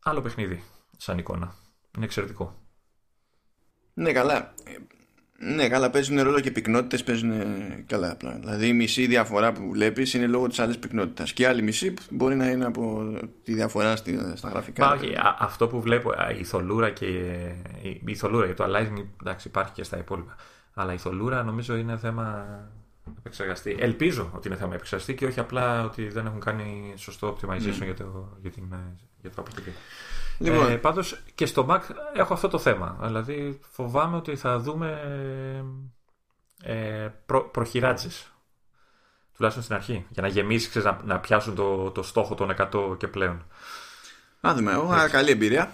[0.02, 0.62] Άλλο παιχνίδι
[0.96, 1.54] σαν εικόνα.
[1.96, 2.58] Είναι εξαιρετικό.
[3.94, 4.76] Ναι καλά Ε,
[5.54, 7.32] ναι καλά παίζουν ρόλο και πυκνότητες παίζουν
[7.86, 8.32] καλά απλά.
[8.38, 11.94] Δηλαδή η μισή διαφορά που βλέπεις είναι λόγω της άλλης πυκνότητας και η άλλη μισή
[12.10, 13.02] μπορεί να είναι από
[13.44, 14.86] τη διαφορά στη- στα γραφικά.
[14.86, 17.06] Μα όχι, α- αυτό που βλέπω, α, η θολούρα και
[17.82, 20.34] η, η θολούρα και το aliasing εντάξει υπάρχει και στα υπόλοιπα.
[20.74, 22.46] Αλλά η θολούρα νομίζω είναι θέμα
[23.18, 23.76] επεξεργαστή.
[23.78, 27.94] Ελπίζω ότι είναι θέμα επεξεργαστή και όχι απλά ότι δεν έχουν κάνει σωστό optimization για,
[27.94, 29.72] το, για, την, ε, για το Apple TV.
[30.38, 30.70] Λοιπόν.
[30.70, 31.80] Ε, πάντως και στο Mac
[32.14, 32.98] έχω αυτό το θέμα.
[33.02, 35.00] Δηλαδή φοβάμαι ότι θα δούμε
[36.62, 38.32] ε, προ, προχειράτζες.
[39.36, 40.06] Τουλάχιστον στην αρχή.
[40.08, 43.44] Για να γεμίσει, ξέρεις, να, να πιάσουν το, το στόχο των 100 και πλέον.
[44.40, 44.72] Α, δούμε.
[44.72, 45.72] Εγώ είχα καλή εμπειρία.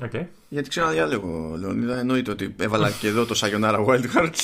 [0.00, 0.26] Okay.
[0.48, 1.98] Γιατί ξέρω να διάλεγω, Λεωνίδα.
[1.98, 4.40] Εννοείται ότι έβαλα και εδώ το Sayonara Wild Hearts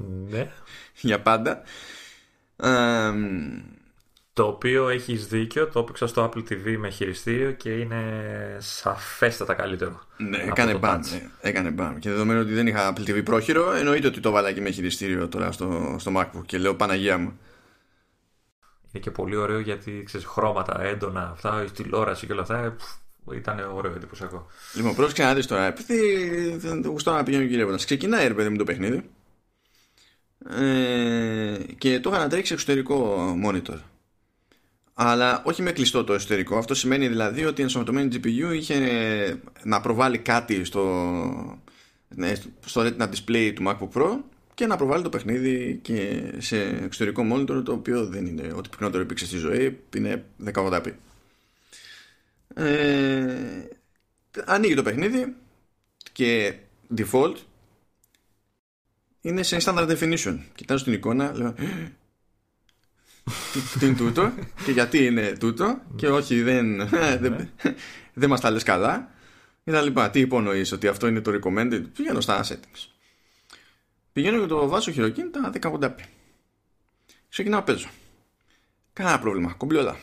[0.00, 0.52] Ναι.
[1.00, 1.62] για πάντα.
[2.56, 3.12] Ε,
[4.32, 8.02] Το οποίο έχεις δίκιο, το έπαιξα στο Apple TV με χειριστήριο και είναι
[8.60, 10.00] σαφέστατα καλύτερο.
[10.16, 11.00] ναι, από έκανε το μπαμ.
[11.00, 11.12] touch.
[11.40, 11.98] ε, έκανε μπαμ.
[11.98, 15.28] Και δεδομένου ότι δεν είχα Apple TV πρόχειρο, εννοείται ότι το βάλα και με χειριστήριο
[15.28, 17.38] τώρα στο, στο MacBook και λέω Παναγία μου.
[18.92, 22.58] Είναι και πολύ ωραίο γιατί ξέρεις, χρώματα έντονα, αυτά, η τηλεόραση και όλα αυτά.
[22.64, 22.84] ε, πφ,
[23.34, 24.46] Ήταν ωραίο εντυπωσιακό.
[24.74, 25.64] Λοιπόν, πρόσεξε να δεις τώρα.
[25.64, 25.98] Επειδή
[26.56, 27.84] δεν το γουστάω να πηγαίνω γυρεύοντας.
[27.84, 29.10] Ξεκινάει ρε παιδί μου το παιχνίδι.
[30.50, 33.78] Ε, και το είχα να τρέξει εξωτερικό monitor.
[34.94, 36.56] Αλλά όχι με κλειστό το εσωτερικό.
[36.56, 40.82] Αυτό σημαίνει δηλαδή ότι η ενσωματωμένη GPU είχε να προβάλλει κάτι στο,
[42.08, 42.32] ναι,
[42.64, 44.18] στο Retina display του MacBook Pro
[44.54, 49.02] και να προβάλλει το παιχνίδι και σε εξωτερικό monitor το οποίο δεν είναι ό,τι πυκνότερο
[49.02, 49.78] υπήρξε στη ζωή.
[49.96, 50.24] Είναι
[50.54, 50.92] 1080p.
[52.54, 53.68] Ε,
[54.44, 55.34] ανοίγει το παιχνίδι
[56.12, 56.54] και
[56.96, 57.34] default
[59.26, 60.38] είναι σε standard definition.
[60.54, 61.92] Κοιτάζω την εικόνα, λέω «Ε,
[63.52, 64.32] τι, τι είναι τούτο
[64.64, 66.88] και γιατί είναι τούτο και όχι δεν,
[67.20, 67.50] δεν,
[68.14, 69.10] δεν μας τα λες καλά
[69.64, 70.10] και τα λοιπά.
[70.10, 72.88] Τι υπονοείς ότι αυτό είναι το recommended; Πηγαίνω στα settings.
[74.12, 75.90] Πηγαίνω και το βάζω χειροκίνητα 1080p.
[77.28, 77.88] Ξεκινάω παίζω.
[78.92, 79.52] Κανένα πρόβλημα.
[79.52, 79.96] Κομπλιόλα.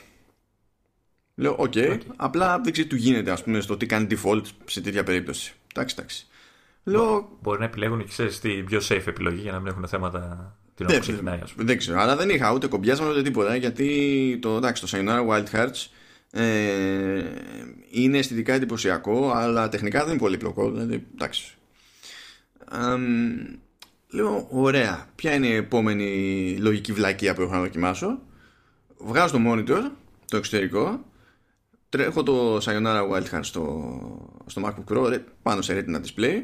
[1.36, 1.74] Λέω, οκ,
[2.16, 5.54] απλά δεν ξέρω τι του γίνεται, ας πούμε, στο τι κάνει default σε τέτοια περίπτωση.
[5.74, 6.28] Εντάξει, εντάξει.
[6.84, 10.54] Λέω, Μπορεί να επιλέγουν και ξέρεις τι πιο safe επιλογή για να μην έχουν θέματα
[10.76, 11.40] την ώρα που ξεκινάει.
[11.44, 11.64] ας πούμε.
[11.64, 15.46] δεν ξέρω, αλλά δεν είχα ούτε κομπιάσμα ούτε τίποτα γιατί το, εντάξει, το Sayonara Wild
[15.52, 15.88] Hearts
[16.32, 17.24] ε,
[17.90, 21.54] είναι αισθητικά εντυπωσιακό αλλά τεχνικά δεν είναι πολύπλοκο δηλαδή, εντάξει
[22.66, 23.02] Αμ,
[24.10, 28.20] λέω ωραία ποια είναι η επόμενη λογική βλακεία που έχω να δοκιμάσω;
[28.98, 29.82] Βγάζω το monitor
[30.28, 31.06] το εξωτερικό
[31.90, 36.42] τρέχω το Sayonara Wild Hearts στο, στο MacBook Pro ρε, πάνω σε Retina Display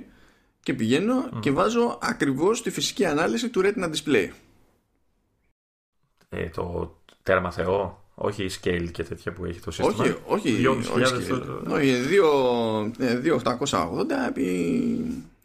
[0.63, 4.29] και πηγαίνω και βάζω ακριβώς τη φυσική ανάλυση του Retina Display
[6.29, 10.03] Ε, το τέρμα Θεό, όχι η scale και τέτοια που έχει το σύστημα.
[10.03, 14.45] Όχι, όχι, 2.500 όχι, το- όχι, δύο- ε, 2.880 επί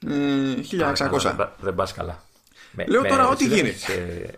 [0.06, 1.26] ε, 1600.
[1.26, 2.22] Α, Δεν, δεν πας καλά.
[2.72, 3.68] Με- Λέω τώρα εσύ ό,τι δεν γίνει.
[3.68, 4.30] έχεις, ε,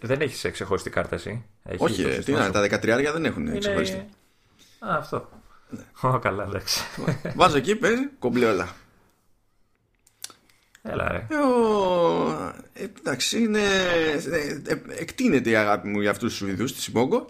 [0.00, 3.12] δεν έχεις ξεχωριστή κάρτα εσύ; Έχεις Όχι, το ε, τι σύστημα να, σου; τα 13
[3.12, 3.96] δεν έχουν Είναι- ξεχωριστεί.
[4.78, 5.28] Α, αυτό.
[6.00, 6.80] Ω, καλά, εντάξει.
[7.34, 8.68] Βάζω εκεί, παίζει, κομπλέ όλα.
[10.90, 11.26] Έλα, ρε.
[11.30, 13.60] Ε, ο- ε, εντάξει, είναι,
[14.32, 17.26] ε, ε, εκτείνεται η αγάπη μου για αυτούς τους Σουηδούς τη Σιμπόγκο.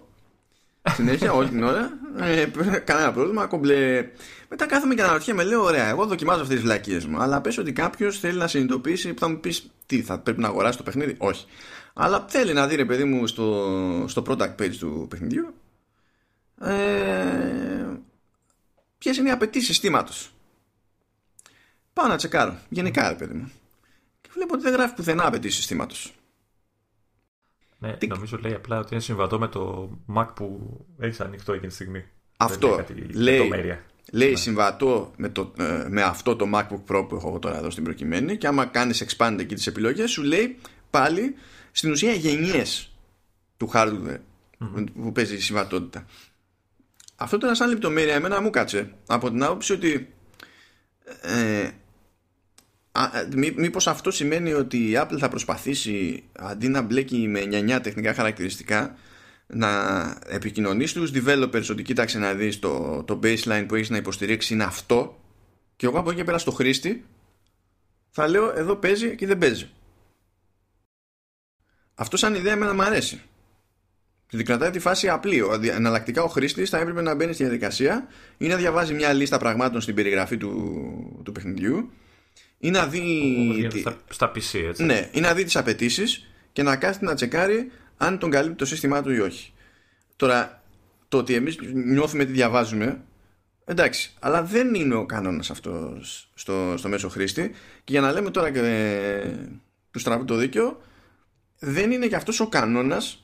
[0.89, 1.89] Συνέχεια, όλη την ώρα.
[2.19, 2.45] Ε,
[2.83, 4.09] κανένα πρόβλημα, κομπλέ.
[4.49, 7.21] Μετά κάθομαι και αναρωτιέμαι, λέω: Ωραία, εγώ δοκιμάζω αυτές τις βλακίες μου.
[7.21, 10.47] Αλλά πες ότι κάποιος θέλει να συνειδητοποιήσει, που θα μου πεις τι, θα πρέπει να
[10.47, 11.45] αγοράσει το παιχνίδι; Όχι.
[11.93, 15.53] Αλλά θέλει να δει, ρε παιδί μου, στο, στο product page του παιχνιδιού
[16.61, 17.85] ε,
[18.97, 20.31] ποιες είναι οι απαιτήσεις συστήματος.
[21.99, 22.57] Πάω να τσεκάρω.
[22.69, 23.51] Γενικά, ρε παιδί μου.
[24.21, 26.13] Και βλέπω ότι δεν γράφει πουθενά απαιτήσεις συστήματος.
[27.79, 31.67] Ναι, Τι- νομίζω λέει απλά ότι είναι συμβατό με το Mac που έχει ανοιχτό εκείνη
[31.67, 32.05] τη στιγμή.
[32.37, 33.83] Αυτό Δεν λέει κάτι λέει, λεπτομέρεια.
[34.11, 37.69] λέει συμβατό με, το, ε, με αυτό το MacBook Pro που έχω εγώ τώρα εδώ
[37.69, 40.57] στην προκειμένη και άμα κάνεις expand εκεί τις επιλογές σου λέει
[40.89, 41.35] πάλι
[41.71, 42.91] στην ουσία γενιές
[43.57, 44.17] του hardware
[44.93, 46.05] που παίζει η συμβατότητα.
[47.15, 50.13] Αυτό τώρα σαν λεπτομέρεια εμένα μου κάτσε από την άποψη ότι
[51.21, 51.73] ε, α, ε,
[53.35, 57.41] μή, μήπως αυτό σημαίνει ότι η Apple θα προσπαθήσει αντί να μπλέκει με
[57.75, 58.95] 9 τεχνικά χαρακτηριστικά
[59.47, 59.69] να
[60.27, 64.63] επικοινωνήσει στους developers ότι κοίταξε να δεις το, το baseline που έχεις να υποστηρίξεις είναι
[64.63, 65.19] αυτό
[65.75, 67.05] και εγώ από εκεί και πέρα στο χρήστη
[68.09, 69.69] θα λέω εδώ παίζει και δεν παίζει.
[71.95, 73.21] Αυτό σαν ιδέα εμένα μου αρέσει.
[74.29, 75.41] Γιατί κρατάει τη φάση απλή.
[75.41, 78.07] Ο- Εναλλακτικά ο χρήστης θα έπρεπε να μπαίνει στη διαδικασία
[78.37, 81.91] ή να διαβάζει μια λίστα πραγμάτων στην περιγραφή του, του παιχνιδιού
[82.59, 82.99] ή να δει.
[83.45, 84.83] Όπως γίνεται τι- Στα, στα PC, έτσι.
[84.83, 88.65] ναι, ή να δει τις απαιτήσεις και να κάθεται να τσεκάρει αν τον καλύπτει το
[88.65, 89.53] σύστημά του ή όχι.
[90.15, 90.63] Τώρα,
[91.07, 93.01] το ότι εμείς νιώθουμε τι διαβάζουμε,
[93.65, 95.97] εντάξει, αλλά δεν είναι ο κανόνας αυτό
[96.33, 97.51] στο, στο μέσο χρήστη.
[97.83, 99.31] Και για να λέμε τώρα και ε,
[99.91, 100.81] του στραβού το δίκαιο,
[101.59, 103.23] δεν είναι και αυτός ο κανόνας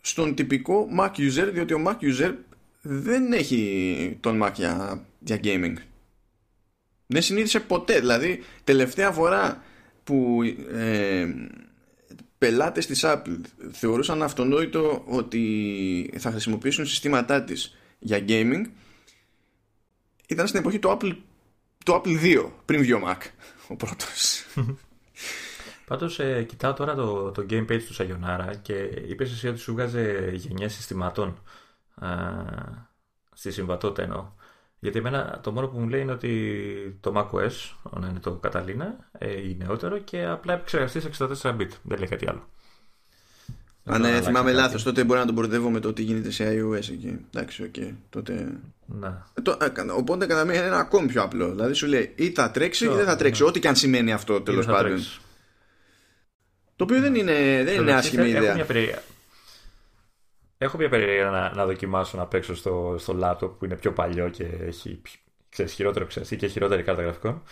[0.00, 2.34] στον τυπικό Mac user, διότι ο Mac user
[2.82, 5.74] δεν έχει τον Mac για, για gaming.
[7.06, 8.00] Δεν συνήθισε ποτέ.
[8.00, 9.62] Δηλαδή, τελευταία φορά
[10.04, 10.40] που
[10.72, 11.26] ε,
[12.38, 13.40] πελάτες της Apple
[13.72, 18.62] θεωρούσαν αυτονόητο ότι θα χρησιμοποιήσουν συστήματά της για gaming
[20.28, 21.16] ήταν στην εποχή του Apple,
[21.84, 23.18] το Apple 2 πριν βγει ο Mac
[23.68, 24.46] ο πρώτος
[25.86, 29.72] Πάντως, ε, κοιτάω τώρα το, το game page του Sayonara και είπες εσύ ότι σου
[29.72, 31.42] βγάζε γενιές συστηματών
[31.94, 32.08] α,
[33.32, 34.32] στη συμβατότητα εννοώ.
[34.78, 38.86] Γιατί εμένα το μόνο που μου λέει είναι ότι το macOS, να είναι το Catalina,
[39.18, 41.68] ε, είναι νεότερο και απλά επεξεργαστή σε 64-bit.
[41.82, 42.48] Δεν λέει κάτι άλλο.
[43.82, 44.62] Δεν Αν θα ε, αλλάξει θυμάμαι κάτι.
[44.62, 47.74] λάθος τότε μπορεί να τον μπερδεύω με το τι γίνεται σε iOS εκεί εντάξει οκ
[48.10, 48.48] τότε
[48.86, 49.26] Να.
[49.34, 52.12] Ε, το- ε, κα- οπότε κατά μία είναι ένα ακόμη πιο απλό δηλαδή σου λέει
[52.16, 54.36] ή θα τρέξει ή Πιο δεν θα απλό, τρέξει ό,τι και αν σημαίνει αυτό Ή
[54.36, 55.20] δεν τέλος θα πάντων τρέξει.
[56.76, 59.02] το οποίο δεν είναι, δεν είναι Εντάξει, άσχημη έχω ιδέα μια περιέργεια.
[60.58, 64.28] Έχω μια περιέργεια να, να δοκιμάσω να παίξω στο, στο laptop που είναι πιο παλιό
[64.28, 65.00] και έχει
[65.48, 67.42] ξέρεις, χειρότερο ξεσί και χειρότερη κάρτα γραφικών.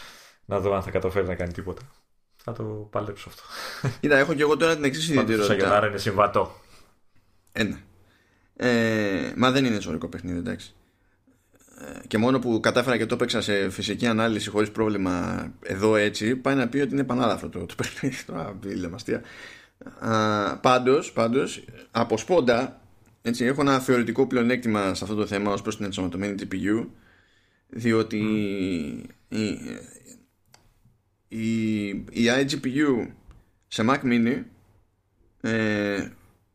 [0.44, 1.82] Να δω αν θα καταφέρει να κάνει τίποτα.
[2.36, 3.42] Θα το παλέψω αυτό.
[4.00, 6.60] Κοίτα έχω και εγώ τώρα την εξής Πάντως το ιδιαιτερότητα Sayonara είναι συμβατό.
[7.52, 7.78] Ένα.
[8.56, 10.74] Ε, μα δεν είναι ζωρικό παιχνίδι, εντάξει.
[11.80, 16.36] Ε, και μόνο που κατάφερα και το έπαιξα σε φυσική ανάλυση χωρίς πρόβλημα εδώ έτσι,
[16.36, 18.24] πάει να πει ότι είναι πανάλαφρο το, το παιχνίδι.
[18.24, 19.22] Τώρα λέμε αστεία.
[19.98, 22.80] Α, πάντως, πάντως, από σπόντα,
[23.26, 26.86] έτσι, έχω ένα θεωρητικό πλεονέκτημα σε αυτό το θέμα ως προς την ενσωματωμένη GPU,
[27.68, 28.18] διότι
[29.28, 29.44] η,
[31.28, 33.08] η, η iGPU
[33.66, 34.42] σε Mac Mini
[35.40, 36.08] ε,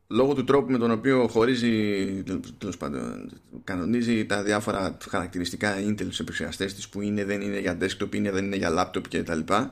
[0.08, 2.24] λόγω του τρόπου με τον οποίο χωρίζει
[2.58, 3.32] τέλος πάντων,
[3.64, 8.32] κανονίζει τα διάφορα χαρακτηριστικά Intel στους επεξεργαστές της που είναι δεν είναι για desktop είναι
[8.32, 9.72] δεν είναι για laptop και τα λοιπά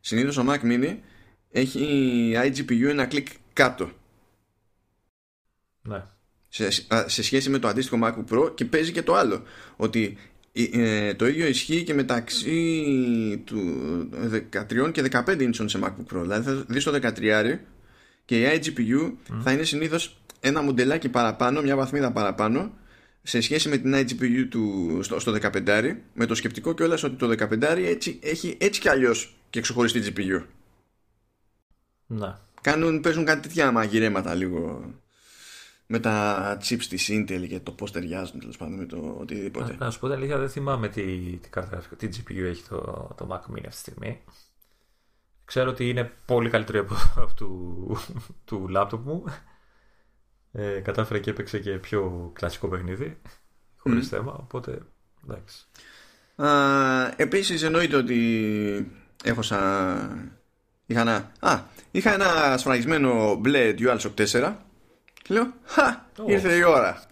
[0.00, 0.98] συνήθως ο Mac Mini
[1.50, 3.90] έχει iGPU ένα κλικ κάτω
[5.82, 6.04] Ναι.
[6.54, 6.70] Σε,
[7.06, 9.42] σε σχέση με το αντίστοιχο MacBook Pro και παίζει και το άλλο
[9.76, 10.16] ότι
[10.52, 13.60] ε, το ίδιο ισχύει και μεταξύ του
[14.52, 16.20] 13 και 15 inch σε MacBook Pro.
[16.20, 17.58] Δηλαδή θα δεις το 13
[18.24, 19.12] και η iGPU
[19.42, 22.72] θα είναι συνήθως ένα μοντελάκι παραπάνω, μια βαθμίδα παραπάνω
[23.22, 27.46] σε σχέση με την iGPU του, στο, στο 15 με το σκεπτικό κιόλας ότι το
[27.50, 30.42] 15 έτσι, έχει έτσι κι αλλιώς και ξεχωριστή GPU.
[32.06, 32.34] Ναι.
[32.60, 34.92] Κάνουν, παίζουν κάτι τέτοια μαγειρέματα λίγο
[35.92, 39.76] με τα chips της Intel και το πώς ταιριάζουν τέλος πάντων με το οτιδήποτε.
[39.78, 41.02] Να, να σου πω την αλήθεια, δεν θυμάμαι τι,
[41.36, 44.20] τι, κάρτα, τι GPU έχει το, το Mac Mini αυτή τη στιγμή.
[45.44, 46.94] Ξέρω ότι είναι πολύ καλύτερη από
[47.24, 47.98] αυτού του,
[48.44, 49.24] του laptop μου.
[50.52, 53.18] Ε, κατάφερε και έπαιξε και πιο κλασικό παιχνίδι.
[53.76, 54.78] Χωρίς θέμα, οπότε
[55.24, 55.66] εντάξει.
[56.36, 58.92] Α, επίσης εννοείται ότι
[59.24, 60.32] έχω σαν...
[60.86, 61.60] Είχα ένα, α,
[61.90, 64.54] είχα ένα σφραγισμένο μπλε DualShock 4
[65.22, 67.02] και λέω, χα, ήρθε η ώρα.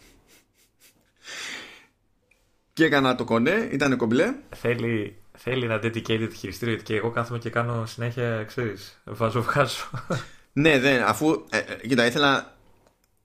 [2.72, 4.34] Και έκανα το κονέ, ήταν κομπλέ.
[4.56, 9.90] Θέλει, θέλει ένα dedicated χειριστήριο και εγώ κάθομαι και κάνω συνέχεια, ξέρεις, βάζω βγάζω.
[10.52, 12.56] ναι, δεν, αφού, ε, ε, κοίτα, ήθελα,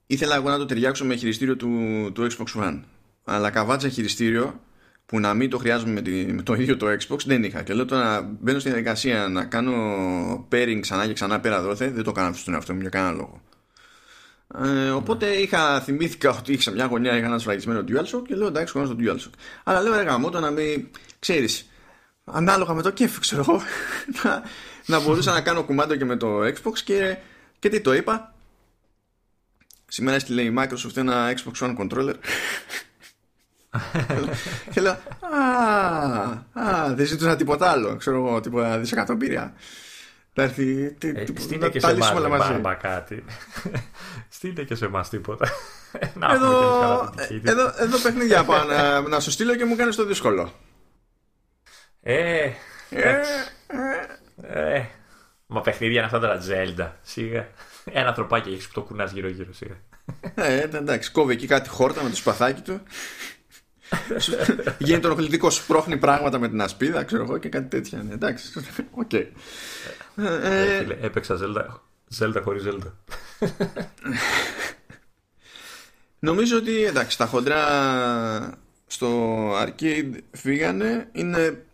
[0.06, 1.70] ήθελα εγώ να το ταιριάξω με χειριστήριο του,
[2.14, 2.80] του Xbox One.
[3.24, 4.60] Αλλά καβάτσα χειριστήριο
[5.06, 7.62] που να μην το χρειάζομαι με, τη, με το ίδιο το Xbox δεν είχα.
[7.62, 9.74] Και λέω τώρα μπαίνω στη διαδικασία να κάνω
[10.52, 13.40] pairing ξανά και ξανά πέρα δόθε, δεν το κάνω στον εαυτό μου για κανένα λόγο.
[14.54, 18.72] Ε, οπότε είχα, θυμήθηκα ότι είχα μια γωνιά, είχα ένα σφραγισμένο DualShock και λέω εντάξει,
[18.72, 19.38] χωρίς το DualShock.
[19.64, 21.70] Αλλά λέω ρε το να μην ξέρεις,
[22.24, 23.62] ανάλογα με το κέφι, ξέρω εγώ,
[24.22, 24.42] να,
[24.86, 27.16] να μπορούσα να κάνω κουμάντο και με το Xbox και,
[27.58, 28.34] και τι το είπα.
[29.88, 32.14] Σήμερα στη λέει Microsoft ένα Xbox One controller.
[34.72, 39.54] και λέω, α, α, δεν ζητούσα τίποτα άλλο, ξέρω εγώ, τίποτα δισεκατομμύρια.
[40.38, 40.96] Θα έρθει.
[41.02, 43.24] Ε, στείλτε και σε εμά κάτι.
[44.28, 45.48] στείλτε και σε εμά τίποτα.
[46.14, 46.92] να εδώ,
[47.42, 50.52] εδώ, εδώ παιχνίδια πάω να, να σου στείλω και μου κάνεις το δύσκολο.
[52.02, 52.50] Ε,
[52.90, 53.20] ε,
[54.42, 54.84] ε,
[55.46, 56.90] Μα παιχνίδια είναι αυτά τα Zelda.
[57.02, 57.48] Σίγα.
[57.84, 59.52] Ένα τροπάκι έχεις που το κουνάς γύρω-γύρω.
[59.52, 59.74] Σίγα.
[60.34, 62.80] Ε, εντάξει, κόβει εκεί κάτι χόρτα με το σπαθάκι του.
[64.78, 68.02] Γίνεται οχλητικό, σπρώχνει πράγματα με την ασπίδα, ξέρω εγώ και κάτι τέτοια.
[68.02, 68.52] Ναι, εντάξει,
[68.90, 69.08] OK.
[69.12, 69.26] Okay.
[70.16, 71.66] Ε, ε, έπαιξα Zelda,
[72.18, 72.92] Zelda χωρίς Zelda.
[76.18, 81.08] Νομίζω ότι εντάξει, τα χοντρά στο arcade φύγανε.
[81.12, 81.64] Είναι,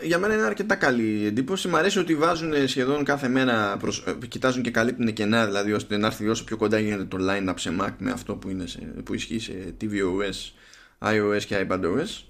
[0.00, 1.68] για μένα είναι αρκετά καλή εντύπωση.
[1.68, 5.96] Μ' αρέσει ότι βάζουν σχεδόν κάθε μέρα, προς, ε, κοιτάζουν και καλύπτουν κενά, δηλαδή ώστε
[5.96, 8.78] να έρθει όσο πιο κοντά γίνεται το line-up σε Mac με αυτό που, είναι σε,
[8.78, 10.52] που ισχύει σε tvOS,
[10.98, 12.24] iOS και iPadOS.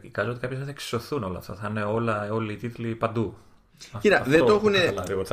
[0.00, 1.54] Εικάζω ότι κάποιες θα εξισωθούν όλα αυτά.
[1.54, 3.36] Θα είναι όλα, όλοι οι τίτλοι παντού.
[4.00, 4.62] Κοίτα, δεν, το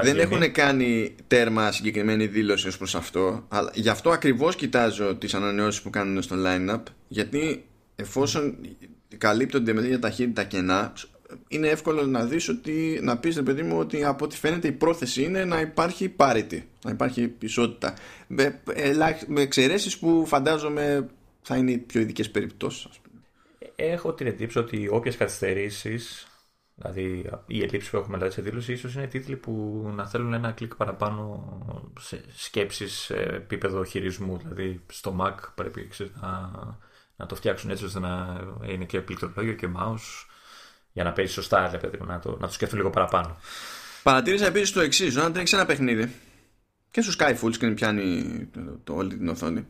[0.02, 5.34] δεν έχουν κάνει τέρμα συγκεκριμένη δήλωση ως προς αυτό αλλά γι' αυτό ακριβώς κοιτάζω τις
[5.34, 7.66] ανανεώσεις που κάνουν στο line-up γιατί
[7.96, 8.56] εφόσον
[9.18, 10.94] καλύπτονται με τέτοια ταχύτητα κενά
[11.48, 14.72] είναι εύκολο να δεις ότι να πεις ρε παιδί μου ότι από ό,τι φαίνεται η
[14.72, 17.94] πρόθεση είναι να υπάρχει parity να υπάρχει ισότητα.
[18.28, 18.62] Με,
[19.28, 21.08] με εξαιρέσεις που φαντάζομαι
[21.42, 22.88] θα είναι οι πιο ειδικές περιπτώσεις
[23.76, 26.28] Έχω την εντύπωση ότι όποιες καθυστερήσεις
[26.82, 30.52] Δηλαδή, οι ελλείψει που έχουμε δηλαδή σε δήλωση ίσως είναι τίτλοι που να θέλουν ένα
[30.52, 31.44] κλικ παραπάνω
[32.00, 34.38] σε σκέψεις σε επίπεδο χειρισμού.
[34.38, 35.90] Δηλαδή, στο Mac πρέπει
[36.22, 36.52] να,
[37.16, 40.26] να το φτιάξουν έτσι ώστε να είναι και πληκτρολόγιο και mouse
[40.92, 43.38] για να παίζει σωστά, δηλαδή, να το, να το σκεφτούν λίγο παραπάνω.
[44.04, 46.12] Παρατήρησα επίσης το εξής: όταν τρέξει ένα παιχνίδι
[46.92, 49.66] και στο Sky Full screen πιάνει το, το, όλη την οθόνη.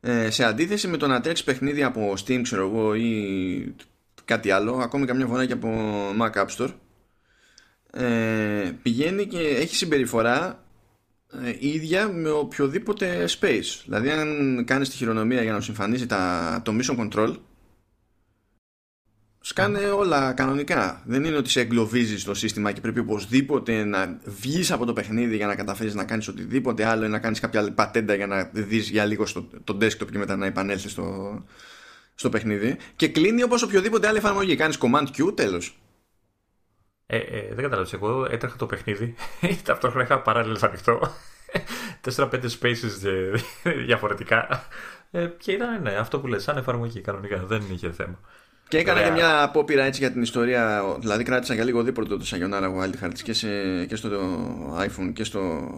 [0.00, 3.74] Ε, σε αντίθεση με το να τρέξει παιχνίδι από Steam, ξέρω εγώ, ή
[4.28, 5.68] κάτι άλλο, ακόμη καμιά φορά και από
[6.20, 6.72] Mac App Store,
[7.90, 10.64] ε, πηγαίνει και έχει συμπεριφορά
[11.44, 13.82] ε, ίδια με οποιοδήποτε space.
[13.84, 17.36] Δηλαδή, αν κάνεις τη χειρονομία για να σου εμφανίσει τα, το mission control,
[19.40, 21.02] σκάνε όλα κανονικά.
[21.06, 25.36] Δεν είναι ότι σε εγκλωβίζεις το σύστημα και πρέπει οπωσδήποτε να βγεις από το παιχνίδι
[25.36, 28.50] για να καταφέρεις να κάνεις οτιδήποτε άλλο ή να κάνεις κάποια άλλη πατέντα για να
[28.52, 31.44] δεις για λίγο στο το desktop και μετά να επανέλθεις στο,
[32.18, 34.56] στο παιχνίδι και κλείνει όπως οποιοδήποτε άλλη εφαρμογή.
[34.56, 35.78] Κάνεις command Q, τέλος.
[37.06, 37.92] Ε, ε, δεν κατάλαβες.
[37.92, 39.14] Εγώ έτρεχα το παιχνίδι.
[39.64, 41.00] Ταυτόχρονα είχα παράλληλα ανοιχτό.
[42.16, 43.10] 4-5 spaces
[43.86, 44.64] διαφορετικά.
[45.10, 47.44] Ε, και ήταν ναι, αυτό που λες, σαν εφαρμογή κανονικά.
[47.44, 48.20] Δεν είχε θέμα.
[48.68, 50.82] Και έκανα και μια απόπειρα έτσι για την ιστορία.
[51.00, 53.48] Δηλαδή κράτησα για λίγο δίπλα το Sayonara Wild Hearts και, σε,
[53.86, 54.08] και στο
[54.78, 55.70] iPhone και στο,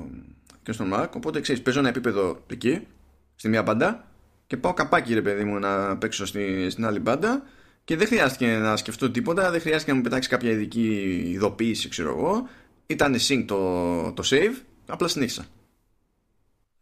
[0.62, 1.08] και στο Mac.
[1.14, 2.86] Οπότε ξέρεις, παίζω ένα επίπεδο εκεί,
[3.34, 4.09] στη μία μπάντα
[4.50, 7.42] και πάω καπάκι ρε παιδί μου να παίξω στη, στην άλλη μπάντα
[7.84, 10.92] και δεν χρειάστηκε να σκεφτώ τίποτα, δεν χρειάστηκε να μου πετάξει κάποια ειδική
[11.26, 12.48] ειδοποίηση, ξέρω εγώ.
[12.86, 15.44] Ήταν sync το, το save, απλά συνέχισα.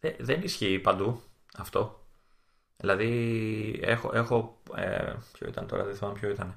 [0.01, 1.23] Ε, δεν ισχύει παντού
[1.57, 2.07] αυτό.
[2.77, 4.11] Δηλαδή, έχω.
[4.15, 6.57] έχω ε, ποιο ήταν τώρα, δεν θυμάμαι ποιο ήταν.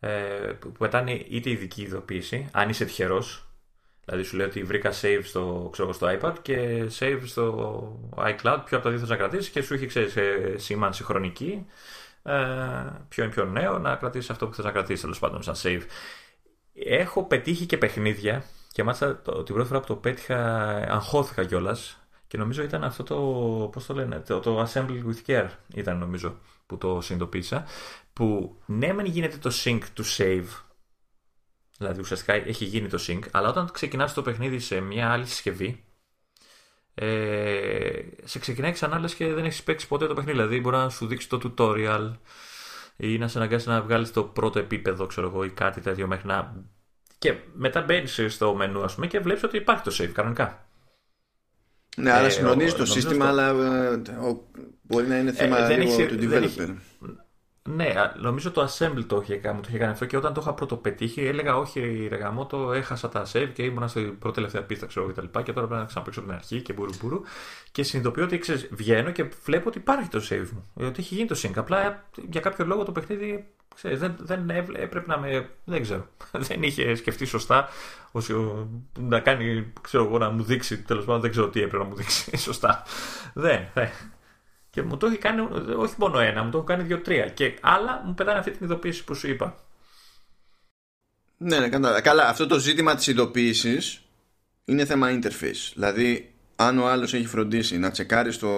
[0.00, 0.10] Ε,
[0.58, 3.51] που πετάνε είτε ειδική ειδοποίηση, αν είσαι τυχερός.
[4.04, 8.58] Δηλαδή, σου λέει ότι βρήκα save στο, ξέρω, στο iPad και save στο iCloud.
[8.64, 11.66] Ποιο από τα δύο θα να κρατήσεις και σου έχει ξέρεις, ε, σήμανση χρονική.
[12.22, 12.32] Ε,
[13.08, 15.82] ποιο είναι πιο νέο, να κρατήσεις αυτό που θες να κρατήσεις τέλος πάντων σαν save.
[16.74, 22.38] Έχω πετύχει και παιχνίδια και μάλιστα την πρώτη φορά που το πέτυχα αγχώθηκα κιόλας και
[22.38, 23.16] νομίζω ήταν αυτό το,
[23.72, 27.64] πώς το λένε, το, το Assemble with Care ήταν νομίζω που το συνειδητοποίησα,
[28.12, 30.46] που ναι μεν γίνεται το sync to save,
[31.78, 35.84] δηλαδή ουσιαστικά έχει γίνει το sync, αλλά όταν ξεκινάς το παιχνίδι σε μια άλλη συσκευή,
[36.94, 40.88] ε, σε ξεκινάει ξανά λες και δεν έχεις παίξει ποτέ το παιχνίδι, δηλαδή μπορεί να
[40.88, 42.12] σου δείξει το tutorial
[42.96, 46.26] ή να σε αναγκάσει να βγάλεις το πρώτο επίπεδο, ξέρω εγώ, ή κάτι τέτοιο μέχρι
[46.26, 46.64] να...
[47.18, 50.66] Και μετά μπαίνεις στο μενού, ας πούμε, και βλέπεις ότι υπάρχει το save κανονικά.
[51.96, 54.02] Ναι, αλλά ε, συγχρονίζει το σύστημα, αλλά ε,
[54.82, 56.74] μπορεί να είναι ε, θέμα ε, λίγο του developer.
[57.68, 60.54] Ναι, νομίζω το Assemble το είχε, κάνει, το είχε κάνει αυτό και όταν το είχα
[60.54, 64.62] πρώτο πετύχει έλεγα όχι ρε γαμό το έχασα τα save και ήμουν στην πρώτη τελευταία
[64.62, 67.20] πίστα ξέρω και τα λοιπά και τώρα πρέπει να ξαναπέξω την αρχή και μπουρου μπουρου
[67.72, 71.26] και συνειδητοποιώ ότι ξέρεις, βγαίνω και βλέπω ότι υπάρχει το save μου, ότι έχει γίνει
[71.26, 73.44] το sync απλά για κάποιο λόγο το παιχνίδι
[73.74, 76.06] ξέρεις, δεν, δεν έπρεπε να με, δεν ξέρω,
[76.48, 77.68] δεν είχε σκεφτεί σωστά
[78.12, 78.68] όσο,
[78.98, 81.96] να κάνει, ξέρω εγώ, να μου δείξει, τέλος πάντων δεν ξέρω τι έπρεπε να μου
[81.96, 82.82] δείξει σωστά.
[83.34, 83.88] Δεν, δεν.
[84.72, 85.40] Και μου το έχει κάνει
[85.76, 87.28] όχι μόνο ένα, μου το έχει κάνει δύο-τρία.
[87.28, 89.56] Και άλλα μου πετάνε αυτή την ειδοποίηση που σου είπα.
[91.36, 92.00] Ναι, ναι, καλά.
[92.00, 92.28] καλά.
[92.28, 94.02] Αυτό το ζήτημα της ειδοποίησης
[94.64, 95.72] είναι θέμα interface.
[95.74, 98.48] Δηλαδή, αν ο άλλος έχει φροντίσει να τσεκάρει, στο,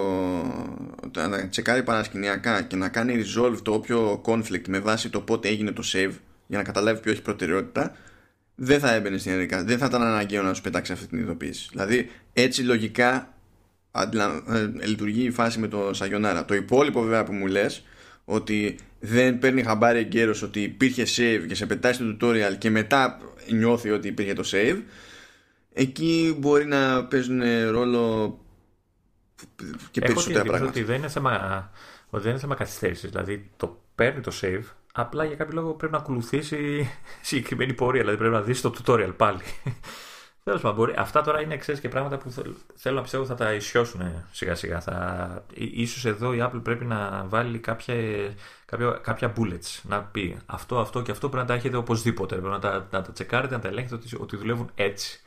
[1.13, 5.71] να τσεκάρει παρασκηνιακά και να κάνει resolve το όποιο conflict με βάση το πότε έγινε
[5.71, 6.13] το save
[6.47, 7.95] για να καταλάβει ποιο έχει προτεραιότητα,
[8.55, 9.65] δεν θα έμπαινε στην διαδικασία.
[9.65, 11.67] Δεν θα ήταν αναγκαίο να σου πετάξει αυτή την ειδοποίηση.
[11.71, 13.34] Δηλαδή, έτσι λογικά ε,
[14.83, 16.45] λειτουργεί η φάση με το Σαγιονάρα.
[16.45, 17.83] Το υπόλοιπο βέβαια που μου λες
[18.25, 23.19] ότι δεν παίρνει χαμπάρι εγκαίρος ότι υπήρχε save και σε πετάει στο tutorial και μετά
[23.49, 24.77] νιώθει ότι υπήρχε το save
[25.73, 27.41] εκεί μπορεί να παίζουν
[27.71, 28.37] ρόλο
[29.91, 30.69] και περισσότερα πράγματα.
[30.69, 31.71] Ότι δεν είναι θέμα,
[32.09, 33.09] ότι δεν είναι θέμα καθυστέρησης.
[33.09, 34.63] Δηλαδή το παίρνει το save
[34.93, 36.89] απλά για κάποιο λόγο πρέπει να ακολουθήσει
[37.21, 38.01] συγκεκριμένη πορεία.
[38.01, 39.41] Δηλαδή πρέπει να δεις το tutorial πάλι.
[40.45, 42.29] Τέλος πάντων, αυτά τώρα είναι ξέρεις και πράγματα που
[42.75, 44.01] θέλω να πιστεύω θα τα ισιώσουν
[44.31, 44.81] σιγά σιγά.
[44.81, 45.45] Θα...
[45.53, 47.95] Ίσως εδώ η Apple πρέπει να βάλει κάποια,
[48.65, 49.81] κάποια, κάποια bullets.
[49.83, 52.35] Να πει αυτό, αυτό και αυτό πρέπει να τα έχετε οπωσδήποτε.
[52.35, 55.19] Πρέπει να τα, να τα τσεκάρετε, να τα ελέγχετε ότι, ότι δουλεύουν έτσι.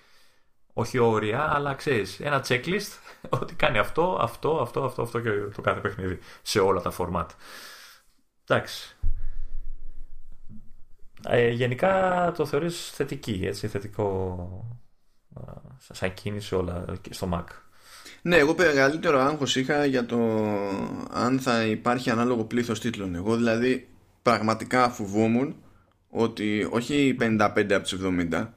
[0.72, 2.98] Όχι όρια, αλλά ξέρεις, ένα checklist
[3.40, 7.26] ότι κάνει αυτό, αυτό, αυτό, αυτό, αυτό και το κάθε παιχνίδι σε όλα τα format.
[8.46, 8.96] Εντάξει.
[11.28, 14.77] Ε, γενικά το θεωρείς θετική, έτσι, θετικό
[15.93, 17.44] σαν κίνηση όλα στο Mac.
[18.23, 20.19] Ναι, εγώ μεγαλύτερο άγχος είχα για το
[21.10, 23.15] αν θα υπάρχει ανάλογο πλήθος τίτλων.
[23.15, 23.89] Εγώ δηλαδή
[24.23, 25.56] πραγματικά φοβόμουν
[26.09, 28.48] ότι όχι 55 από τις 70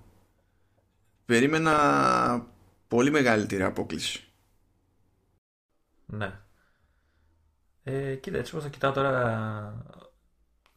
[1.25, 2.47] περίμενα
[2.87, 4.23] πολύ μεγαλύτερη απόκληση.
[6.05, 6.39] Ναι.
[7.83, 9.85] Ε, κοίτα, έτσι όπως θα κοιτάω τώρα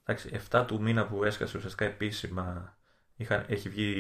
[0.04, 2.73] εντάξει, 7 του μήνα που έσκασε ουσιαστικά επίσημα
[3.16, 3.90] Είχαν, έχει βγει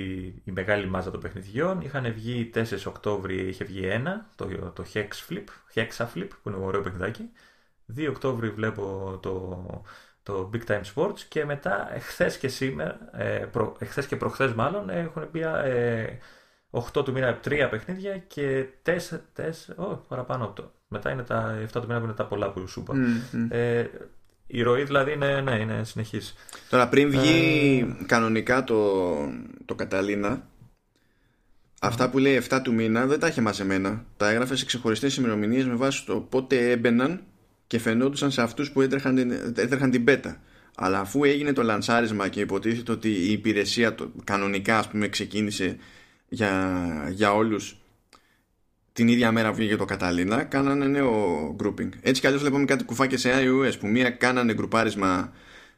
[0.44, 1.80] η μεγάλη μάζα των παιχνιδιών.
[1.80, 6.58] Είχαν βγει 4 Οκτώβρη, είχε βγει ένα, το, το Hex Flip, Hexa Flip, που είναι
[6.58, 7.30] ωραίο παιχνιδάκι.
[7.96, 9.64] 2 Οκτώβρη βλέπω το,
[10.22, 14.90] το Big Time Sports και μετά εχθές και σήμερα, ε, προ, εχθές και προχθές μάλλον,
[14.90, 16.18] έχουν πει ε,
[16.70, 18.90] 8 του μήνα τρία παιχνίδια και 4,
[19.36, 20.72] 4 oh, παραπάνω από το.
[20.88, 22.94] Μετά είναι τα 7 του μήνα που είναι τα πολλά που σου είπα.
[22.94, 23.86] Mm, Ε,
[24.46, 26.34] η ροή δηλαδή είναι, ναι, είναι συνεχής.
[26.70, 28.04] Τώρα πριν βγει ε...
[28.04, 29.04] κανονικά το,
[29.64, 30.48] το Καταλίνα
[31.84, 34.04] Αυτά που λέει 7 του μήνα δεν τα είχε μαζεμένα.
[34.16, 37.22] Τα έγραφε σε ξεχωριστές ημερομηνίες με βάση το πότε έμπαιναν
[37.66, 39.18] και φαινόντουσαν σε αυτούς που έτρεχαν,
[39.56, 40.40] έτρεχαν την πέτα.
[40.76, 45.76] Αλλά αφού έγινε το λανσάρισμα και υποτίθεται ότι η υπηρεσία το, κανονικά ας πούμε ξεκίνησε
[46.28, 47.76] για, για όλους
[48.94, 51.88] την ίδια μέρα που βγήκε το Καταλήνα, κάνανε νέο grouping.
[52.00, 55.32] Έτσι κι αλλιώς βλέπουμε κάτι κουφάκια σε iOS που μία κάνανε γκρουπάρισμα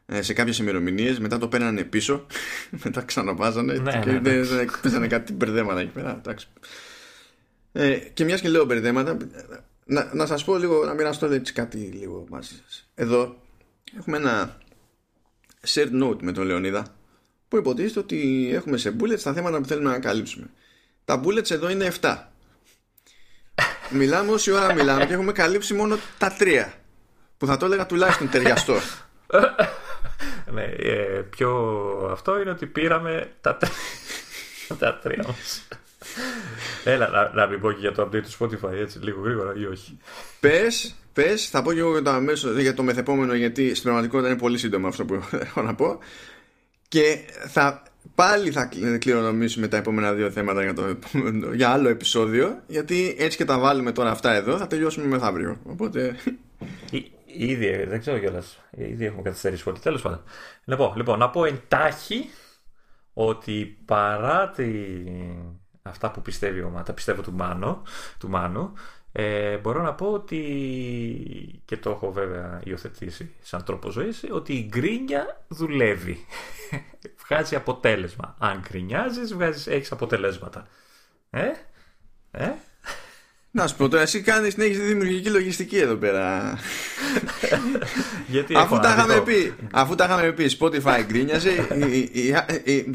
[0.06, 2.26] ε, σε κάποιες ημερομηνίες, μετά το παίρνανε πίσω,
[2.84, 4.64] μετά ξαναβάζανε ναι, και ναι, ναι.
[4.82, 6.20] παίζανε κάτι μπερδέματα εκεί πέρα.
[7.72, 9.16] Ε, και μιας και λέω μπερδέματα,
[9.84, 12.88] να, να σας πω λίγο, να μοιραστώ έτσι κάτι λίγο μαζί σας.
[12.94, 13.42] Εδώ
[13.98, 14.58] έχουμε ένα
[15.66, 16.86] shared note με τον Λεωνίδα
[17.48, 20.46] που υποτίθεται ότι έχουμε σε bullets τα θέματα που θέλουμε να καλύψουμε.
[21.04, 22.16] Τα bullets εδώ είναι 7
[23.90, 26.72] Μιλάμε όση ώρα μιλάμε και έχουμε καλύψει μόνο τα τρία.
[27.38, 28.76] Που θα το έλεγα τουλάχιστον ταιριαστό.
[30.52, 31.50] ναι, ε, πιο
[32.12, 33.58] αυτό είναι ότι πήραμε τα,
[34.78, 35.68] τα τρία μας.
[36.84, 39.64] Έλα, να, να μην πω και για το update του Spotify έτσι λίγο γρήγορα ή
[39.64, 39.98] όχι.
[40.40, 44.28] Πες Πες, θα πω και εγώ για το, αμέσως, για το μεθεπόμενο, γιατί στην πραγματικότητα
[44.28, 45.98] είναι πολύ σύντομο αυτό που έχω να πω.
[46.88, 47.18] Και
[47.48, 47.82] θα,
[48.16, 50.98] πάλι θα κληρονομήσουμε τα επόμενα δύο θέματα για, το,
[51.54, 55.60] για άλλο επεισόδιο, γιατί έτσι και τα βάλουμε τώρα αυτά εδώ, θα τελειώσουμε μεθαύριο.
[55.64, 56.16] Οπότε.
[57.38, 58.58] Ήδη, δεν ξέρω κιόλας.
[58.70, 59.78] Ήδη έχουμε καθυστερήσει πολύ.
[59.78, 60.22] Τέλος πάντων.
[60.64, 62.30] Λοιπόν, λοιπόν, να πω εντάχει
[63.12, 64.64] ότι παρά τη...
[65.82, 67.82] αυτά που πιστεύει ο τα πιστεύω του Μάνου,
[68.18, 68.72] του Μάνου
[69.18, 70.40] ε, μπορώ να πω ότι
[71.64, 76.26] και το έχω βέβαια υιοθετήσει σαν τρόπο ζωής ότι η γκρίνια δουλεύει
[77.28, 80.66] βγάζει αποτέλεσμα αν γκρινιάζεις βγάζεις, έχεις αποτελέσματα
[81.30, 81.46] ε,
[82.30, 82.52] ε
[83.56, 86.58] να σου πω τώρα, εσύ κάνεις να έχεις δημιουργική λογιστική εδώ πέρα.
[88.26, 91.66] Γιατί αφού, τα είχαμε πει, αφού τα είχαμε πει, Spotify γκρίνιαζε,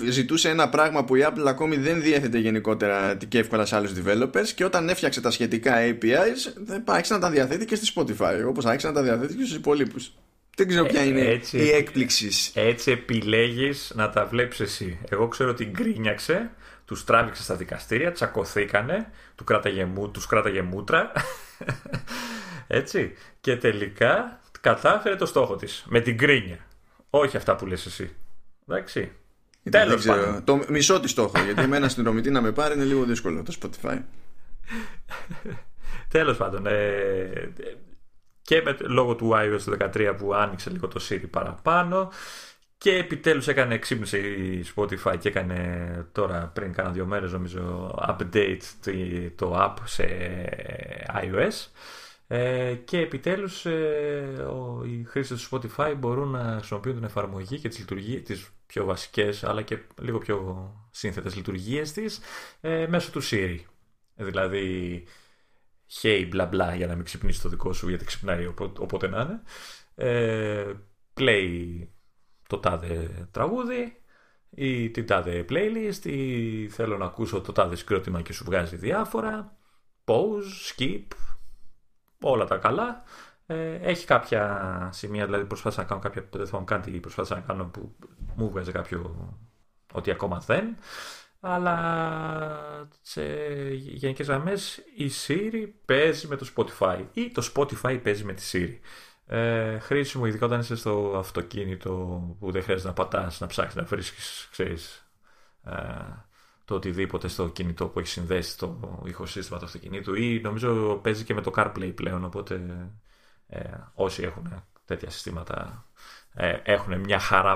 [0.09, 4.47] ζητούσε ένα πράγμα που η Apple ακόμη δεν διέθετε γενικότερα και εύκολα σε άλλους developers
[4.55, 8.87] και όταν έφτιαξε τα σχετικά APIs, άρχισε να τα διαθέτει και στη Spotify, όπως άρχισε
[8.87, 10.13] να τα διαθέτει και στους υπολείπους.
[10.61, 12.51] Δεν ξέρω ποια είναι έτσι, η έκπληξης.
[12.55, 14.99] Έτσι επιλέγεις να τα βλέπεις εσύ.
[15.09, 16.51] Εγώ ξέρω ότι γκρίνιαξε
[16.85, 21.11] τους τράβηξε στα δικαστήρια, τσακωθήκανε, του κράταγε, τους κράταγε μούτρα.
[22.67, 23.13] Έτσι.
[23.41, 25.83] Και τελικά κατάφερε το στόχο της.
[25.87, 26.57] Με την κρίνια.
[27.09, 28.15] Όχι αυτά που λες εσύ.
[28.67, 29.11] Εντάξει.
[29.69, 30.43] Τέλος πάντων.
[30.43, 31.43] Το μισό της στόχο.
[31.43, 33.97] γιατί εμένα στην Ρωμητή να με πάρει είναι λίγο δύσκολο το Spotify.
[36.07, 36.65] Τέλος πάντων.
[36.65, 37.53] Ε,
[38.41, 42.11] και με, λόγω του iOS 13 που άνοιξε λίγο το Siri παραπάνω
[42.77, 48.61] και επιτέλους έκανε εξύπνηση η Spotify και έκανε τώρα πριν κάνα δύο μέρες νομίζω update
[49.35, 50.05] το app σε
[51.23, 51.67] iOS
[52.27, 54.45] ε, και επιτέλους ε,
[54.85, 59.43] οι χρήστες του Spotify μπορούν να χρησιμοποιούν την εφαρμογή και τις λειτουργίες, τις πιο βασικές
[59.43, 62.19] αλλά και λίγο πιο σύνθετες λειτουργίες της
[62.61, 63.57] ε, μέσω του Siri.
[64.15, 65.03] Δηλαδή
[66.01, 68.45] hey μπλα μπλα για να μην ξυπνήσει το δικό σου γιατί ξυπνάει
[68.79, 69.41] όποτε να είναι.
[71.17, 71.87] play
[72.47, 74.01] το τάδε τραγούδι
[74.49, 79.57] ή την τάδε playlist ή θέλω να ακούσω το τάδε σκρότημα και σου βγάζει διάφορα.
[80.05, 81.05] Pause, skip
[82.21, 83.03] όλα τα καλά.
[83.45, 87.65] Ε, έχει κάποια σημεία δηλαδή προσπάθησα να κάνω κάποια δεν θυμάμαι κάτι προσπάθησα να κάνω
[87.65, 87.95] που
[88.35, 89.29] μου βγάζει κάποιο
[89.93, 90.77] ότι ακόμα δεν
[91.41, 93.23] αλλά σε
[93.73, 98.79] γενικές γραμμές η Siri παίζει με το Spotify ή το Spotify παίζει με τη Siri.
[99.25, 101.91] Ε, χρήσιμο ειδικά όταν είσαι στο αυτοκίνητο
[102.39, 105.11] που δεν χρειάζεται να πατάς, να ψάξεις, να βρίσκεις, ξέρεις,
[105.63, 105.73] ε,
[106.65, 111.33] το οτιδήποτε στο κινητό που έχει συνδέσει το ηχοσύστημα του αυτοκινήτου ή νομίζω παίζει και
[111.33, 112.61] με το CarPlay πλέον, οπότε
[113.47, 115.85] ε, όσοι έχουν τέτοια συστήματα
[116.33, 117.55] ε, έχουν μια χαρά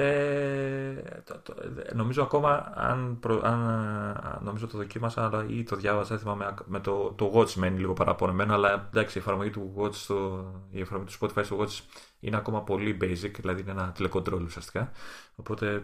[0.00, 1.22] ε,
[1.94, 7.32] νομίζω ακόμα αν, αν, νομίζω το δοκίμασα αλλά ή το διάβασα θυμάμαι, με το, το
[7.34, 11.44] Watch μένει λίγο παραπονεμένο αλλά εντάξει η εφαρμογή του Watch στο, η εφαρμογή του Spotify
[11.44, 14.90] στο Watch είναι ακόμα πολύ basic δηλαδή είναι ένα τηλεκοντρόλ ουσιαστικά.
[15.34, 15.82] Οπότε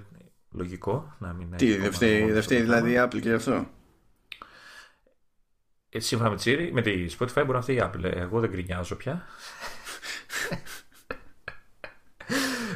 [0.51, 3.67] λογικό να μην Τι, δεν φταίει δηλαδή η Apple και αυτό;
[5.89, 8.05] Ε, σύμφωνα με τη Siri, με τη Spotify μπορεί να φταίει η Apple.
[8.05, 9.23] Εγώ δεν γκρινιάζω πια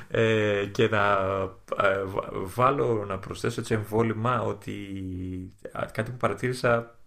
[0.08, 1.18] ε, και να
[1.82, 2.02] ε,
[2.44, 4.74] βάλω να προσθέσω έτσι εμβόλυμα ότι
[5.92, 6.98] κάτι που παρατήρησα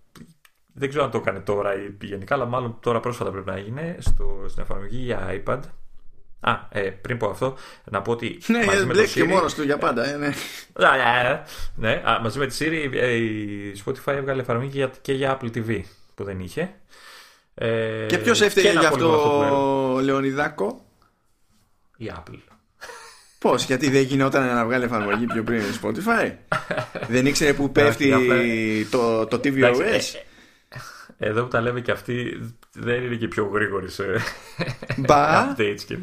[0.73, 3.95] δεν ξέρω αν το έκανε τώρα ή γενικά αλλά μάλλον τώρα πρόσφατα πρέπει να γίνει
[3.99, 5.59] στο, στην εφαρμογή για iPad
[6.43, 7.57] Α, ε, πριν πω αυτό,
[7.91, 8.39] να πω ότι.
[8.47, 9.07] Ναι, μαζί με το Siri...
[9.07, 10.33] και μόνος του για πάντα, ε, ναι.
[10.77, 11.43] ναι,
[11.75, 12.01] ναι.
[12.09, 12.95] Α, μαζί με τη Siri
[13.73, 15.81] η Spotify έβγαλε εφαρμογή και για, και για Apple TV
[16.15, 16.75] που δεν είχε.
[17.53, 20.85] Ε, και ποιος έφταιγε γι' αυτό, Λεωνιδάκο;
[21.97, 22.39] Η Apple.
[23.41, 26.31] Πώς, γιατί δεν γινόταν να βγάλει εφαρμογή πιο πριν στο Spotify;
[27.07, 28.13] δεν ήξερε που πέφτει
[28.91, 29.79] το, το tvOS.
[29.79, 32.41] Ε, ε, εδώ που τα λέμε και αυτοί
[32.73, 34.03] δεν είναι και πιο γρήγοροι σε
[34.97, 35.97] Μπα, updates και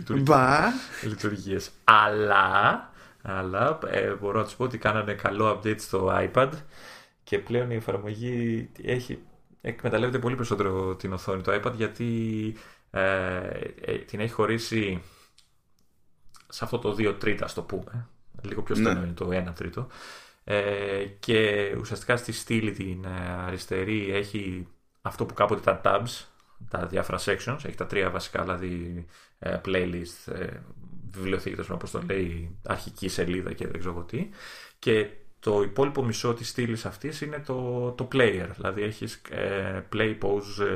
[1.02, 1.70] λειτουργίες.
[1.84, 2.90] Αλλά,
[3.22, 6.50] αλλά ε, μπορώ να τους πω ότι κάνανε καλό update στο iPad
[7.24, 9.18] και πλέον η εφαρμογή έχει,
[9.60, 12.06] εκμεταλλεύεται πολύ περισσότερο την οθόνη του iPad γιατί
[14.06, 15.02] την έχει χωρίσει
[16.48, 18.08] σε αυτό το 2 τρίτα, ας το πούμε.
[18.42, 19.06] Λίγο πιο στενό ναι.
[19.06, 19.86] είναι το 1 τρίτο.
[20.44, 24.66] Ε, και ουσιαστικά στη στήλη την ε, αριστερή έχει
[25.00, 26.24] αυτό που κάποτε ήταν tabs,
[26.70, 29.06] τα διάφορα sections, έχει τα τρία βασικά, δηλαδή
[29.38, 30.46] ε, playlist, ε,
[31.10, 34.28] βιβλιοθήκη, όπως το λέει, αρχική σελίδα και δεν ξέρω τι.
[34.78, 35.10] Και
[35.40, 40.66] το υπόλοιπο μισό της στήλης αυτής είναι το, το player, δηλαδή έχεις ε, play, pause,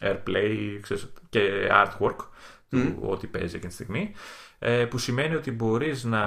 [0.00, 2.24] ε, airplay ξέρεις, και artwork, mm.
[2.70, 4.12] του ό,τι παίζει εκείνη τη στιγμή.
[4.58, 6.24] Ε, που σημαίνει ότι μπορείς να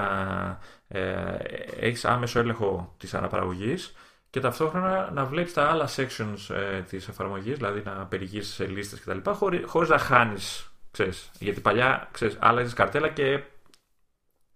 [0.88, 1.36] ε,
[1.80, 3.94] έχεις άμεσο έλεγχο της αναπαραγωγής
[4.30, 9.00] και ταυτόχρονα να βλέπεις τα άλλα sections ε, της εφαρμογής, δηλαδή να περιηγήσεις σε λίστες
[9.00, 9.32] κτλ.
[9.32, 11.32] Χωρί, χωρίς να χάνεις, ξέρεις.
[11.40, 13.44] Γιατί παλιά, ξέρεις, άλλαζες καρτέλα και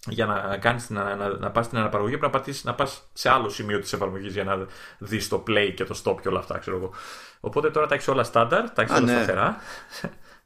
[0.08, 3.30] για να, κάνεις, να, να, να πας στην αναπαραγωγή πρέπει να, πατήσεις, να πας σε
[3.30, 4.66] άλλο σημείο της εφαρμογής για να
[4.98, 6.94] δεις το play και το stop και όλα αυτά, ξέρω εγώ.
[7.40, 9.12] Οπότε τώρα τα έχεις όλα στάνταρ, τα έχεις όλα ναι.
[9.12, 9.58] σταθερά.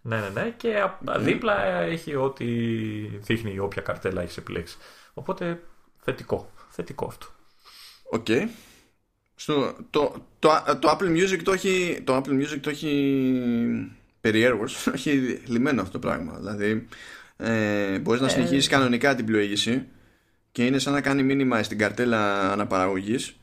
[0.01, 0.53] Ναι, ναι, ναι.
[0.57, 2.45] Και α- δίπλα έχει ό,τι
[3.17, 4.77] δείχνει όποια καρτέλα έχεις επιλέξει.
[5.13, 5.63] Οπότε
[5.99, 6.51] θετικό.
[6.69, 7.27] Θετικό αυτό.
[8.03, 8.27] Οκ.
[9.35, 10.49] Στο, το, το,
[10.79, 15.11] το, Apple Music το έχει, το Apple Music το έχει περιέργως, έχει
[15.51, 16.37] λυμένο αυτό το πράγμα.
[16.37, 16.87] Δηλαδή,
[17.37, 19.87] ε, μπορείς να συνεχίσεις κανονικά την πλοήγηση
[20.51, 23.35] και είναι σαν να κάνει minimize στην καρτέλα αναπαραγωγής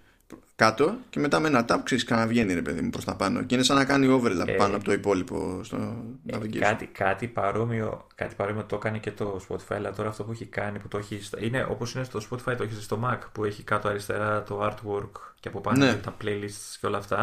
[0.56, 3.54] κάτω και μετά με ένα tap ξέρεις ξαναβγαίνει ρε παιδί μου προς τα πάνω και
[3.54, 5.96] είναι σαν να κάνει overlap Ε, πάνω από το υπόλοιπο στο
[6.32, 6.56] navigation.
[6.58, 10.44] Κάτι, κάτι, παρόμοιο, κάτι παρόμοιο το έκανε και το Spotify, αλλά τώρα αυτό που έχει
[10.44, 11.22] κάνει που το έχει.
[11.22, 14.62] στα- Είναι όπως είναι στο Spotify, το έχεις στο Mac που έχει κάτω αριστερά το
[14.66, 15.10] artwork
[15.40, 15.86] και από πάνω Ναι.
[15.90, 17.18] έχει τα playlists και όλα αυτά.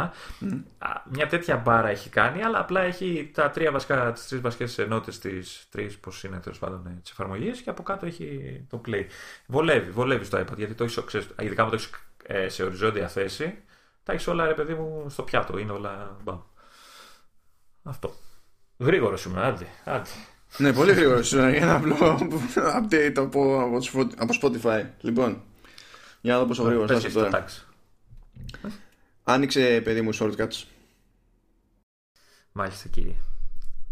[0.77, 4.77] Α, Μια τέτοια μπάρα έχει κάνει, αλλά απλά έχει τα τρία βασικά, τις τρεις βασικές
[4.77, 8.81] ενότητες της τρεις, πώς είναι τέλος πάντων, ε, της εφαρμογής και από κάτω έχει το
[8.87, 9.05] play.
[9.47, 11.89] Βολεύει, βολεύει στο iPad, γιατί το έχεις, ξέρεις, ειδικά αν το έχεις
[12.23, 13.57] ε, σε οριζόντια θέση,
[14.03, 16.39] τα έχεις όλα ρε παιδί μου στο πιάτο, είναι όλα μπαμ.
[17.83, 18.13] Αυτό.
[18.77, 20.09] Γρήγορο σήμερα, άντε, άντε.
[20.57, 21.95] Ναι, πολύ γρήγορο σήμερα για ένα απλό
[22.55, 24.85] update από, από, Spo- από Spotify.
[25.01, 25.41] Λοιπόν,
[26.21, 27.37] για να δω πόσο γρήγορο θα Πες είσαι εσύ το τώρα.
[27.39, 27.65] τάξη.
[29.23, 30.63] Άνοιξε παιδί μου shortcuts.
[32.51, 33.15] Μάλιστα κύριε.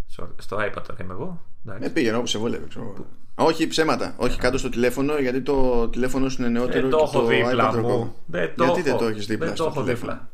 [0.08, 1.46] Στο- Στο iPad τώρα είμαι εγώ.
[1.66, 1.86] Εντάξει.
[1.88, 2.68] Ε, πήγαινε όπως σε βόλευε.
[2.68, 3.06] Ξέρω.
[3.42, 3.50] Εγώ.
[3.50, 4.14] Όχι ψέματα.
[4.18, 7.26] Όχι κάτω στο τηλέφωνο γιατί το τηλέφωνο σου είναι νεότερο Δεν το και έχω το
[7.26, 7.88] δίπλα iPad ροκό.
[7.98, 8.16] μου.
[8.26, 9.02] Δεν το Γιατί δεν έχω.
[9.02, 10.30] το έχεις δίπλα Δεν στο το έχω τηλέφωνο; δίπλα.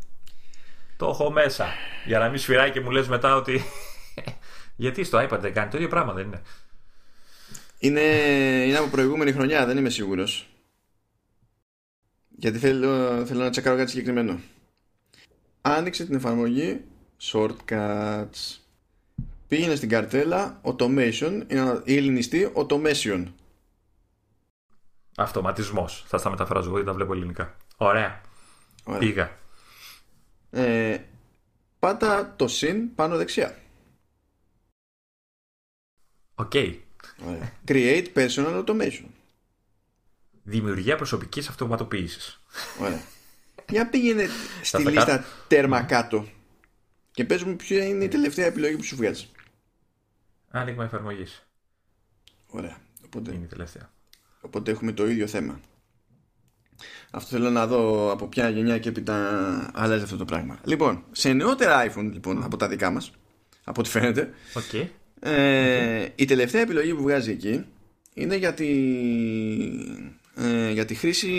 [0.98, 1.66] Το έχω μέσα.
[2.06, 3.62] Για να μην σφυράει και μου λες μετά ότι...
[4.76, 6.42] Γιατί στο iPad δεν κάνει το ίδιο πράγμα, δεν είναι;
[7.80, 8.02] Είναι,
[8.68, 10.50] είναι από προηγούμενη χρονιά, δεν είμαι σίγουρος.
[12.30, 14.40] Γιατί θέλω, θέλω να τσεκάρω κάτι συγκεκριμένο.
[15.62, 16.82] Άνοιξε την εφαρμογή
[17.22, 18.58] Shortcuts.
[19.48, 23.26] Πήγαινε στην καρτέλα Automation είναι η ελληνιστή Automation.
[25.18, 26.06] Αυτοματισμός.
[26.08, 27.58] Θα στα μεταφράζω εγώ γιατί τα βλέπω ελληνικά.
[27.78, 28.22] Ωραία.
[28.84, 29.00] Ωραία.
[29.00, 29.38] Πήγα.
[30.50, 30.98] Ε,
[31.80, 33.58] πάτα το συν πάνω δεξιά.
[36.36, 36.54] Οκ.
[37.28, 37.54] Ωραία.
[37.68, 39.06] Create personal automation.
[40.44, 42.42] Δημιουργία προσωπικής αυτοματοποίησης.
[42.80, 43.02] Ωραία.
[43.70, 44.28] Για πήγαινε
[44.62, 46.28] στη τα λίστα τέρμα κάτω
[47.12, 49.30] και πες μου ποια είναι η τελευταία επιλογή που σου βγάζει.
[50.58, 51.46] Άνοιγμα εφαρμογής.
[52.48, 52.78] Ωραία.
[53.06, 53.92] Οπότε, Είναι η τελευταία.
[54.42, 55.60] οπότε έχουμε το ίδιο θέμα.
[57.12, 60.60] Αυτό θέλω να δω από ποια γενιά και έπειτα αλλάζει αυτό το πράγμα.
[60.64, 63.12] Λοιπόν, σε νεότερα iPhone λοιπόν, από τα δικά μας,
[63.64, 64.74] από ό,τι φαίνεται, Οκ.
[65.20, 67.66] ε, η τελευταία επιλογή που βγάζει εκεί
[68.14, 68.68] είναι για τη,
[70.36, 71.32] ε, για τη χρήση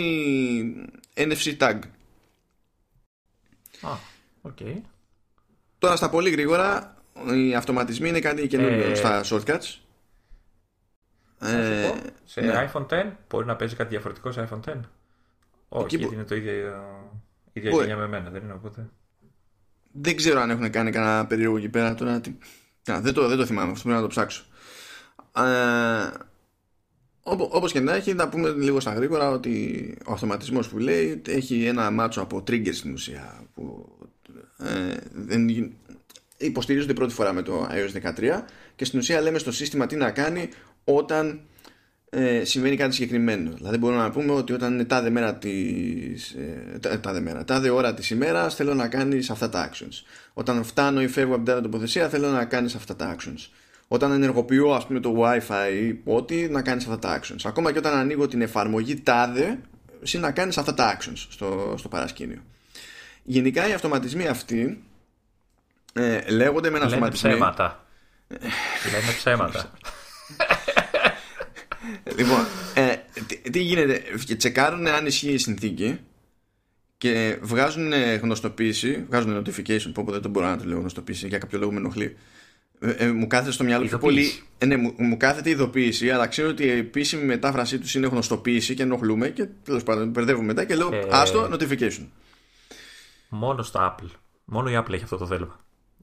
[1.15, 1.79] NFC tag.
[3.81, 3.91] Α,
[4.41, 4.57] οκ.
[5.79, 6.97] Τώρα στα πολύ γρήγορα
[7.35, 9.77] οι αυτοματισμοί είναι κάτι καινούργιο Ε, στα shortcuts.
[11.39, 12.69] Να σου Ε, πω, σε ναι.
[12.73, 14.73] iPhone 10 μπορεί να παίζει κάτι διαφορετικό σε iPhone 10.
[15.69, 16.51] Όχι, Εκεί που- γιατί είναι το ίδιο,
[17.53, 17.85] ίδια Μπορεί.
[17.85, 18.89] γενιά με εμένα, δεν είναι οπότε.
[19.91, 22.21] δεν ξέρω αν έχουν κάνει κανένα περίεργο εκεί πέρα τώρα.
[22.21, 22.35] τι-
[22.91, 24.43] Α, δεν, το, δεν το θυμάμαι, αυτό πρέπει να το ψάξω.
[25.35, 26.09] Ε,
[27.23, 31.21] Όπω όπως και να έχει, να πούμε λίγο στα γρήγορα ότι ο αυτοματισμός που λέει
[31.27, 33.95] έχει ένα μάτσο από triggers στην ουσία που
[34.57, 35.73] ε, δεν γι-
[36.39, 38.41] υποστηρίζονται πρώτη φορά με το iOS 13
[38.75, 40.49] και στην ουσία λέμε στο σύστημα τι να κάνει
[40.83, 41.41] όταν
[42.09, 43.51] ε, συμβαίνει κάτι συγκεκριμένο.
[43.51, 47.69] Δηλαδή μπορούμε να πούμε ότι όταν είναι τάδε μέρα της, ε, τά- τάδε μέρα, τάδε
[47.69, 50.03] ώρα της ημέρας θέλω να κάνεις αυτά τα actions.
[50.33, 53.49] Όταν φτάνω ή φεύγω από την τάδε τοποθεσία θέλω να κάνεις αυτά τα actions.
[53.87, 57.41] Όταν ενεργοποιώ ας πούμε το wifi ή ό,τι να κάνεις αυτά τα actions.
[57.43, 59.59] Ακόμα και όταν ανοίγω την εφαρμογή τάδε
[60.03, 62.41] εσύ να κάνεις αυτά τα actions στο, στο παρασκήνιο.
[63.23, 64.83] Γενικά οι αυτοματισμοί αυτοί
[65.93, 67.29] ε, λέγονται με ένα Λένε αυτοματισμό.
[67.29, 67.85] ψέματα.
[68.91, 69.71] Λένε ψέματα.
[72.17, 72.95] Λοιπόν, ε,
[73.27, 74.01] τι, τι γίνεται,
[74.37, 75.99] τσεκάρουν αν ισχύει η συνθήκη
[76.97, 77.91] και βγάζουν
[78.21, 81.77] γνωστοποίηση, βγάζουν notification που δεν το μπορώ να το λέω γνωστοποίηση, για κάποιο λόγο με
[81.77, 82.17] ενοχλεί.
[82.79, 84.19] Ε, ε, μου κάθεται στο μυαλό πιο πολύ.
[84.19, 84.43] Ειδοποίηση.
[84.57, 88.73] Ε, ναι, μου, μου κάθεται ειδοποίηση, αλλά ξέρω ότι η επίσημη μετάφρασή τους είναι γνωστοποίηση
[88.73, 92.05] και ενοχλούμε και τέλος πάντων μπερδεύουμε μετά και λέω Ε, άστο notification.
[93.29, 94.09] Μόνο στα Apple.
[94.45, 95.59] Μόνο η Apple έχει αυτό το θέλημα.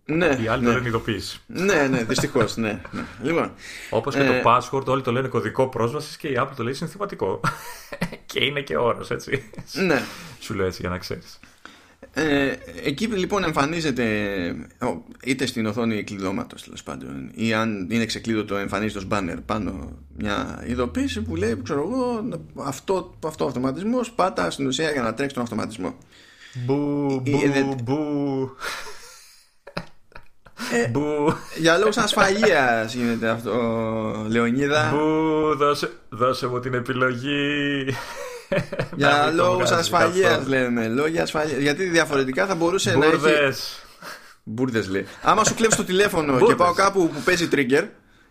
[0.08, 1.40] Ναι, Οι άλλοι ναι, το λένε ειδοποίηση.
[1.46, 2.56] ναι, ναι, δυστυχώς.
[2.56, 3.04] ναι, ναι.
[3.22, 3.52] Λοιπόν,
[3.90, 6.72] Όπως και Ε, το password, όλοι το λένε κωδικό πρόσβασης και η Apple το λέει
[6.72, 7.40] συνθηματικό.
[8.26, 9.50] και είναι και όρος, έτσι.
[9.72, 10.02] ναι.
[10.40, 11.38] Σου λέω έτσι για να ξέρεις.
[12.12, 12.52] Ε,
[12.84, 14.04] εκεί λοιπόν εμφανίζεται
[14.82, 14.86] ο,
[15.24, 20.64] είτε στην οθόνη κλειδώματος τέλος πάντων ή αν είναι ξεκλείδωτο εμφανίζεται ως banner πάνω μια
[20.66, 22.28] ειδοποίηση που λέει ξέρω εγώ
[22.64, 25.94] αυτό, αυτό ο αυτοματισμός πάτα στην ουσία για να τρέξεις τον αυτοματισμό
[26.64, 28.50] Μπου, Ε, ε, μπου, μπου.
[30.72, 33.52] Ε, Μπου, Για λόγους ασφαλείας γίνεται αυτό,
[34.28, 34.90] Λεωνίδα.
[34.94, 37.84] μπου, δώσε, δώσε μου την επιλογή.
[38.96, 40.48] Για Να μην τον λόγους βγάζεις ασφαλείας αυτό.
[40.48, 40.88] λέμε.
[40.88, 41.58] Λόγια ασφαλείας.
[41.58, 43.16] Γιατί διαφορετικά θα μπορούσε να έχει.
[43.16, 43.84] Μπούρδες.
[44.42, 45.06] Μπουρδες λέει.
[45.22, 46.56] Άμα σου κλέψει το τηλέφωνο και Μπούρδες.
[46.56, 47.84] πάω κάπου που παίζει trigger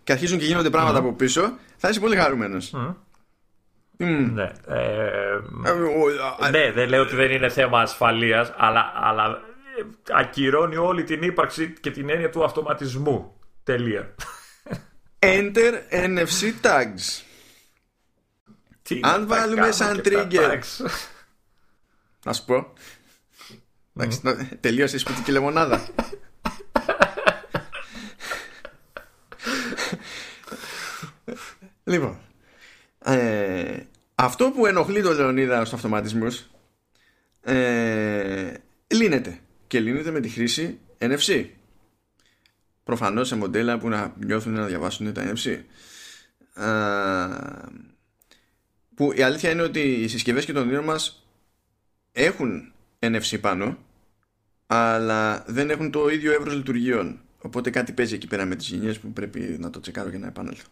[0.03, 2.73] και αρχίζουν και γίνονται πράγματα από πίσω, θα είσαι πολύ χαρούμενος.
[3.97, 4.52] Ναι.
[4.68, 9.38] ε, ναι, δεν λέω ότι δεν είναι θέμα ασφαλείας, αλλά, αλλά ε,
[10.11, 13.39] ακυρώνει όλη την ύπαρξη και την έννοια του αυτοματισμού.
[13.64, 14.15] Τελεία.
[15.19, 17.23] Enter NFC tags.
[18.81, 20.52] Τι Αν να τα βάλουμε κάνω σαν και τα trigger.
[20.52, 20.85] tags.
[22.26, 22.73] Να σου πω.
[23.97, 25.88] Εντάξει, να- τελείωσε η σπιτική λεμονάδα.
[31.84, 32.18] λοιπόν.
[33.06, 33.77] ε,
[34.15, 36.45] αυτό που ενοχλεί τον Λεωνίδα στους αυτοματισμούς
[37.41, 38.53] ε,
[38.88, 39.39] λύνεται.
[39.76, 41.45] Και λύνεται με τη χρήση NFC.
[42.84, 45.60] Προφανώς σε μοντέλα που να νιώθουν να διαβάσουν τα NFC.
[46.53, 46.65] Ε,
[48.95, 51.27] που η αλήθεια είναι ότι οι συσκευές και το όνειρο μας
[52.11, 53.77] έχουν NFC πάνω
[54.68, 58.99] αλλά δεν έχουν το ίδιο εύρος λειτουργιών οπότε κάτι παίζει εκεί πέρα με τις γενιές
[58.99, 60.68] που πρέπει να το τσεκάρω για να επανέλθω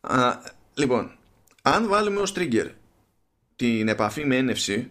[0.00, 0.38] Α,
[0.74, 1.18] λοιπόν
[1.62, 2.70] αν βάλουμε ως trigger
[3.56, 4.84] την επαφή με NFC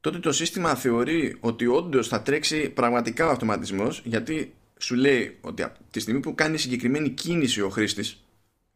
[0.00, 5.62] τότε το σύστημα θεωρεί ότι όντως θα τρέξει πραγματικά ο αυτοματισμός γιατί σου λέει ότι
[5.62, 8.24] από τη στιγμή που κάνει συγκεκριμένη κίνηση ο χρήστης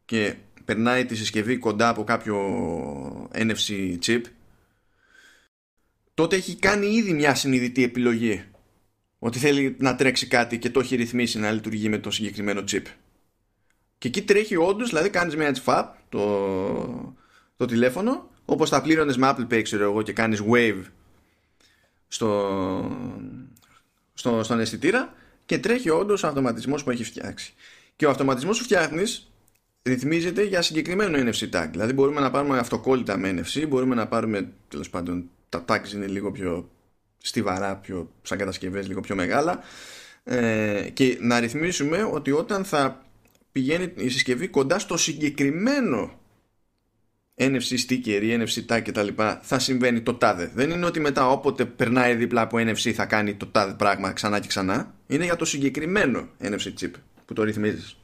[0.04, 0.34] και
[0.64, 2.38] περνάει τη συσκευή κοντά από κάποιο
[3.34, 4.20] NFC chip
[6.14, 8.44] τότε έχει κάνει ήδη μια συνειδητή επιλογή
[9.18, 12.82] ότι θέλει να τρέξει κάτι και το έχει ρυθμίσει να λειτουργεί με το συγκεκριμένο chip.
[13.98, 17.16] Και εκεί τρέχει όντως, δηλαδή κάνεις μια FAP το,
[17.56, 20.82] το τηλέφωνο, όπως τα πλήρωνες με Apple Pay ξέρω εγώ και κάνεις wave
[22.12, 22.96] στο,
[24.14, 25.14] στο, στον αισθητήρα
[25.46, 27.54] και τρέχει όντως ο αυτοματισμός που έχει φτιάξει.
[27.96, 29.30] Και ο αυτοματισμός που φτιάχνεις
[29.82, 31.68] ρυθμίζεται για συγκεκριμένο NFC tag.
[31.70, 36.06] Δηλαδή μπορούμε να πάρουμε αυτοκόλλητα με NFC, μπορούμε να πάρουμε τέλος πάντων τα tags είναι
[36.06, 36.70] λίγο πιο
[37.18, 39.58] στιβαρά, πιο, σαν κατασκευές λίγο πιο μεγάλα
[40.24, 43.06] ε, και να ρυθμίσουμε ότι όταν θα
[43.52, 46.20] πηγαίνει η συσκευή κοντά στο συγκεκριμένο
[47.50, 49.08] NFC sticker ή NFC tag κτλ.
[49.40, 50.50] θα συμβαίνει το τάδε.
[50.54, 54.40] Δεν είναι ότι μετά όποτε περνάει δίπλα από NFC θα κάνει το τάδε πράγμα ξανά
[54.40, 54.94] και ξανά.
[55.06, 56.90] Είναι για το συγκεκριμένο NFC chip
[57.24, 57.96] που το ρυθμίζεις.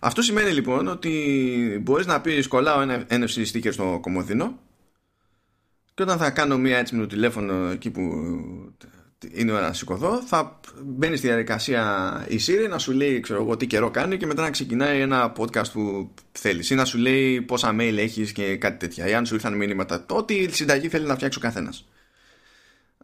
[0.00, 4.58] Αυτό σημαίνει λοιπόν ότι μπορείς να πεις κολλάω ένα NFC sticker στο κομμωδίνο
[5.94, 8.02] και όταν θα κάνω μία έτσι με το τηλέφωνο εκεί που
[9.32, 13.56] είναι ώρα να σηκωθώ θα μπαίνει στη διαδικασία η Siri να σου λέει ξέρω εγώ
[13.56, 16.70] τι καιρό κάνει και μετά να ξεκινάει ένα podcast που θέλεις.
[16.70, 19.08] Ή να σου λέει πόσα mail έχεις και κάτι τέτοια.
[19.08, 21.88] Ή αν σου ήρθαν μήνυματα ό,τι συνταγή θέλει να φτιάξει ο καθένας.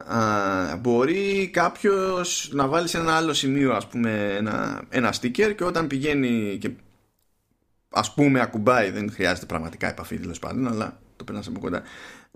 [0.05, 5.65] Α, μπορεί κάποιος να βάλει σε ένα άλλο σημείο ας πούμε ένα, ένα sticker και
[5.65, 6.70] όταν πηγαίνει και
[7.91, 11.82] ας πούμε ακουμπάει δεν χρειάζεται πραγματικά επαφή τέλος πάντων αλλά το περνάς από κοντά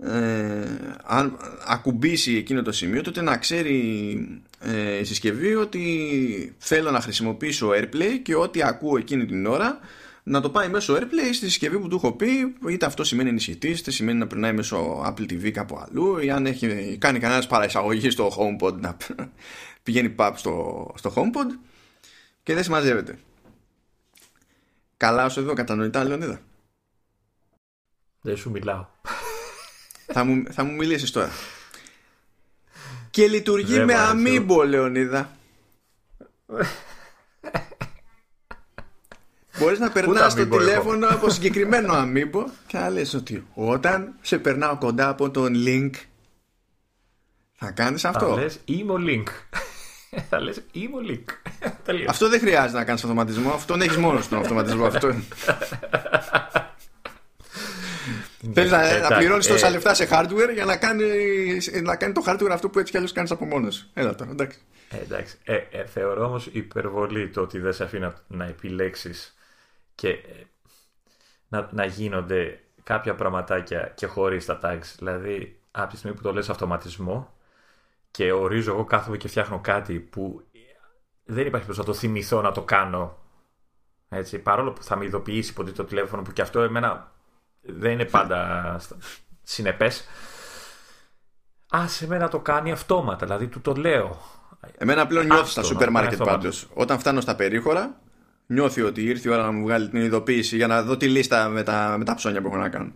[0.03, 0.65] ε,
[1.03, 7.69] αν ακουμπήσει εκείνο το σημείο τότε να ξέρει ε, η συσκευή ότι θέλω να χρησιμοποιήσω
[7.69, 9.79] AirPlay και ό,τι ακούω εκείνη την ώρα
[10.23, 13.69] να το πάει μέσω AirPlay στη συσκευή που του έχω πει είτε αυτό σημαίνει ενισχυτή
[13.69, 18.09] είτε σημαίνει να περνάει μέσω Apple TV κάπου αλλού ή αν έχει κάνει κανένας παραεισαγωγή
[18.09, 18.97] στο HomePod να
[19.83, 21.57] πηγαίνει pub στο, στο HomePod
[22.43, 23.17] και δεν συμμαζεύεται
[24.97, 26.39] Καλά όσο εδώ κατανοητά Λεωνίδα
[28.21, 28.85] Δεν σου μιλάω.
[30.13, 31.29] Θα, μου, θα μου μιλήσεις τώρα
[33.11, 34.11] και λειτουργεί Δεν με μ' άρεσε.
[34.11, 35.29] αμίμπο Λεωνίδα
[39.59, 44.13] Μπορείς να περνάς το αμίμπο έχω; τηλέφωνο από συγκεκριμένο αμίμπο και να λες ότι όταν
[44.21, 45.89] σε περνάω κοντά από τον link
[47.53, 48.35] θα κάνεις Θα αυτό.
[48.35, 49.23] λες imo link.
[50.29, 51.23] Θα λες imo link.
[51.85, 52.09] Τελείως.
[52.09, 54.85] Αυτό δεν χρειάζεται να κάνεις αυτοματισμό, αυτόν έχεις μόνος τον αυτοματισμό.
[54.85, 55.13] αυτό.
[58.53, 61.05] Θέλεις να, να εντάξει, πληρώνεις τόσα ε, λεφτά σε hardware για να κάνει,
[61.81, 63.89] να κάνει το hardware αυτό που έτσι κι αλλιώς κάνεις από μόνος σου.
[63.93, 64.59] Έλα τώρα, εντάξει.
[64.89, 65.37] Ε, εντάξει.
[65.43, 69.35] Ε, ε, θεωρώ όμως υπερβολή το ότι δεν σε αφήνει να, να επιλέξεις
[69.95, 70.45] και ε,
[71.47, 74.95] να, να γίνονται κάποια πραγματάκια και χωρίς τα tags.
[74.97, 77.33] Δηλαδή, από τη στιγμή που το λες αυτοματισμό
[78.11, 80.43] και ορίζω εγώ κάθομαι και φτιάχνω κάτι που
[81.25, 83.17] δεν υπάρχει πώς να το θυμηθώ να το κάνω.
[84.09, 87.11] Έτσι, παρόλο που θα με ειδοποιήσει ποτέ το τηλέφωνο που και αυτό εμένα
[87.61, 88.97] δεν είναι πάντα στα-
[89.43, 90.07] συνεπές.
[91.71, 94.21] Άσε με να το κάνει αυτόματα, δηλαδή του το λέω.
[94.77, 96.67] Εμένα πλέον νιώθει Άστο, στα να σούπερ το μάρκετ κάνει πάντως.
[96.73, 97.99] Όταν φτάνω στα περίχωρα,
[98.45, 101.47] νιώθει ότι ήρθε η ώρα να μου βγάλει την ειδοποίηση για να δω τη λίστα
[101.49, 102.91] με τα, με τα ψώνια που έχω να κάνω.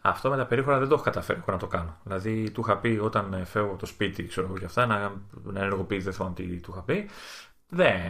[0.00, 1.96] Αυτό με τα περίχωρα δεν το έχω καταφέρει έχω να το κάνω.
[2.04, 4.98] Δηλαδή, του είχα πει όταν φεύγω από το σπίτι, ξέρω εγώ και αυτά, να,
[5.42, 7.08] να ενεργοποιήσει, δεν θυμάμαι τι του είχα πει.
[7.68, 8.00] Δεν.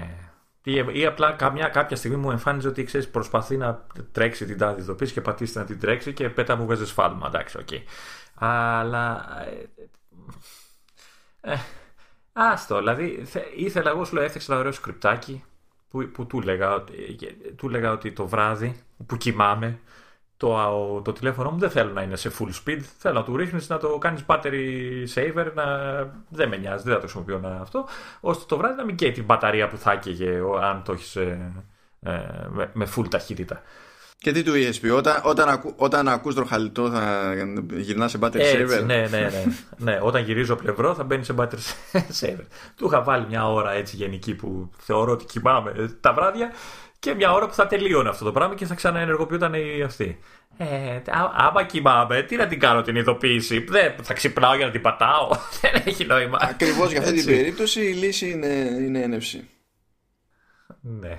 [0.63, 4.81] Ή, ή απλά καμιά, κάποια στιγμή μου εμφάνιζε ότι ξέρεις, προσπαθεί να τρέξει την τάδε
[4.81, 7.27] ειδοποίηση και πατήσει να την τρέξει και μετά μου βγάζει σφάλμα.
[7.27, 7.69] Εντάξει, OK.
[7.71, 7.83] Okay.
[8.35, 9.27] Αλλά.
[11.41, 11.57] Ε, ε,
[12.33, 13.27] άστο, δηλαδή
[13.57, 15.45] ήθελα εγώ σου λέω έφτιαξα ένα ωραίο σκριπτάκι
[15.91, 16.85] που, που του, λέγα,
[17.57, 19.81] του λέγα ότι το βράδυ που κοιμάμαι
[20.41, 22.81] το, το τηλέφωνο μου δεν θέλω να είναι σε full speed.
[22.99, 25.53] Θέλω να του ρίχνεις να το κάνεις battery saver.
[25.55, 25.65] Να...
[26.29, 27.87] Δεν με νοιάζει, δεν θα το χρησιμοποιώ αυτό.
[28.21, 31.53] ώστε το βράδυ να μην καίει την μπαταρία που θα έκαιγε αν το έχεις ε,
[32.01, 32.11] ε,
[32.49, 33.63] με, με full ταχύτητα.
[34.19, 37.35] Και τι του είχε πει, όταν, όταν, ακού, όταν ακούς τροχαλιτό θα
[37.73, 39.45] γυρνάς σε battery Έτσι, saver; Ναι, ναι, ναι,
[39.77, 39.99] ναι.
[40.03, 42.45] Όταν γυρίζω πλευρό θα μπαίνει σε battery saver.
[42.77, 46.51] Του είχα βάλει μια ώρα έτσι γενική που θεωρώ ότι κοιμάμαι τα βράδια
[47.01, 50.19] και μια ώρα που θα τελείωνε αυτό το πράγμα και θα ξαναενεργοποιούταν η αυτή.
[50.57, 51.01] Ε,
[51.37, 55.29] άμα κοιμάμαι, τι να την κάνω την ειδοποίηση; Δεν θα ξυπνάω για να την πατάω.
[55.61, 56.39] Δεν έχει νόημα.
[56.41, 58.47] Ακριβώς για αυτή την περίπτωση η λύση είναι,
[58.81, 59.41] είναι NFC.
[60.81, 61.19] Ναι.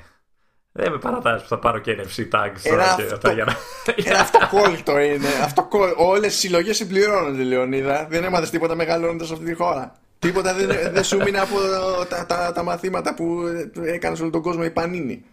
[0.72, 2.84] Δεν με παρατάζει που θα πάρω και NFC tags Ένα,
[3.14, 3.56] αυτό, για να...
[4.12, 5.28] ένα αυτοκόλλητο είναι.
[5.44, 6.06] Αυτοκόλλητο.
[6.08, 8.08] Όλες οι συλλογές συμπληρώνονται, Λεωνίδα.
[8.10, 9.95] Δεν έμαθες τίποτα μεγαλώνοντας αυτή τη χώρα.
[10.20, 11.56] Τίποτα δεν, δεν σου μείνει από
[12.10, 13.44] τα, τα, τα, μαθήματα που
[13.86, 15.26] έκανες όλο τον κόσμο η Πανίνη.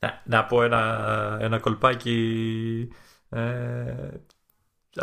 [0.00, 2.88] Να, να πω ένα, ένα κολπάκι
[3.28, 3.38] ε,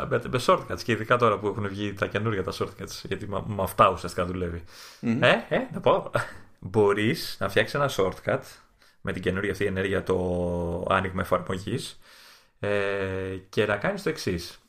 [0.08, 3.44] με, με shortcuts και ειδικά τώρα που έχουν βγει τα καινούργια τα shortcuts γιατί με,
[3.46, 4.64] με αυτά ουσιαστικά δουλεύει.
[5.02, 5.22] Mm-hmm.
[5.22, 6.12] Ε, ε, να πω.
[6.60, 8.42] Μπορείς να φτιάξεις ένα shortcut
[9.02, 12.00] με την καινούργια αυτή ενέργεια το άνοιγμα εφαρμογής
[12.60, 14.60] ε, και να κάνεις το εξής.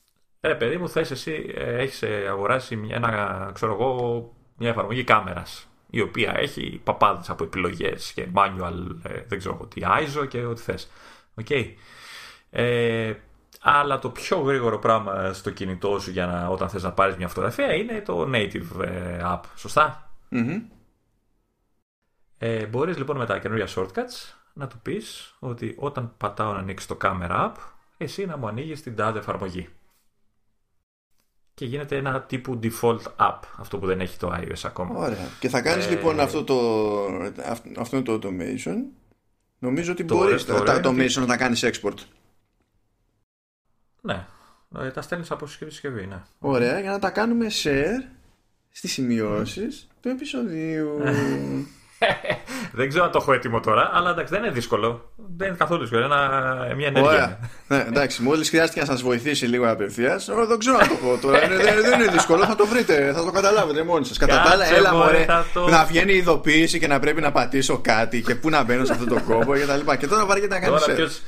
[0.40, 5.67] Ρε παιδί μου, θες εσύ, ε, έχεις αγοράσει μια, ένα, ξέρω εγώ, μια εφαρμογή κάμερας
[5.90, 10.62] η οποία έχει παπάδες από επιλογές και manual, ε, δεν ξέρω τι, ISO και ό,τι
[10.62, 10.90] θες.
[11.44, 11.65] Okay.
[12.51, 13.12] Ε,
[13.60, 17.28] αλλά το πιο γρήγορο πράγμα στο κινητό σου για να, όταν θες να πάρεις μια
[17.28, 20.60] φωτογραφία είναι το native ε, app, σωστα mm
[22.39, 26.89] Ε, μπορείς λοιπόν με τα καινούργια shortcuts να του πεις ότι όταν πατάω να ανοίξει
[26.89, 27.55] το camera app,
[27.97, 29.69] εσύ να μου ανοίγεις την τάδε εφαρμογή
[31.59, 34.94] και γίνεται ένα τύπου default app, αυτό που δεν έχει το iOS ακόμα.
[34.98, 35.28] Ωραία.
[35.40, 35.90] Και θα κάνεις ε...
[35.90, 36.59] λοιπόν αυτό το,
[37.78, 38.76] αυτό το automation.
[39.59, 41.98] Νομίζω ότι μπορείς το, το automation να τα κάνεις export.
[44.01, 44.26] Ναι.
[44.78, 46.22] Ε, τα στέλνεις από συσκευή συσκευή, ναι.
[46.39, 48.09] Ωραία, για να τα κάνουμε share
[48.70, 50.98] στις σημειώσεις του επεισοδίου.
[52.72, 55.12] Δεν ξέρω αν το έχω έτοιμο τώρα, αλλά εντάξει, δεν είναι δύσκολο.
[55.36, 56.04] Δεν είναι καθόλου δύσκολο.
[56.04, 57.38] Είναι μια ενέργεια.
[57.68, 61.38] ναι, εντάξει, μόλις χρειάστηκε να σας βοηθήσει λίγο απευθείας, δεν ξέρω αν το πω τώρα.
[61.48, 64.18] δεν, δεν είναι δύσκολο, θα το βρείτε, θα το καταλάβετε μόνοι σας.
[64.18, 65.68] Κατά τα άλλα, έλα μωρέ, το...
[65.68, 68.92] να βγαίνει η ειδοποίηση και να πρέπει να πατήσω κάτι και πού να μπαίνω σε
[68.92, 69.96] αυτό το κόμπο και τα λοιπά.
[69.96, 71.22] Και τώρα βαριέται να κάνεις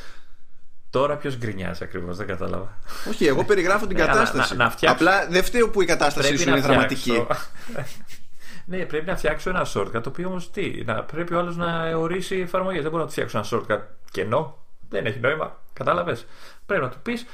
[0.90, 2.78] Τώρα ποιο γκρινιάζει ακριβώς, δεν κατάλαβα.
[3.08, 4.56] Όχι, εγώ περιγράφω την κατάσταση.
[4.56, 7.26] Να, να, Απλά δεν φταίω που η κατάσταση σου είναι δραματική.
[8.66, 10.02] Ναι, πρέπει να φτιάξω ένα shortcut.
[10.02, 12.80] Το οποίο όμως τι, να, πρέπει ο άλλος να ορίσει εφαρμογή.
[12.80, 13.80] Δεν μπορώ να του φτιάξω ένα shortcut
[14.10, 14.58] κενό.
[14.88, 15.60] Δεν έχει νόημα.
[15.72, 16.26] Κατάλαβες.
[16.66, 17.26] Πρέπει να του πεις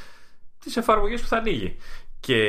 [0.59, 1.77] τις εφαρμογές που θα ανοίγει.
[2.21, 2.43] Και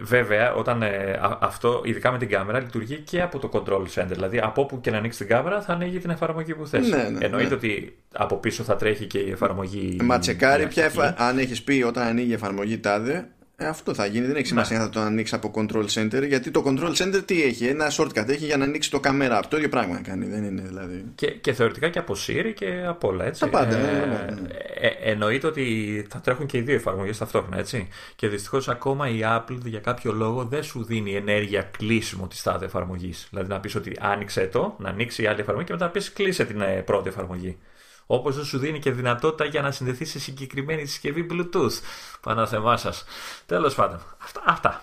[0.00, 4.06] βέβαια, όταν ε, αυτό, ειδικά με την κάμερα, λειτουργεί και από το control center.
[4.08, 6.88] Δηλαδή, από όπου και να ανοίξει την κάμερα, θα ανοίγει την εφαρμογή που θες.
[6.88, 7.54] Ναι, ναι, Εννοείται ναι.
[7.54, 9.96] ότι από πίσω θα τρέχει και η εφαρμογή.
[10.02, 11.14] Μα τσεκάρει πια, εφα...
[11.18, 13.28] αν έχεις πει όταν ανοίγει η εφαρμογή τάδε,
[13.62, 14.82] ε, αυτό θα γίνει, δεν έχει σημασία ναι.
[14.82, 16.26] να θα το ανοίξει από control center.
[16.28, 19.42] Γιατί το control center τι έχει, ένα shortcut έχει για να ανοίξει το camera app.
[19.48, 21.04] Το ίδιο πράγμα κάνει, δεν είναι δηλαδή.
[21.14, 23.40] Και, και θεωρητικά και από Siri και από όλα έτσι.
[23.40, 23.76] Τα πάντα.
[23.76, 24.48] Ναι, ναι, ναι, ναι.
[24.80, 27.88] Ε, ε, εννοείται ότι θα τρέχουν και οι δύο εφαρμογές ταυτόχρονα έτσι.
[28.16, 32.64] Και δυστυχώς ακόμα η Apple για κάποιο λόγο δεν σου δίνει ενέργεια κλείσιμο της τάδε
[32.64, 33.26] εφαρμογής.
[33.30, 36.44] Δηλαδή να πεις ότι άνοιξε το, να ανοίξει η άλλη εφαρμογή και μετά πεις κλείσε
[36.44, 37.58] την ε, πρώτη εφαρμογή.
[38.06, 41.80] Όπως δεν σου δίνει και δυνατότητα για να συνδεθείς σε συγκεκριμένη συσκευή Bluetooth.
[42.20, 43.04] Παναθεμά σας.
[43.46, 44.00] Τέλος πάντων.
[44.18, 44.42] Αυτά.
[44.44, 44.80] Αυτά.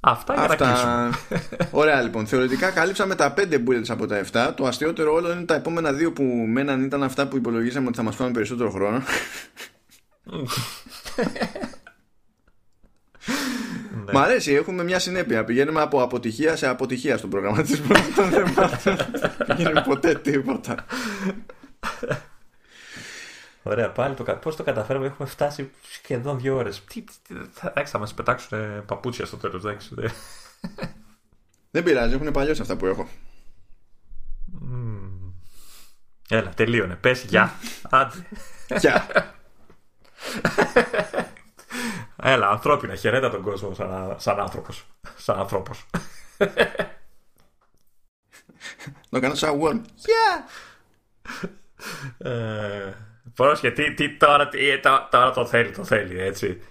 [0.00, 1.10] Αυτά για να κλείσουμε.
[1.80, 2.26] Ωραία λοιπόν.
[2.26, 4.52] Θεωρητικά κάλυψαμε τα 5 bullets από τα 7.
[4.56, 8.02] Το αστείωτερο όλο είναι τα επόμενα δύο που μέναν ήταν αυτά που υπολογίσαμε ότι θα
[8.02, 9.02] μας φάνε περισσότερο χρόνο.
[10.22, 10.42] Ναι.
[14.12, 15.44] Μ' αρέσει, έχουμε μια συνέπεια.
[15.44, 17.86] Πηγαίνουμε από αποτυχία σε αποτυχία στον προγραμματισμό.
[18.30, 18.46] Δεν
[19.56, 20.74] πηγαίνει ποτέ τίποτα.
[23.62, 26.84] Ωραία, πάλι το, πώς το καταφέραμε, έχουμε φτάσει σχεδόν δύο ώρες.
[26.84, 29.94] Τι, τι, θα, θα μας πετάξουν παπούτσια στο τέλος, εντάξει.
[31.70, 33.08] Δεν πειράζει, έχουν παλιώσει αυτά που έχω.
[36.28, 36.96] Έλα, τελείωνε.
[36.96, 37.54] Πες γεια.
[37.90, 38.26] Άντε.
[38.78, 39.06] Γεια.
[42.16, 44.86] Έλα, ανθρώπινα, χαιρέτα τον κόσμο σαν, σαν άνθρωπος.
[45.16, 45.86] Σαν άνθρωπος.
[49.08, 49.80] Να κάνω σαν one.
[49.94, 50.46] Γεια.
[52.18, 52.92] Ε,
[53.34, 54.80] πρόσχε, τι, τι, τώρα, τι,
[55.10, 56.62] τώρα το θέλει, το θέλει, έτσι.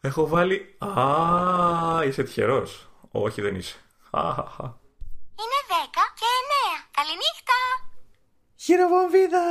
[0.00, 0.76] Έχω βάλει.
[0.78, 2.88] Α, είσαι τυχερός.
[3.10, 3.76] Όχι, δεν είσαι.
[4.14, 6.26] Είναι 10 και
[6.74, 6.88] 9.
[6.90, 7.58] Καληνύχτα.
[8.56, 9.44] Χειροβομβίδα!